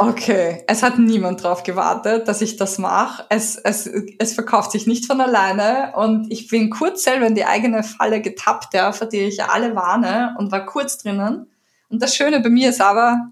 Okay, 0.00 0.64
es 0.66 0.82
hat 0.82 0.98
niemand 0.98 1.42
drauf 1.42 1.62
gewartet, 1.62 2.28
dass 2.28 2.40
ich 2.40 2.56
das 2.56 2.78
mache. 2.78 3.24
Es, 3.30 3.56
es, 3.56 3.86
es 4.18 4.32
verkauft 4.32 4.72
sich 4.72 4.86
nicht 4.86 5.06
von 5.06 5.20
alleine 5.20 5.92
und 5.96 6.30
ich 6.30 6.48
bin 6.48 6.70
kurz 6.70 7.02
selber 7.04 7.26
in 7.26 7.34
die 7.34 7.44
eigene 7.44 7.82
Falle 7.82 8.20
getappt, 8.20 8.74
ja, 8.74 8.92
für 8.92 9.06
die 9.06 9.20
ich 9.20 9.42
alle 9.42 9.74
warne 9.74 10.36
und 10.38 10.52
war 10.52 10.64
kurz 10.66 10.98
drinnen. 10.98 11.50
Und 11.88 12.02
das 12.02 12.14
Schöne 12.14 12.40
bei 12.40 12.48
mir 12.48 12.70
ist 12.70 12.80
aber, 12.80 13.30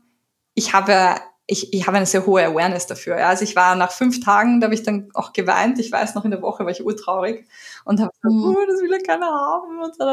ich 0.54 0.72
habe 0.72 1.16
ich, 1.48 1.72
ich 1.72 1.86
habe 1.86 1.96
eine 1.96 2.06
sehr 2.06 2.26
hohe 2.26 2.44
Awareness 2.44 2.86
dafür. 2.86 3.18
Ja. 3.18 3.28
Also 3.28 3.44
ich 3.44 3.54
war 3.54 3.76
nach 3.76 3.92
fünf 3.92 4.18
Tagen, 4.24 4.60
da 4.60 4.66
habe 4.66 4.74
ich 4.74 4.82
dann 4.82 5.10
auch 5.14 5.32
geweint. 5.32 5.78
Ich 5.78 5.92
weiß 5.92 6.16
noch 6.16 6.24
in 6.24 6.32
der 6.32 6.42
Woche 6.42 6.64
war 6.64 6.72
ich 6.72 6.84
urtraurig 6.84 7.46
und 7.84 8.00
habe 8.00 8.10
gesagt, 8.10 8.34
mhm. 8.34 8.44
oh, 8.44 8.66
das 8.66 8.80
will 8.80 8.90
ja 8.90 8.98
keiner 8.98 9.26
haben 9.26 9.80
und 9.80 9.94
so 9.94 10.04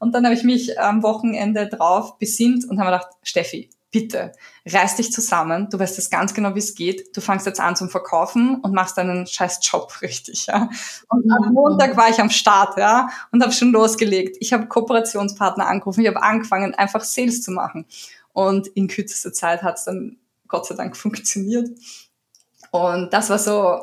Und 0.00 0.14
dann 0.14 0.24
habe 0.24 0.34
ich 0.34 0.42
mich 0.42 0.80
am 0.80 1.02
Wochenende 1.04 1.68
drauf 1.68 2.18
besinnt 2.18 2.64
und 2.68 2.80
habe 2.80 2.90
mir 2.90 2.96
gedacht, 2.96 3.12
Steffi, 3.22 3.70
bitte, 3.90 4.32
reiß 4.66 4.96
dich 4.96 5.12
zusammen, 5.12 5.68
du 5.70 5.78
weißt 5.78 5.96
jetzt 5.96 6.10
ganz 6.10 6.34
genau, 6.34 6.54
wie 6.54 6.58
es 6.58 6.74
geht, 6.74 7.16
du 7.16 7.20
fängst 7.20 7.46
jetzt 7.46 7.60
an 7.60 7.74
zum 7.74 7.88
Verkaufen 7.88 8.56
und 8.56 8.74
machst 8.74 8.98
deinen 8.98 9.26
scheiß 9.26 9.60
Job 9.62 9.92
richtig, 10.02 10.46
ja. 10.46 10.68
Und 11.08 11.30
am 11.30 11.48
mhm. 11.48 11.54
Montag 11.54 11.96
war 11.96 12.10
ich 12.10 12.20
am 12.20 12.30
Start, 12.30 12.78
ja, 12.78 13.08
und 13.32 13.42
habe 13.42 13.52
schon 13.52 13.72
losgelegt. 13.72 14.36
Ich 14.40 14.52
habe 14.52 14.66
Kooperationspartner 14.66 15.66
angerufen, 15.66 16.02
ich 16.02 16.08
habe 16.08 16.22
angefangen, 16.22 16.74
einfach 16.74 17.02
Sales 17.02 17.42
zu 17.42 17.50
machen. 17.50 17.86
Und 18.32 18.68
in 18.68 18.88
kürzester 18.88 19.32
Zeit 19.32 19.62
hat 19.62 19.78
es 19.78 19.84
dann 19.84 20.18
Gott 20.46 20.66
sei 20.66 20.74
Dank 20.74 20.96
funktioniert. 20.96 21.68
Und 22.70 23.12
das 23.12 23.30
war 23.30 23.38
so, 23.38 23.80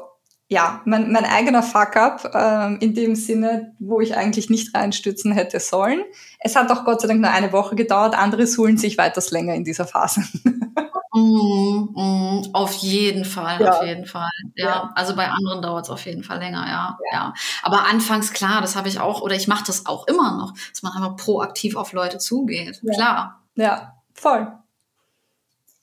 ja, 0.47 0.81
mein, 0.85 1.11
mein 1.11 1.25
eigener 1.25 1.63
Fuck-up 1.63 2.31
ähm, 2.33 2.77
in 2.79 2.93
dem 2.93 3.15
Sinne, 3.15 3.73
wo 3.79 3.99
ich 3.99 4.15
eigentlich 4.15 4.49
nicht 4.49 4.75
reinstürzen 4.75 5.31
hätte 5.31 5.59
sollen. 5.59 6.03
Es 6.39 6.55
hat 6.55 6.71
auch 6.71 6.85
Gott 6.85 7.01
sei 7.01 7.07
Dank 7.07 7.21
nur 7.21 7.31
eine 7.31 7.51
Woche 7.51 7.75
gedauert, 7.75 8.15
andere 8.15 8.45
suhlen 8.45 8.77
sich 8.77 8.97
weiters 8.97 9.31
länger 9.31 9.55
in 9.55 9.63
dieser 9.63 9.85
Phase. 9.85 10.23
Mm, 11.17 11.93
mm, 11.95 12.49
auf 12.51 12.73
jeden 12.73 13.23
Fall, 13.23 13.61
ja. 13.61 13.71
auf 13.71 13.85
jeden 13.85 14.05
Fall. 14.05 14.27
Ja, 14.55 14.65
ja. 14.65 14.91
also 14.95 15.15
bei 15.15 15.29
anderen 15.29 15.61
dauert 15.61 15.85
es 15.85 15.89
auf 15.89 16.05
jeden 16.05 16.23
Fall 16.23 16.39
länger, 16.39 16.65
ja, 16.67 16.97
ja. 17.09 17.17
ja. 17.17 17.33
Aber 17.63 17.85
anfangs 17.87 18.33
klar, 18.33 18.59
das 18.59 18.75
habe 18.75 18.89
ich 18.89 18.99
auch, 18.99 19.21
oder 19.21 19.33
ich 19.33 19.47
mache 19.47 19.63
das 19.65 19.85
auch 19.85 20.07
immer 20.07 20.35
noch, 20.35 20.51
dass 20.71 20.83
man 20.83 20.91
einfach 20.91 21.15
proaktiv 21.15 21.77
auf 21.77 21.93
Leute 21.93 22.17
zugeht. 22.17 22.81
Klar. 22.93 23.41
Ja, 23.55 23.95
voll. 24.13 24.51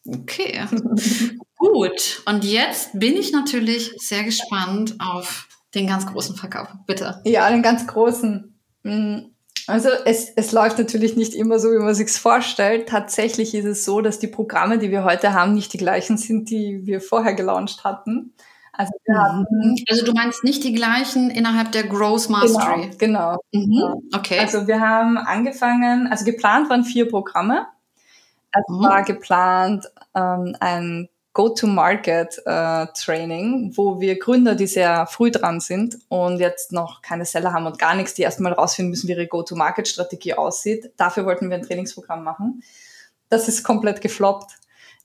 Okay. 0.07 0.67
Gut. 1.63 2.23
Und 2.27 2.43
jetzt 2.43 2.91
bin 2.93 3.17
ich 3.17 3.31
natürlich 3.31 3.95
sehr 3.99 4.25
gespannt 4.25 4.97
auf 4.99 5.47
den 5.77 5.87
ganz 5.87 6.05
großen 6.07 6.35
Verkauf. 6.35 6.67
Bitte. 6.89 7.21
Ja, 7.25 7.49
den 7.51 7.63
ganz 7.63 7.87
großen. 7.87 8.59
Mm, 8.83 9.19
also 9.69 9.89
es, 10.05 10.31
es 10.35 10.51
läuft 10.51 10.79
natürlich 10.79 11.15
nicht 11.15 11.35
immer 11.35 11.61
so, 11.61 11.71
wie 11.71 11.79
man 11.79 11.95
sich 11.95 12.11
vorstellt. 12.11 12.89
Tatsächlich 12.89 13.55
ist 13.55 13.65
es 13.65 13.85
so, 13.85 14.01
dass 14.01 14.19
die 14.19 14.27
Programme, 14.27 14.79
die 14.79 14.91
wir 14.91 15.05
heute 15.05 15.35
haben, 15.35 15.55
nicht 15.55 15.73
die 15.73 15.79
gleichen 15.79 16.19
sind, 16.19 16.51
die 16.51 16.81
wir 16.85 17.01
vorher 17.01 17.35
gelauncht 17.35 17.85
hatten. 17.85 18.35
Also, 18.73 18.91
wir 19.05 19.17
hatten, 19.17 19.47
mhm. 19.49 19.77
also 19.89 20.05
du 20.05 20.13
meinst 20.15 20.43
nicht 20.43 20.65
die 20.65 20.73
gleichen 20.73 21.31
innerhalb 21.31 21.71
der 21.71 21.85
Growth 21.85 22.29
Mastery? 22.29 22.91
Genau. 22.99 23.39
genau. 23.53 23.67
Mhm. 23.67 24.11
Okay. 24.13 24.41
Also 24.41 24.67
wir 24.67 24.81
haben 24.81 25.17
angefangen, 25.17 26.09
also 26.09 26.25
geplant 26.25 26.69
waren 26.71 26.83
vier 26.83 27.09
Programme. 27.09 27.67
Es 28.51 28.65
mhm. 28.67 28.83
war 28.83 29.05
geplant 29.05 29.87
ähm, 30.17 30.57
ein 30.59 31.09
Go-to-Market-Training, 31.35 33.71
äh, 33.71 33.77
wo 33.77 34.01
wir 34.01 34.19
Gründer, 34.19 34.55
die 34.55 34.67
sehr 34.67 35.07
früh 35.07 35.31
dran 35.31 35.61
sind 35.61 35.99
und 36.09 36.41
jetzt 36.41 36.73
noch 36.73 37.01
keine 37.01 37.25
Seller 37.25 37.53
haben 37.53 37.67
und 37.67 37.79
gar 37.79 37.95
nichts, 37.95 38.15
die 38.15 38.23
erstmal 38.23 38.53
rausfinden 38.53 38.91
müssen, 38.91 39.09
wie 39.09 39.13
ihre 39.13 39.29
Go-to-Market-Strategie 39.29 40.35
aussieht. 40.35 40.93
Dafür 40.97 41.25
wollten 41.25 41.49
wir 41.49 41.57
ein 41.57 41.63
Trainingsprogramm 41.63 42.23
machen. 42.23 42.63
Das 43.31 43.49
ist 43.49 43.65
komplett 43.65 44.03
gefloppt. 44.03 44.53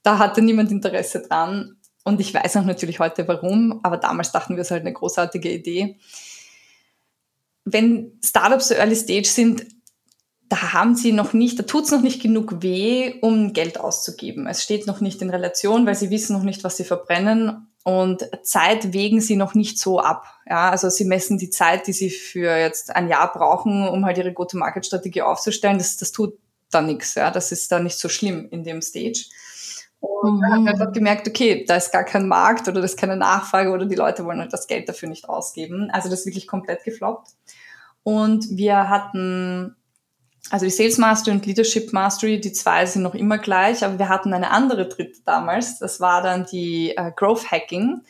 Da 0.04 0.20
hatte 0.20 0.42
niemand 0.42 0.72
Interesse 0.72 1.22
dran. 1.22 1.78
Und 2.04 2.20
ich 2.20 2.34
weiß 2.34 2.58
auch 2.58 2.66
natürlich 2.66 3.00
heute 3.00 3.28
warum, 3.28 3.80
aber 3.84 3.98
damals 3.98 4.32
dachten 4.32 4.56
wir, 4.56 4.62
es 4.62 4.68
ist 4.68 4.72
halt 4.72 4.82
eine 4.82 4.94
großartige 4.94 5.50
Idee. 5.50 5.98
Wenn 7.64 8.20
Startups 8.24 8.70
so 8.70 8.76
early 8.76 8.96
stage 8.96 9.28
sind, 9.28 9.66
da 10.50 10.74
haben 10.74 10.96
sie 10.96 11.12
noch 11.12 11.34
nicht, 11.34 11.60
da 11.60 11.64
tut 11.64 11.86
es 11.86 11.92
noch 11.92 12.02
nicht 12.02 12.22
genug 12.22 12.62
weh, 12.62 13.16
um 13.22 13.54
Geld 13.54 13.80
auszugeben. 13.80 14.48
Es 14.48 14.64
steht 14.64 14.88
noch 14.88 15.02
nicht 15.02 15.22
in 15.22 15.30
Relation, 15.30 15.86
weil 15.86 15.96
sie 15.96 16.10
wissen 16.10 16.36
noch 16.36 16.44
nicht, 16.44 16.64
was 16.64 16.78
sie 16.78 16.86
verbrennen 16.86 17.68
und 17.84 18.30
Zeit 18.44 18.92
wägen 18.92 19.22
sie 19.22 19.38
noch 19.38 19.56
nicht 19.56 19.80
so 19.80 20.00
ab. 20.00 20.26
Ja, 20.46 20.70
also 20.70 20.90
sie 20.90 21.06
messen 21.06 21.38
die 21.38 21.50
Zeit, 21.50 21.88
die 21.88 21.94
sie 21.94 22.10
für 22.10 22.58
jetzt 22.58 22.94
ein 22.94 23.08
Jahr 23.08 23.32
brauchen, 23.32 23.88
um 23.88 24.06
halt 24.06 24.18
ihre 24.18 24.34
Go-to-Market-Strategie 24.34 25.22
aufzustellen. 25.22 25.78
Das, 25.78 25.96
das 25.96 26.12
tut 26.12 26.38
da 26.70 26.82
nichts. 26.82 27.16
Ja, 27.16 27.32
das 27.32 27.54
ist 27.54 27.72
da 27.72 27.80
nicht 27.80 27.98
so 27.98 28.10
schlimm 28.10 28.50
in 28.52 28.66
dem 28.66 28.82
Stage. 28.82 29.26
Und 30.00 30.38
mhm. 30.38 30.42
dann 30.42 30.68
einfach 30.68 30.92
gemerkt, 30.92 31.28
okay, 31.28 31.64
da 31.66 31.78
ist 31.78 31.94
gar 31.94 32.04
kein 32.04 32.28
Markt 32.28 32.68
oder 32.68 32.82
da 32.82 32.86
ist 32.86 33.00
keine 33.00 33.16
Nachfrage 33.16 33.72
oder 33.72 33.86
die 33.86 33.96
Leute 33.96 34.26
wollen 34.26 34.40
halt 34.40 34.52
das 34.52 34.68
Geld 34.68 34.90
dafür 34.90 35.08
nicht 35.10 35.30
ausgeben. 35.30 35.90
Also 35.92 36.10
das 36.10 36.20
ist 36.20 36.26
wirklich 36.26 36.48
komplett 36.48 36.84
gefloppt. 36.84 37.30
Und 38.04 38.48
wir 38.52 38.90
hatten 38.90 39.78
also 40.50 40.66
die 40.66 40.72
Sales 40.72 40.98
Mastery 40.98 41.36
und 41.36 41.46
Leadership 41.46 41.92
Mastery, 41.94 42.40
die 42.40 42.54
zwei 42.54 42.86
sind 42.86 43.04
noch 43.04 43.16
immer 43.16 43.38
gleich, 43.38 43.84
aber 43.84 44.00
wir 44.00 44.10
hatten 44.10 44.34
eine 44.34 44.52
andere 44.52 44.88
dritte 44.88 45.20
damals. 45.26 45.80
Das 45.80 46.00
war 46.00 46.22
dann 46.22 46.46
die 46.46 46.96
äh, 46.96 47.12
Growth 47.16 47.52
Hacking, 47.52 48.02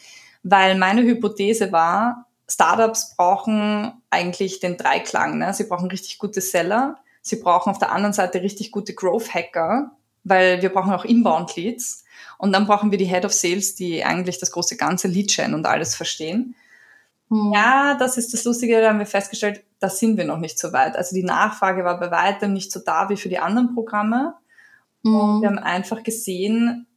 weil 0.43 0.78
meine 0.78 1.02
Hypothese 1.02 1.71
war, 1.71 2.26
Startups 2.50 3.15
brauchen 3.15 3.93
eigentlich 4.10 4.60
den 4.60 4.78
Dreiklang. 4.78 5.38
Ne? 5.38 5.54
Sie 5.54 5.65
brauchen 5.65 5.89
richtig 5.89 6.17
gute 6.17 6.41
Seller, 6.41 6.97
sie 7.21 7.38
brauchen 7.38 7.69
auf 7.71 7.80
der 7.80 7.91
anderen 7.91 8.13
Seite 8.13 8.41
richtig 8.41 8.71
gute 8.71 8.93
Growth 8.93 9.34
Hacker, 9.34 9.91
weil 10.23 10.62
wir 10.62 10.69
brauchen 10.69 10.93
auch 10.93 11.06
Inbound 11.06 11.56
Leads. 11.56 12.06
Und 12.38 12.54
dann 12.54 12.67
brauchen 12.67 12.91
wir 12.91 12.97
die 12.97 13.06
Head 13.06 13.26
of 13.26 13.34
Sales, 13.34 13.76
die 13.76 14.04
eigentlich 14.04 14.38
das 14.38 14.52
große 14.52 14.78
ganze 14.78 15.08
Lead 15.08 15.30
Chain 15.30 15.54
und 15.54 15.65
alles 15.65 15.95
verstehen. 15.95 16.56
Hm. 17.30 17.52
Ja, 17.54 17.95
das 18.00 18.17
ist 18.17 18.34
das 18.34 18.43
Lustige, 18.43 18.80
da 18.80 18.89
haben 18.89 19.00
wir 19.00 19.06
festgestellt, 19.06 19.63
da 19.80 19.90
sind 19.90 20.18
wir 20.18 20.26
noch 20.26 20.40
nicht 20.40 20.58
so 20.60 20.74
weit. 20.74 20.96
Also 20.96 21.16
die 21.16 21.24
Nachfrage 21.24 21.84
war 21.84 22.00
bei 22.00 22.12
weitem 22.12 22.54
nicht 22.54 22.72
so 22.72 22.80
da 22.80 23.10
wie 23.10 23.18
für 23.18 23.30
die 23.30 23.40
anderen 23.40 23.74
Programme. 23.74 24.36
Mhm. 25.04 25.16
Und 25.16 25.42
wir 25.42 25.50
haben 25.50 25.60
einfach 25.60 26.04
gesehen, 26.04 26.88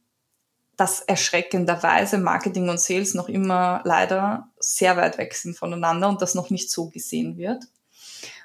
dass 0.77 1.01
erschreckenderweise 1.01 2.17
Marketing 2.17 2.69
und 2.69 2.79
Sales 2.79 3.13
noch 3.13 3.29
immer 3.29 3.81
leider 3.83 4.49
sehr 4.59 4.97
weit 4.97 5.17
weg 5.17 5.35
sind 5.35 5.55
voneinander 5.55 6.09
und 6.09 6.21
das 6.21 6.33
noch 6.33 6.49
nicht 6.49 6.71
so 6.71 6.89
gesehen 6.89 7.37
wird. 7.37 7.65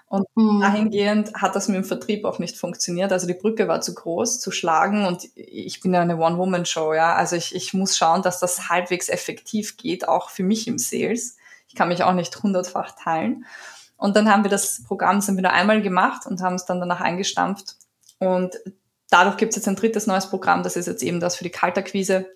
Und 0.09 0.27
mhm. 0.37 0.61
dahingehend 0.61 1.35
hat 1.35 1.57
das 1.57 1.67
mit 1.67 1.77
dem 1.77 1.85
Vertrieb 1.85 2.25
auch 2.25 2.39
nicht 2.39 2.57
funktioniert. 2.57 3.11
Also 3.11 3.27
die 3.27 3.35
Brücke 3.35 3.67
war 3.67 3.81
zu 3.81 3.95
groß, 3.95 4.39
zu 4.39 4.51
schlagen 4.53 5.05
und 5.05 5.29
ich 5.35 5.81
bin 5.81 5.95
ja 5.95 6.01
eine 6.01 6.19
One-Woman-Show, 6.19 6.95
ja. 6.95 7.15
Also 7.15 7.35
ich, 7.37 7.55
ich 7.55 7.75
muss 7.75 7.97
schauen, 7.97 8.23
dass 8.23 8.39
das 8.39 8.69
halbwegs 8.69 9.09
effektiv 9.09 9.77
geht, 9.77 10.07
auch 10.07 10.31
für 10.31 10.45
mich 10.45 10.69
im 10.69 10.79
Sales. 10.79 11.37
Ich 11.69 11.75
kann 11.75 11.89
mich 11.89 12.05
auch 12.05 12.13
nicht 12.13 12.41
hundertfach 12.41 12.93
teilen. 13.03 13.47
Und 13.97 14.17
dann 14.17 14.31
haben 14.31 14.45
wir 14.45 14.51
das 14.51 14.83
Programm 14.85 15.21
sind 15.21 15.37
wir 15.37 15.43
nur 15.43 15.53
einmal 15.53 15.83
gemacht 15.83 16.27
und 16.27 16.41
haben 16.43 16.55
es 16.55 16.67
dann 16.67 16.81
danach 16.81 17.01
eingestampft. 17.01 17.77
Und 18.19 18.57
dadurch 19.11 19.37
gibt 19.37 19.51
es 19.51 19.57
jetzt 19.57 19.69
ein 19.69 19.77
drittes 19.77 20.07
neues 20.07 20.29
Programm, 20.29 20.63
das 20.63 20.77
ist 20.77 20.87
jetzt 20.87 21.03
eben 21.03 21.21
das 21.21 21.37
für 21.37 21.45
die 21.45 21.51
Kaltakquise, 21.51 22.27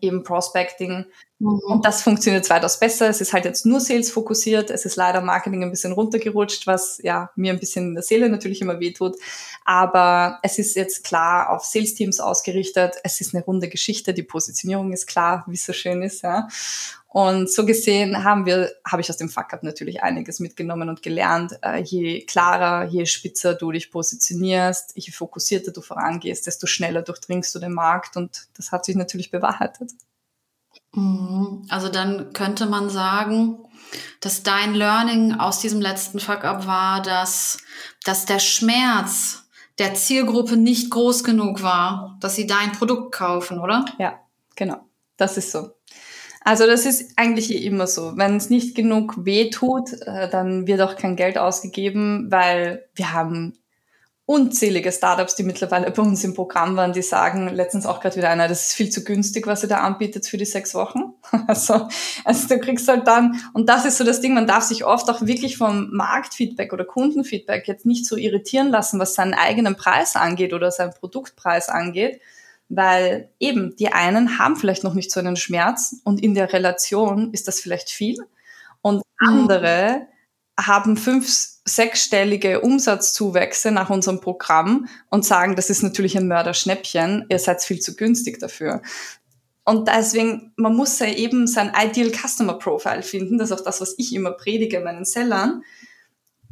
eben 0.00 0.22
Prospecting. 0.22 1.06
Mhm. 1.38 1.60
Und 1.66 1.84
das 1.84 2.02
funktioniert 2.02 2.48
weitaus 2.50 2.78
besser. 2.78 3.08
Es 3.08 3.20
ist 3.20 3.32
halt 3.32 3.44
jetzt 3.44 3.66
nur 3.66 3.80
Sales 3.80 4.10
fokussiert. 4.10 4.70
Es 4.70 4.84
ist 4.84 4.96
leider 4.96 5.20
Marketing 5.20 5.62
ein 5.62 5.70
bisschen 5.70 5.92
runtergerutscht, 5.92 6.66
was 6.66 6.98
ja 7.02 7.30
mir 7.36 7.52
ein 7.52 7.58
bisschen 7.58 7.88
in 7.88 7.94
der 7.94 8.02
Seele 8.02 8.28
natürlich 8.28 8.60
immer 8.60 8.80
wehtut. 8.80 9.16
Aber 9.64 10.38
es 10.42 10.58
ist 10.58 10.76
jetzt 10.76 11.04
klar 11.04 11.50
auf 11.50 11.64
Sales-Teams 11.64 12.20
ausgerichtet. 12.20 12.96
Es 13.02 13.20
ist 13.20 13.34
eine 13.34 13.44
runde 13.44 13.68
Geschichte. 13.68 14.14
Die 14.14 14.22
Positionierung 14.22 14.92
ist 14.92 15.06
klar, 15.06 15.44
wie 15.46 15.54
es 15.54 15.66
so 15.66 15.72
schön 15.72 16.02
ist. 16.02 16.22
Ja. 16.22 16.48
Und 17.14 17.48
so 17.48 17.64
gesehen 17.64 18.24
haben 18.24 18.44
wir, 18.44 18.72
habe 18.84 19.00
ich 19.00 19.08
aus 19.08 19.16
dem 19.18 19.28
Fuck-Up 19.28 19.62
natürlich 19.62 20.02
einiges 20.02 20.40
mitgenommen 20.40 20.88
und 20.88 21.00
gelernt. 21.00 21.56
Äh, 21.62 21.80
je 21.80 22.24
klarer, 22.24 22.88
je 22.88 23.06
spitzer 23.06 23.54
du 23.54 23.70
dich 23.70 23.92
positionierst, 23.92 24.94
je 24.96 25.12
fokussierter 25.12 25.70
du 25.70 25.80
vorangehst, 25.80 26.44
desto 26.48 26.66
schneller 26.66 27.02
durchdringst 27.02 27.54
du 27.54 27.60
den 27.60 27.72
Markt 27.72 28.16
und 28.16 28.48
das 28.56 28.72
hat 28.72 28.84
sich 28.84 28.96
natürlich 28.96 29.30
bewahrheitet. 29.30 29.92
Mhm. 30.92 31.64
Also 31.68 31.88
dann 31.88 32.32
könnte 32.32 32.66
man 32.66 32.90
sagen, 32.90 33.58
dass 34.20 34.42
dein 34.42 34.74
Learning 34.74 35.34
aus 35.34 35.60
diesem 35.60 35.80
letzten 35.80 36.18
Fuck-Up 36.18 36.66
war, 36.66 37.00
dass, 37.00 37.58
dass 38.02 38.24
der 38.24 38.40
Schmerz 38.40 39.44
der 39.78 39.94
Zielgruppe 39.94 40.56
nicht 40.56 40.90
groß 40.90 41.22
genug 41.22 41.62
war, 41.62 42.18
dass 42.20 42.34
sie 42.34 42.48
dein 42.48 42.72
Produkt 42.72 43.14
kaufen, 43.14 43.60
oder? 43.60 43.84
Ja, 43.98 44.18
genau. 44.56 44.80
Das 45.16 45.36
ist 45.36 45.52
so. 45.52 45.70
Also 46.44 46.66
das 46.66 46.84
ist 46.84 47.12
eigentlich 47.16 47.64
immer 47.64 47.86
so. 47.86 48.16
Wenn 48.16 48.36
es 48.36 48.50
nicht 48.50 48.76
genug 48.76 49.24
weh 49.24 49.48
tut, 49.48 49.94
äh, 50.02 50.28
dann 50.28 50.66
wird 50.66 50.82
auch 50.82 50.96
kein 50.96 51.16
Geld 51.16 51.38
ausgegeben, 51.38 52.30
weil 52.30 52.86
wir 52.94 53.14
haben 53.14 53.54
unzählige 54.26 54.90
Startups, 54.90 55.36
die 55.36 55.42
mittlerweile 55.42 55.90
bei 55.90 56.02
uns 56.02 56.24
im 56.24 56.34
Programm 56.34 56.76
waren, 56.76 56.94
die 56.94 57.02
sagen, 57.02 57.48
letztens 57.48 57.84
auch 57.84 58.00
gerade 58.00 58.16
wieder 58.16 58.30
einer, 58.30 58.48
das 58.48 58.68
ist 58.68 58.72
viel 58.74 58.88
zu 58.88 59.04
günstig, 59.04 59.46
was 59.46 59.62
ihr 59.62 59.68
da 59.68 59.78
anbietet 59.78 60.26
für 60.26 60.38
die 60.38 60.44
sechs 60.44 60.74
Wochen. 60.74 61.14
Also, 61.46 61.88
also 62.24 62.48
du 62.48 62.58
kriegst 62.58 62.88
halt 62.88 63.06
dann, 63.06 63.38
und 63.52 63.68
das 63.68 63.84
ist 63.84 63.98
so 63.98 64.04
das 64.04 64.20
Ding, 64.20 64.32
man 64.32 64.46
darf 64.46 64.64
sich 64.64 64.84
oft 64.84 65.10
auch 65.10 65.26
wirklich 65.26 65.58
vom 65.58 65.90
Marktfeedback 65.92 66.72
oder 66.72 66.84
Kundenfeedback 66.84 67.68
jetzt 67.68 67.84
nicht 67.84 68.06
so 68.06 68.16
irritieren 68.16 68.68
lassen, 68.68 68.98
was 68.98 69.14
seinen 69.14 69.34
eigenen 69.34 69.76
Preis 69.76 70.16
angeht 70.16 70.54
oder 70.54 70.70
seinen 70.70 70.94
Produktpreis 70.94 71.68
angeht, 71.68 72.20
weil 72.68 73.30
eben 73.38 73.76
die 73.76 73.88
einen 73.88 74.38
haben 74.38 74.56
vielleicht 74.56 74.84
noch 74.84 74.94
nicht 74.94 75.10
so 75.10 75.20
einen 75.20 75.36
Schmerz 75.36 75.96
und 76.04 76.22
in 76.22 76.34
der 76.34 76.52
Relation 76.52 77.32
ist 77.32 77.48
das 77.48 77.60
vielleicht 77.60 77.90
viel 77.90 78.16
und 78.82 79.02
mhm. 79.20 79.28
andere 79.28 80.06
haben 80.58 80.96
fünf, 80.96 81.48
sechsstellige 81.64 82.60
Umsatzzuwächse 82.60 83.70
nach 83.70 83.90
unserem 83.90 84.20
Programm 84.20 84.86
und 85.10 85.24
sagen, 85.24 85.56
das 85.56 85.70
ist 85.70 85.82
natürlich 85.82 86.16
ein 86.16 86.28
Mörderschnäppchen, 86.28 87.26
ihr 87.28 87.38
seid 87.38 87.62
viel 87.62 87.80
zu 87.80 87.96
günstig 87.96 88.38
dafür. 88.38 88.82
Und 89.64 89.88
deswegen, 89.88 90.52
man 90.56 90.76
muss 90.76 90.98
ja 90.98 91.06
eben 91.06 91.46
sein 91.46 91.72
Ideal 91.74 92.12
Customer 92.12 92.54
Profile 92.54 93.02
finden, 93.02 93.38
das 93.38 93.50
ist 93.50 93.58
auch 93.58 93.64
das, 93.64 93.80
was 93.80 93.94
ich 93.96 94.14
immer 94.14 94.32
predige 94.32 94.80
meinen 94.80 95.06
Sellern, 95.06 95.62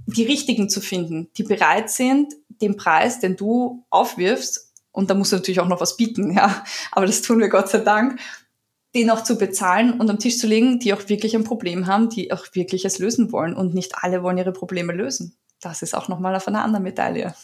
die 0.06 0.24
richtigen 0.24 0.68
zu 0.68 0.80
finden, 0.80 1.28
die 1.36 1.44
bereit 1.44 1.90
sind, 1.90 2.32
den 2.48 2.76
Preis, 2.76 3.20
den 3.20 3.36
du 3.36 3.84
aufwirfst, 3.90 4.71
und 4.92 5.10
da 5.10 5.14
musst 5.14 5.32
du 5.32 5.36
natürlich 5.36 5.60
auch 5.60 5.68
noch 5.68 5.80
was 5.80 5.96
bieten, 5.96 6.32
ja, 6.32 6.64
aber 6.92 7.06
das 7.06 7.22
tun 7.22 7.40
wir 7.40 7.48
Gott 7.48 7.68
sei 7.68 7.78
Dank, 7.78 8.20
den 8.94 9.10
auch 9.10 9.24
zu 9.24 9.36
bezahlen 9.36 9.98
und 9.98 10.10
am 10.10 10.18
Tisch 10.18 10.38
zu 10.38 10.46
legen, 10.46 10.78
die 10.78 10.92
auch 10.92 11.08
wirklich 11.08 11.34
ein 11.34 11.44
Problem 11.44 11.86
haben, 11.86 12.10
die 12.10 12.30
auch 12.30 12.46
wirklich 12.52 12.84
es 12.84 12.98
lösen 12.98 13.32
wollen. 13.32 13.54
Und 13.54 13.74
nicht 13.74 13.94
alle 13.96 14.22
wollen 14.22 14.36
ihre 14.36 14.52
Probleme 14.52 14.92
lösen. 14.92 15.36
Das 15.60 15.80
ist 15.80 15.94
auch 15.94 16.08
nochmal 16.08 16.36
auf 16.36 16.46
einer 16.46 16.62
anderen 16.62 16.82
Medaille. 16.82 17.34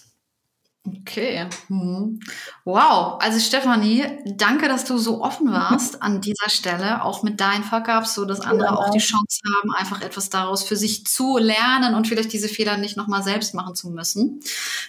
Okay. 0.96 1.46
Mhm. 1.68 2.20
Wow. 2.64 3.18
Also 3.20 3.38
Stefanie, 3.38 4.04
danke, 4.26 4.68
dass 4.68 4.84
du 4.84 4.98
so 4.98 5.22
offen 5.22 5.50
warst 5.52 6.02
an 6.02 6.20
dieser 6.20 6.48
Stelle, 6.48 7.04
auch 7.04 7.22
mit 7.22 7.40
deinen 7.40 7.64
Fuck-Ups, 7.64 8.14
so 8.14 8.24
dass 8.24 8.40
andere 8.40 8.70
ja. 8.70 8.76
auch 8.76 8.90
die 8.90 8.98
Chance 8.98 9.40
haben, 9.56 9.72
einfach 9.74 10.02
etwas 10.02 10.30
daraus 10.30 10.62
für 10.62 10.76
sich 10.76 11.06
zu 11.06 11.38
lernen 11.38 11.94
und 11.94 12.06
vielleicht 12.06 12.32
diese 12.32 12.48
Fehler 12.48 12.76
nicht 12.76 12.96
nochmal 12.96 13.22
selbst 13.22 13.54
machen 13.54 13.74
zu 13.74 13.90
müssen. 13.90 14.40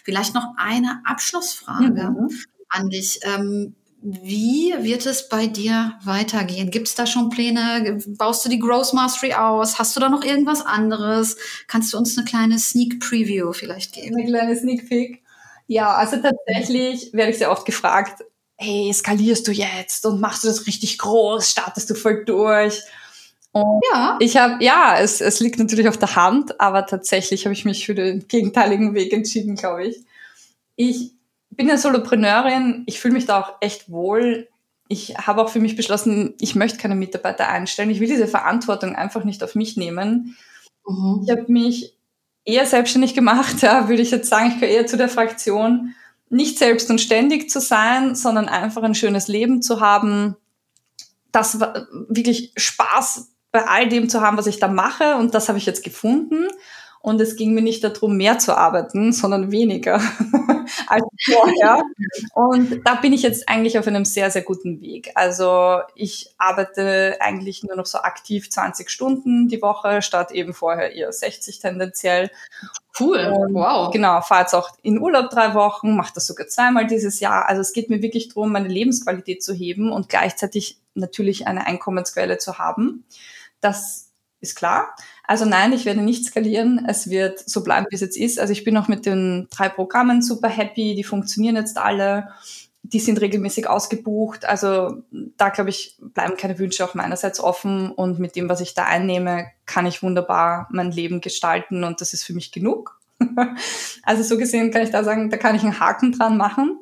Vielleicht 0.03 0.33
noch 0.33 0.53
eine 0.57 1.01
Abschlussfrage 1.05 2.11
mhm. 2.11 2.29
an 2.69 2.89
dich. 2.89 3.19
Ähm, 3.23 3.75
wie 4.01 4.73
wird 4.79 5.05
es 5.05 5.27
bei 5.27 5.47
dir 5.47 5.99
weitergehen? 6.05 6.71
Gibt 6.71 6.87
es 6.87 6.95
da 6.95 7.05
schon 7.05 7.29
Pläne? 7.29 7.99
Baust 8.17 8.45
du 8.45 8.49
die 8.49 8.59
Growth 8.59 8.93
Mastery 8.93 9.33
aus? 9.33 9.77
Hast 9.77 9.95
du 9.95 9.99
da 9.99 10.07
noch 10.07 10.23
irgendwas 10.23 10.65
anderes? 10.65 11.35
Kannst 11.67 11.91
du 11.91 11.97
uns 11.97 12.17
eine 12.17 12.25
kleine 12.25 12.59
Sneak 12.59 13.01
Preview 13.01 13.51
vielleicht 13.51 13.93
geben? 13.93 14.15
Eine 14.15 14.27
kleine 14.27 14.55
Sneak 14.55 14.87
Peek. 14.87 15.21
Ja, 15.69 15.93
also 15.93 16.17
tatsächlich 16.17 17.13
werde 17.13 17.31
ich 17.31 17.37
sehr 17.37 17.51
oft 17.51 17.63
gefragt, 17.63 18.23
hey, 18.57 18.91
skalierst 18.91 19.47
du 19.47 19.51
jetzt 19.51 20.03
und 20.03 20.19
machst 20.19 20.43
du 20.43 20.47
das 20.47 20.65
richtig 20.65 20.97
groß? 20.97 21.47
Startest 21.47 21.91
du 21.91 21.93
voll 21.93 22.25
durch? 22.25 22.81
Und 23.51 23.79
ja. 23.93 24.17
ich 24.19 24.35
habe, 24.35 24.63
ja, 24.63 24.97
es, 24.97 25.21
es 25.21 25.39
liegt 25.39 25.59
natürlich 25.59 25.87
auf 25.87 25.97
der 25.97 26.15
Hand, 26.15 26.59
aber 26.59 26.87
tatsächlich 26.87 27.45
habe 27.45 27.53
ich 27.53 27.65
mich 27.65 27.85
für 27.85 27.93
den 27.93 28.27
gegenteiligen 28.27 28.95
Weg 28.95 29.13
entschieden, 29.13 29.55
glaube 29.55 29.85
ich. 29.85 30.03
Ich 30.75 31.11
bin 31.51 31.69
eine 31.69 31.77
Solopreneurin, 31.77 32.83
ich 32.87 32.99
fühle 32.99 33.13
mich 33.13 33.27
da 33.27 33.39
auch 33.39 33.53
echt 33.61 33.91
wohl. 33.91 34.49
Ich 34.87 35.19
habe 35.19 35.43
auch 35.43 35.49
für 35.49 35.59
mich 35.59 35.75
beschlossen, 35.75 36.33
ich 36.41 36.55
möchte 36.55 36.79
keine 36.79 36.95
Mitarbeiter 36.95 37.47
einstellen. 37.47 37.91
Ich 37.91 37.99
will 37.99 38.07
diese 38.07 38.27
Verantwortung 38.27 38.95
einfach 38.95 39.23
nicht 39.23 39.43
auf 39.43 39.53
mich 39.53 39.77
nehmen. 39.77 40.35
Mhm. 40.87 41.21
Ich 41.23 41.29
habe 41.29 41.45
mich 41.47 41.93
eher 42.45 42.65
selbstständig 42.65 43.13
gemacht, 43.13 43.57
ja, 43.61 43.89
würde 43.89 44.01
ich 44.01 44.11
jetzt 44.11 44.29
sagen. 44.29 44.51
Ich 44.51 44.59
gehöre 44.59 44.75
eher 44.75 44.87
zu 44.87 44.97
der 44.97 45.09
Fraktion, 45.09 45.95
nicht 46.29 46.57
selbst 46.57 46.89
und 46.89 47.01
ständig 47.01 47.49
zu 47.49 47.59
sein, 47.59 48.15
sondern 48.15 48.47
einfach 48.47 48.83
ein 48.83 48.95
schönes 48.95 49.27
Leben 49.27 49.61
zu 49.61 49.81
haben, 49.81 50.35
das 51.31 51.59
wirklich 51.59 52.53
Spaß 52.55 53.29
bei 53.51 53.67
all 53.67 53.89
dem 53.89 54.09
zu 54.09 54.21
haben, 54.21 54.37
was 54.37 54.47
ich 54.47 54.59
da 54.59 54.67
mache. 54.67 55.15
Und 55.15 55.33
das 55.33 55.47
habe 55.47 55.57
ich 55.57 55.65
jetzt 55.65 55.83
gefunden. 55.83 56.47
Und 57.01 57.21
es 57.21 57.37
ging 57.37 57.53
mir 57.53 57.61
nicht 57.61 57.83
darum, 57.83 58.17
mehr 58.17 58.39
zu 58.39 58.57
arbeiten, 58.57 59.13
sondern 59.13 59.51
weniger 59.51 60.01
als 60.87 61.03
vorher. 61.23 61.81
Und 62.33 62.81
da 62.85 62.95
bin 62.95 63.13
ich 63.13 63.21
jetzt 63.21 63.47
eigentlich 63.47 63.79
auf 63.79 63.87
einem 63.87 64.03
sehr, 64.03 64.29
sehr 64.31 64.41
guten 64.41 64.81
Weg. 64.81 65.11
Also 65.15 65.79
ich 65.95 66.33
arbeite 66.37 67.17
eigentlich 67.21 67.63
nur 67.63 67.77
noch 67.77 67.85
so 67.85 67.99
aktiv 67.99 68.49
20 68.49 68.89
Stunden 68.89 69.47
die 69.47 69.61
Woche, 69.61 70.01
statt 70.01 70.31
eben 70.31 70.53
vorher 70.53 70.93
eher 70.93 71.11
60 71.13 71.59
tendenziell. 71.59 72.31
Cool, 72.99 73.19
und 73.19 73.53
wow. 73.53 73.91
Genau, 73.91 74.19
fahre 74.19 74.41
jetzt 74.41 74.53
auch 74.53 74.71
in 74.81 74.99
Urlaub 74.99 75.29
drei 75.29 75.53
Wochen, 75.53 75.95
mache 75.95 76.13
das 76.15 76.27
sogar 76.27 76.47
zweimal 76.47 76.85
dieses 76.85 77.21
Jahr. 77.21 77.47
Also 77.47 77.61
es 77.61 77.71
geht 77.71 77.89
mir 77.89 78.01
wirklich 78.01 78.27
darum, 78.27 78.51
meine 78.51 78.67
Lebensqualität 78.67 79.41
zu 79.41 79.53
heben 79.53 79.91
und 79.91 80.09
gleichzeitig 80.09 80.79
natürlich 80.95 81.47
eine 81.47 81.65
Einkommensquelle 81.65 82.39
zu 82.39 82.57
haben. 82.57 83.05
Das 83.61 84.09
ist 84.41 84.55
klar. 84.55 84.95
Also 85.29 85.45
nein, 85.45 85.73
ich 85.73 85.85
werde 85.85 86.01
nicht 86.01 86.25
skalieren. 86.25 86.83
Es 86.87 87.11
wird 87.11 87.47
so 87.47 87.63
bleiben, 87.63 87.85
wie 87.91 87.93
es 87.93 88.01
jetzt 88.01 88.17
ist. 88.17 88.39
Also 88.39 88.51
ich 88.51 88.63
bin 88.63 88.75
auch 88.77 88.87
mit 88.87 89.05
den 89.05 89.47
drei 89.51 89.69
Programmen 89.69 90.23
super 90.23 90.49
happy. 90.49 90.95
Die 90.95 91.03
funktionieren 91.03 91.55
jetzt 91.55 91.77
alle. 91.77 92.29
Die 92.81 92.99
sind 92.99 93.21
regelmäßig 93.21 93.69
ausgebucht. 93.69 94.45
Also 94.45 95.03
da, 95.37 95.49
glaube 95.49 95.69
ich, 95.69 95.99
bleiben 95.99 96.35
keine 96.35 96.57
Wünsche 96.57 96.83
auch 96.83 96.95
meinerseits 96.95 97.39
offen. 97.39 97.91
Und 97.91 98.17
mit 98.17 98.35
dem, 98.35 98.49
was 98.49 98.59
ich 98.59 98.73
da 98.73 98.85
einnehme, 98.85 99.45
kann 99.67 99.85
ich 99.85 100.01
wunderbar 100.01 100.67
mein 100.71 100.91
Leben 100.91 101.21
gestalten. 101.21 101.83
Und 101.83 102.01
das 102.01 102.13
ist 102.13 102.23
für 102.23 102.33
mich 102.33 102.51
genug. 102.51 102.99
also 104.01 104.23
so 104.23 104.35
gesehen 104.35 104.71
kann 104.71 104.81
ich 104.81 104.89
da 104.89 105.03
sagen, 105.03 105.29
da 105.29 105.37
kann 105.37 105.53
ich 105.53 105.61
einen 105.61 105.79
Haken 105.79 106.11
dran 106.11 106.37
machen. 106.37 106.79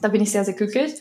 Da 0.00 0.08
bin 0.08 0.22
ich 0.22 0.32
sehr, 0.32 0.44
sehr 0.44 0.54
glücklich. 0.54 0.94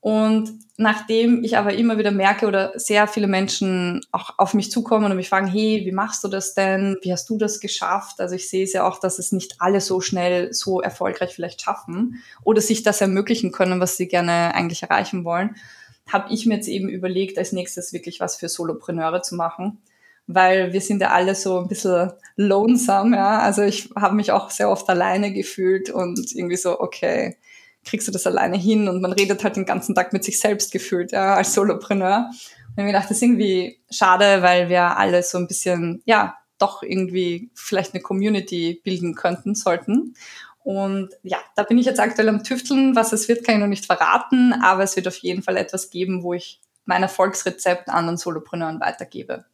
Und 0.00 0.58
nachdem 0.78 1.44
ich 1.44 1.58
aber 1.58 1.74
immer 1.74 1.98
wieder 1.98 2.10
merke 2.10 2.46
oder 2.46 2.72
sehr 2.74 3.06
viele 3.06 3.26
Menschen 3.26 4.00
auch 4.12 4.38
auf 4.38 4.54
mich 4.54 4.70
zukommen 4.70 5.10
und 5.10 5.16
mich 5.16 5.28
fragen, 5.28 5.46
hey, 5.46 5.82
wie 5.84 5.92
machst 5.92 6.24
du 6.24 6.28
das 6.28 6.54
denn? 6.54 6.96
Wie 7.02 7.12
hast 7.12 7.28
du 7.28 7.36
das 7.36 7.60
geschafft? 7.60 8.18
Also 8.18 8.34
ich 8.34 8.48
sehe 8.48 8.64
es 8.64 8.72
ja 8.72 8.88
auch, 8.88 8.98
dass 8.98 9.18
es 9.18 9.30
nicht 9.30 9.56
alle 9.58 9.82
so 9.82 10.00
schnell 10.00 10.54
so 10.54 10.80
erfolgreich 10.80 11.34
vielleicht 11.34 11.60
schaffen 11.60 12.22
oder 12.44 12.62
sich 12.62 12.82
das 12.82 13.02
ermöglichen 13.02 13.52
können, 13.52 13.78
was 13.78 13.98
sie 13.98 14.08
gerne 14.08 14.54
eigentlich 14.54 14.82
erreichen 14.82 15.24
wollen, 15.24 15.56
habe 16.08 16.32
ich 16.32 16.46
mir 16.46 16.54
jetzt 16.56 16.68
eben 16.68 16.88
überlegt, 16.88 17.36
als 17.36 17.52
nächstes 17.52 17.92
wirklich 17.92 18.18
was 18.20 18.36
für 18.36 18.48
Solopreneure 18.48 19.20
zu 19.20 19.34
machen. 19.34 19.82
Weil 20.26 20.72
wir 20.72 20.80
sind 20.80 21.02
ja 21.02 21.10
alle 21.10 21.34
so 21.34 21.58
ein 21.58 21.68
bisschen 21.68 22.12
lonesome, 22.36 23.16
ja. 23.16 23.40
Also 23.40 23.62
ich 23.62 23.90
habe 23.96 24.14
mich 24.14 24.32
auch 24.32 24.48
sehr 24.50 24.70
oft 24.70 24.88
alleine 24.88 25.32
gefühlt 25.32 25.90
und 25.90 26.34
irgendwie 26.34 26.56
so, 26.56 26.80
okay, 26.80 27.36
kriegst 27.84 28.08
du 28.08 28.12
das 28.12 28.26
alleine 28.26 28.56
hin 28.56 28.88
und 28.88 29.00
man 29.00 29.12
redet 29.12 29.42
halt 29.42 29.56
den 29.56 29.64
ganzen 29.64 29.94
Tag 29.94 30.12
mit 30.12 30.24
sich 30.24 30.38
selbst 30.38 30.72
gefühlt, 30.72 31.12
ja, 31.12 31.34
als 31.34 31.54
Solopreneur. 31.54 32.30
Und 32.76 32.86
ich 32.86 32.92
dachte, 32.92 33.08
das 33.08 33.16
ist 33.16 33.22
irgendwie 33.22 33.80
schade, 33.90 34.42
weil 34.42 34.68
wir 34.68 34.96
alle 34.96 35.22
so 35.22 35.38
ein 35.38 35.46
bisschen, 35.46 36.02
ja, 36.04 36.36
doch 36.58 36.82
irgendwie 36.82 37.50
vielleicht 37.54 37.94
eine 37.94 38.02
Community 38.02 38.80
bilden 38.84 39.14
könnten, 39.14 39.54
sollten. 39.54 40.14
Und 40.62 41.10
ja, 41.22 41.38
da 41.56 41.62
bin 41.62 41.78
ich 41.78 41.86
jetzt 41.86 42.00
aktuell 42.00 42.28
am 42.28 42.44
Tüfteln. 42.44 42.94
Was 42.94 43.12
es 43.12 43.28
wird, 43.28 43.44
kann 43.44 43.56
ich 43.56 43.60
noch 43.60 43.66
nicht 43.66 43.86
verraten, 43.86 44.52
aber 44.52 44.82
es 44.82 44.94
wird 44.94 45.08
auf 45.08 45.16
jeden 45.16 45.42
Fall 45.42 45.56
etwas 45.56 45.90
geben, 45.90 46.22
wo 46.22 46.34
ich 46.34 46.60
mein 46.84 47.02
Erfolgsrezept 47.02 47.88
anderen 47.88 48.18
Solopreneuren 48.18 48.80
weitergebe. 48.80 49.46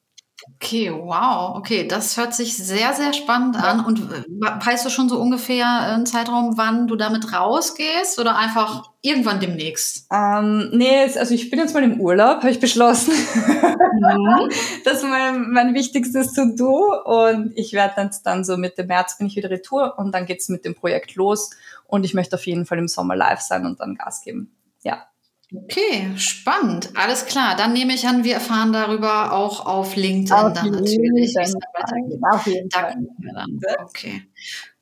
Okay, 0.55 0.91
wow. 0.91 1.57
Okay, 1.57 1.87
das 1.87 2.17
hört 2.17 2.35
sich 2.35 2.57
sehr, 2.57 2.95
sehr 2.95 3.13
spannend 3.13 3.57
an. 3.57 3.85
Und 3.85 4.09
weißt 4.41 4.87
du 4.87 4.91
schon 4.91 5.09
so 5.09 5.19
ungefähr 5.21 5.69
einen 5.69 6.07
Zeitraum, 6.07 6.57
wann 6.57 6.87
du 6.87 6.97
damit 6.97 7.33
rausgehst 7.33 8.19
oder 8.19 8.37
einfach 8.39 8.91
irgendwann 9.03 9.41
demnächst? 9.41 10.07
Ähm, 10.11 10.71
nee, 10.73 11.03
also 11.03 11.35
ich 11.35 11.51
bin 11.51 11.59
jetzt 11.59 11.75
mal 11.75 11.83
im 11.83 12.01
Urlaub, 12.01 12.39
habe 12.39 12.51
ich 12.51 12.61
beschlossen. 12.61 13.13
Mhm. 13.13 14.51
das 14.85 15.03
ist 15.03 15.09
mein, 15.09 15.51
mein 15.51 15.75
wichtigstes 15.75 16.33
To-Do. 16.33 17.03
Und 17.05 17.53
ich 17.57 17.73
werde 17.73 18.03
jetzt 18.03 18.23
dann 18.23 18.45
so 18.45 18.57
Mitte 18.57 18.85
März 18.85 19.19
bin 19.19 19.27
ich 19.27 19.37
wieder 19.37 19.51
retour 19.51 19.99
und 19.99 20.13
dann 20.13 20.27
geht's 20.27 20.49
mit 20.49 20.65
dem 20.65 20.75
Projekt 20.75 21.17
los. 21.17 21.51
Und 21.87 22.05
ich 22.05 22.15
möchte 22.15 22.37
auf 22.37 22.47
jeden 22.47 22.67
Fall 22.67 22.79
im 22.79 22.89
Sommer 22.89 23.15
live 23.15 23.41
sein 23.41 23.67
und 23.67 23.81
dann 23.81 23.95
Gas 23.95 24.23
geben. 24.23 24.51
Ja. 24.83 25.07
Okay, 25.55 26.11
spannend. 26.17 26.91
Alles 26.97 27.27
klar. 27.27 27.55
Dann 27.57 27.73
nehme 27.73 27.95
ich 27.95 28.07
an, 28.09 28.25
wir 28.25 28.35
erfahren 28.35 28.73
darüber 28.73 29.33
auch 29.33 29.65
auf 29.65 29.95
LinkedIn 29.95 30.33
auf 30.33 30.53
dann 30.53 30.71
natürlich. 30.73 31.37
Auf 31.39 32.47
jeden 32.47 32.71
Fall. 32.71 32.97
Dann. 33.33 33.61
Okay. 33.85 34.23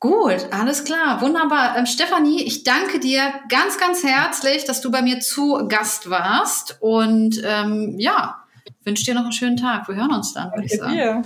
Gut, 0.01 0.49
alles 0.51 0.85
klar. 0.85 1.21
Wunderbar. 1.21 1.77
Ähm, 1.77 1.85
Stefanie, 1.85 2.43
ich 2.43 2.65
danke 2.65 2.99
dir 2.99 3.35
ganz, 3.51 3.79
ganz 3.79 4.03
herzlich, 4.03 4.65
dass 4.65 4.81
du 4.81 4.91
bei 4.91 5.03
mir 5.03 5.21
zu 5.21 5.67
Gast 5.69 6.09
warst. 6.09 6.79
Und 6.81 7.43
ähm, 7.45 7.99
ja, 7.99 8.45
wünsche 8.85 9.05
dir 9.05 9.15
noch 9.15 9.25
einen 9.25 9.33
schönen 9.33 9.59
Tag. 9.59 9.87
Wir 9.89 9.97
hören 9.97 10.13
uns 10.13 10.33
dann, 10.33 10.51
würde 10.51 10.65
ich 10.65 10.79
sagen. 10.79 10.93
Dir. 10.95 11.23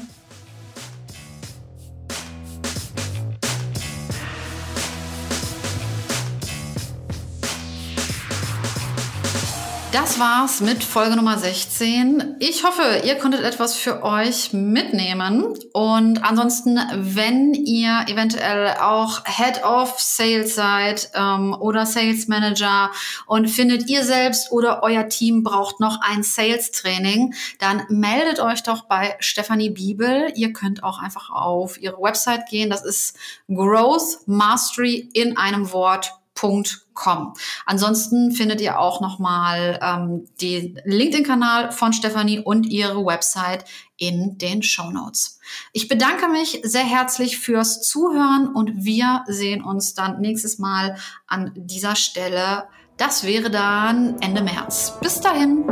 Das 9.90 10.20
war's 10.20 10.60
mit 10.60 10.84
Folge 10.84 11.16
Nummer 11.16 11.38
16. 11.38 12.36
Ich 12.40 12.62
hoffe, 12.62 13.00
ihr 13.06 13.14
konntet 13.14 13.42
etwas 13.42 13.74
für 13.74 14.02
euch 14.02 14.52
mitnehmen. 14.52 15.54
Und 15.72 16.22
ansonsten, 16.22 16.78
wenn 16.92 17.54
ihr 17.54 18.04
eventuell 18.06 18.76
auch 18.82 19.24
Head 19.24 19.64
of 19.64 19.98
Sales 19.98 20.54
seid 20.54 21.10
ähm, 21.14 21.56
oder 21.58 21.86
Sales 21.86 22.28
Manager 22.28 22.90
und 23.26 23.48
findet 23.48 23.88
ihr 23.88 24.04
selbst 24.04 24.52
oder 24.52 24.82
euer 24.82 25.08
Team 25.08 25.42
braucht 25.42 25.80
noch 25.80 26.02
ein 26.02 26.22
Sales 26.22 26.70
Training, 26.70 27.32
dann 27.58 27.84
meldet 27.88 28.40
euch 28.40 28.62
doch 28.62 28.84
bei 28.84 29.16
Stephanie 29.20 29.70
Biebel. 29.70 30.30
Ihr 30.34 30.52
könnt 30.52 30.84
auch 30.84 30.98
einfach 30.98 31.30
auf 31.30 31.80
ihre 31.80 31.96
Website 32.02 32.46
gehen. 32.50 32.68
Das 32.68 32.84
ist 32.84 33.16
Growth 33.48 34.18
Mastery 34.26 35.08
in 35.14 35.38
einem 35.38 35.72
Wort 35.72 36.12
www.stefanie.com. 36.38 37.34
Ansonsten 37.66 38.32
findet 38.32 38.60
ihr 38.60 38.78
auch 38.78 39.00
nochmal 39.00 39.78
ähm, 39.82 40.26
den 40.40 40.80
LinkedIn-Kanal 40.84 41.72
von 41.72 41.92
Stefanie 41.92 42.40
und 42.40 42.64
ihre 42.64 43.04
Website 43.04 43.64
in 43.96 44.38
den 44.38 44.62
Show 44.62 44.90
Notes. 44.90 45.40
Ich 45.72 45.88
bedanke 45.88 46.28
mich 46.28 46.60
sehr 46.62 46.84
herzlich 46.84 47.38
fürs 47.38 47.82
Zuhören 47.82 48.48
und 48.48 48.84
wir 48.84 49.24
sehen 49.26 49.62
uns 49.62 49.94
dann 49.94 50.20
nächstes 50.20 50.58
Mal 50.58 50.96
an 51.26 51.52
dieser 51.54 51.96
Stelle. 51.96 52.68
Das 52.96 53.24
wäre 53.24 53.50
dann 53.50 54.20
Ende 54.20 54.42
März. 54.42 54.94
Bis 55.00 55.20
dahin. 55.20 55.64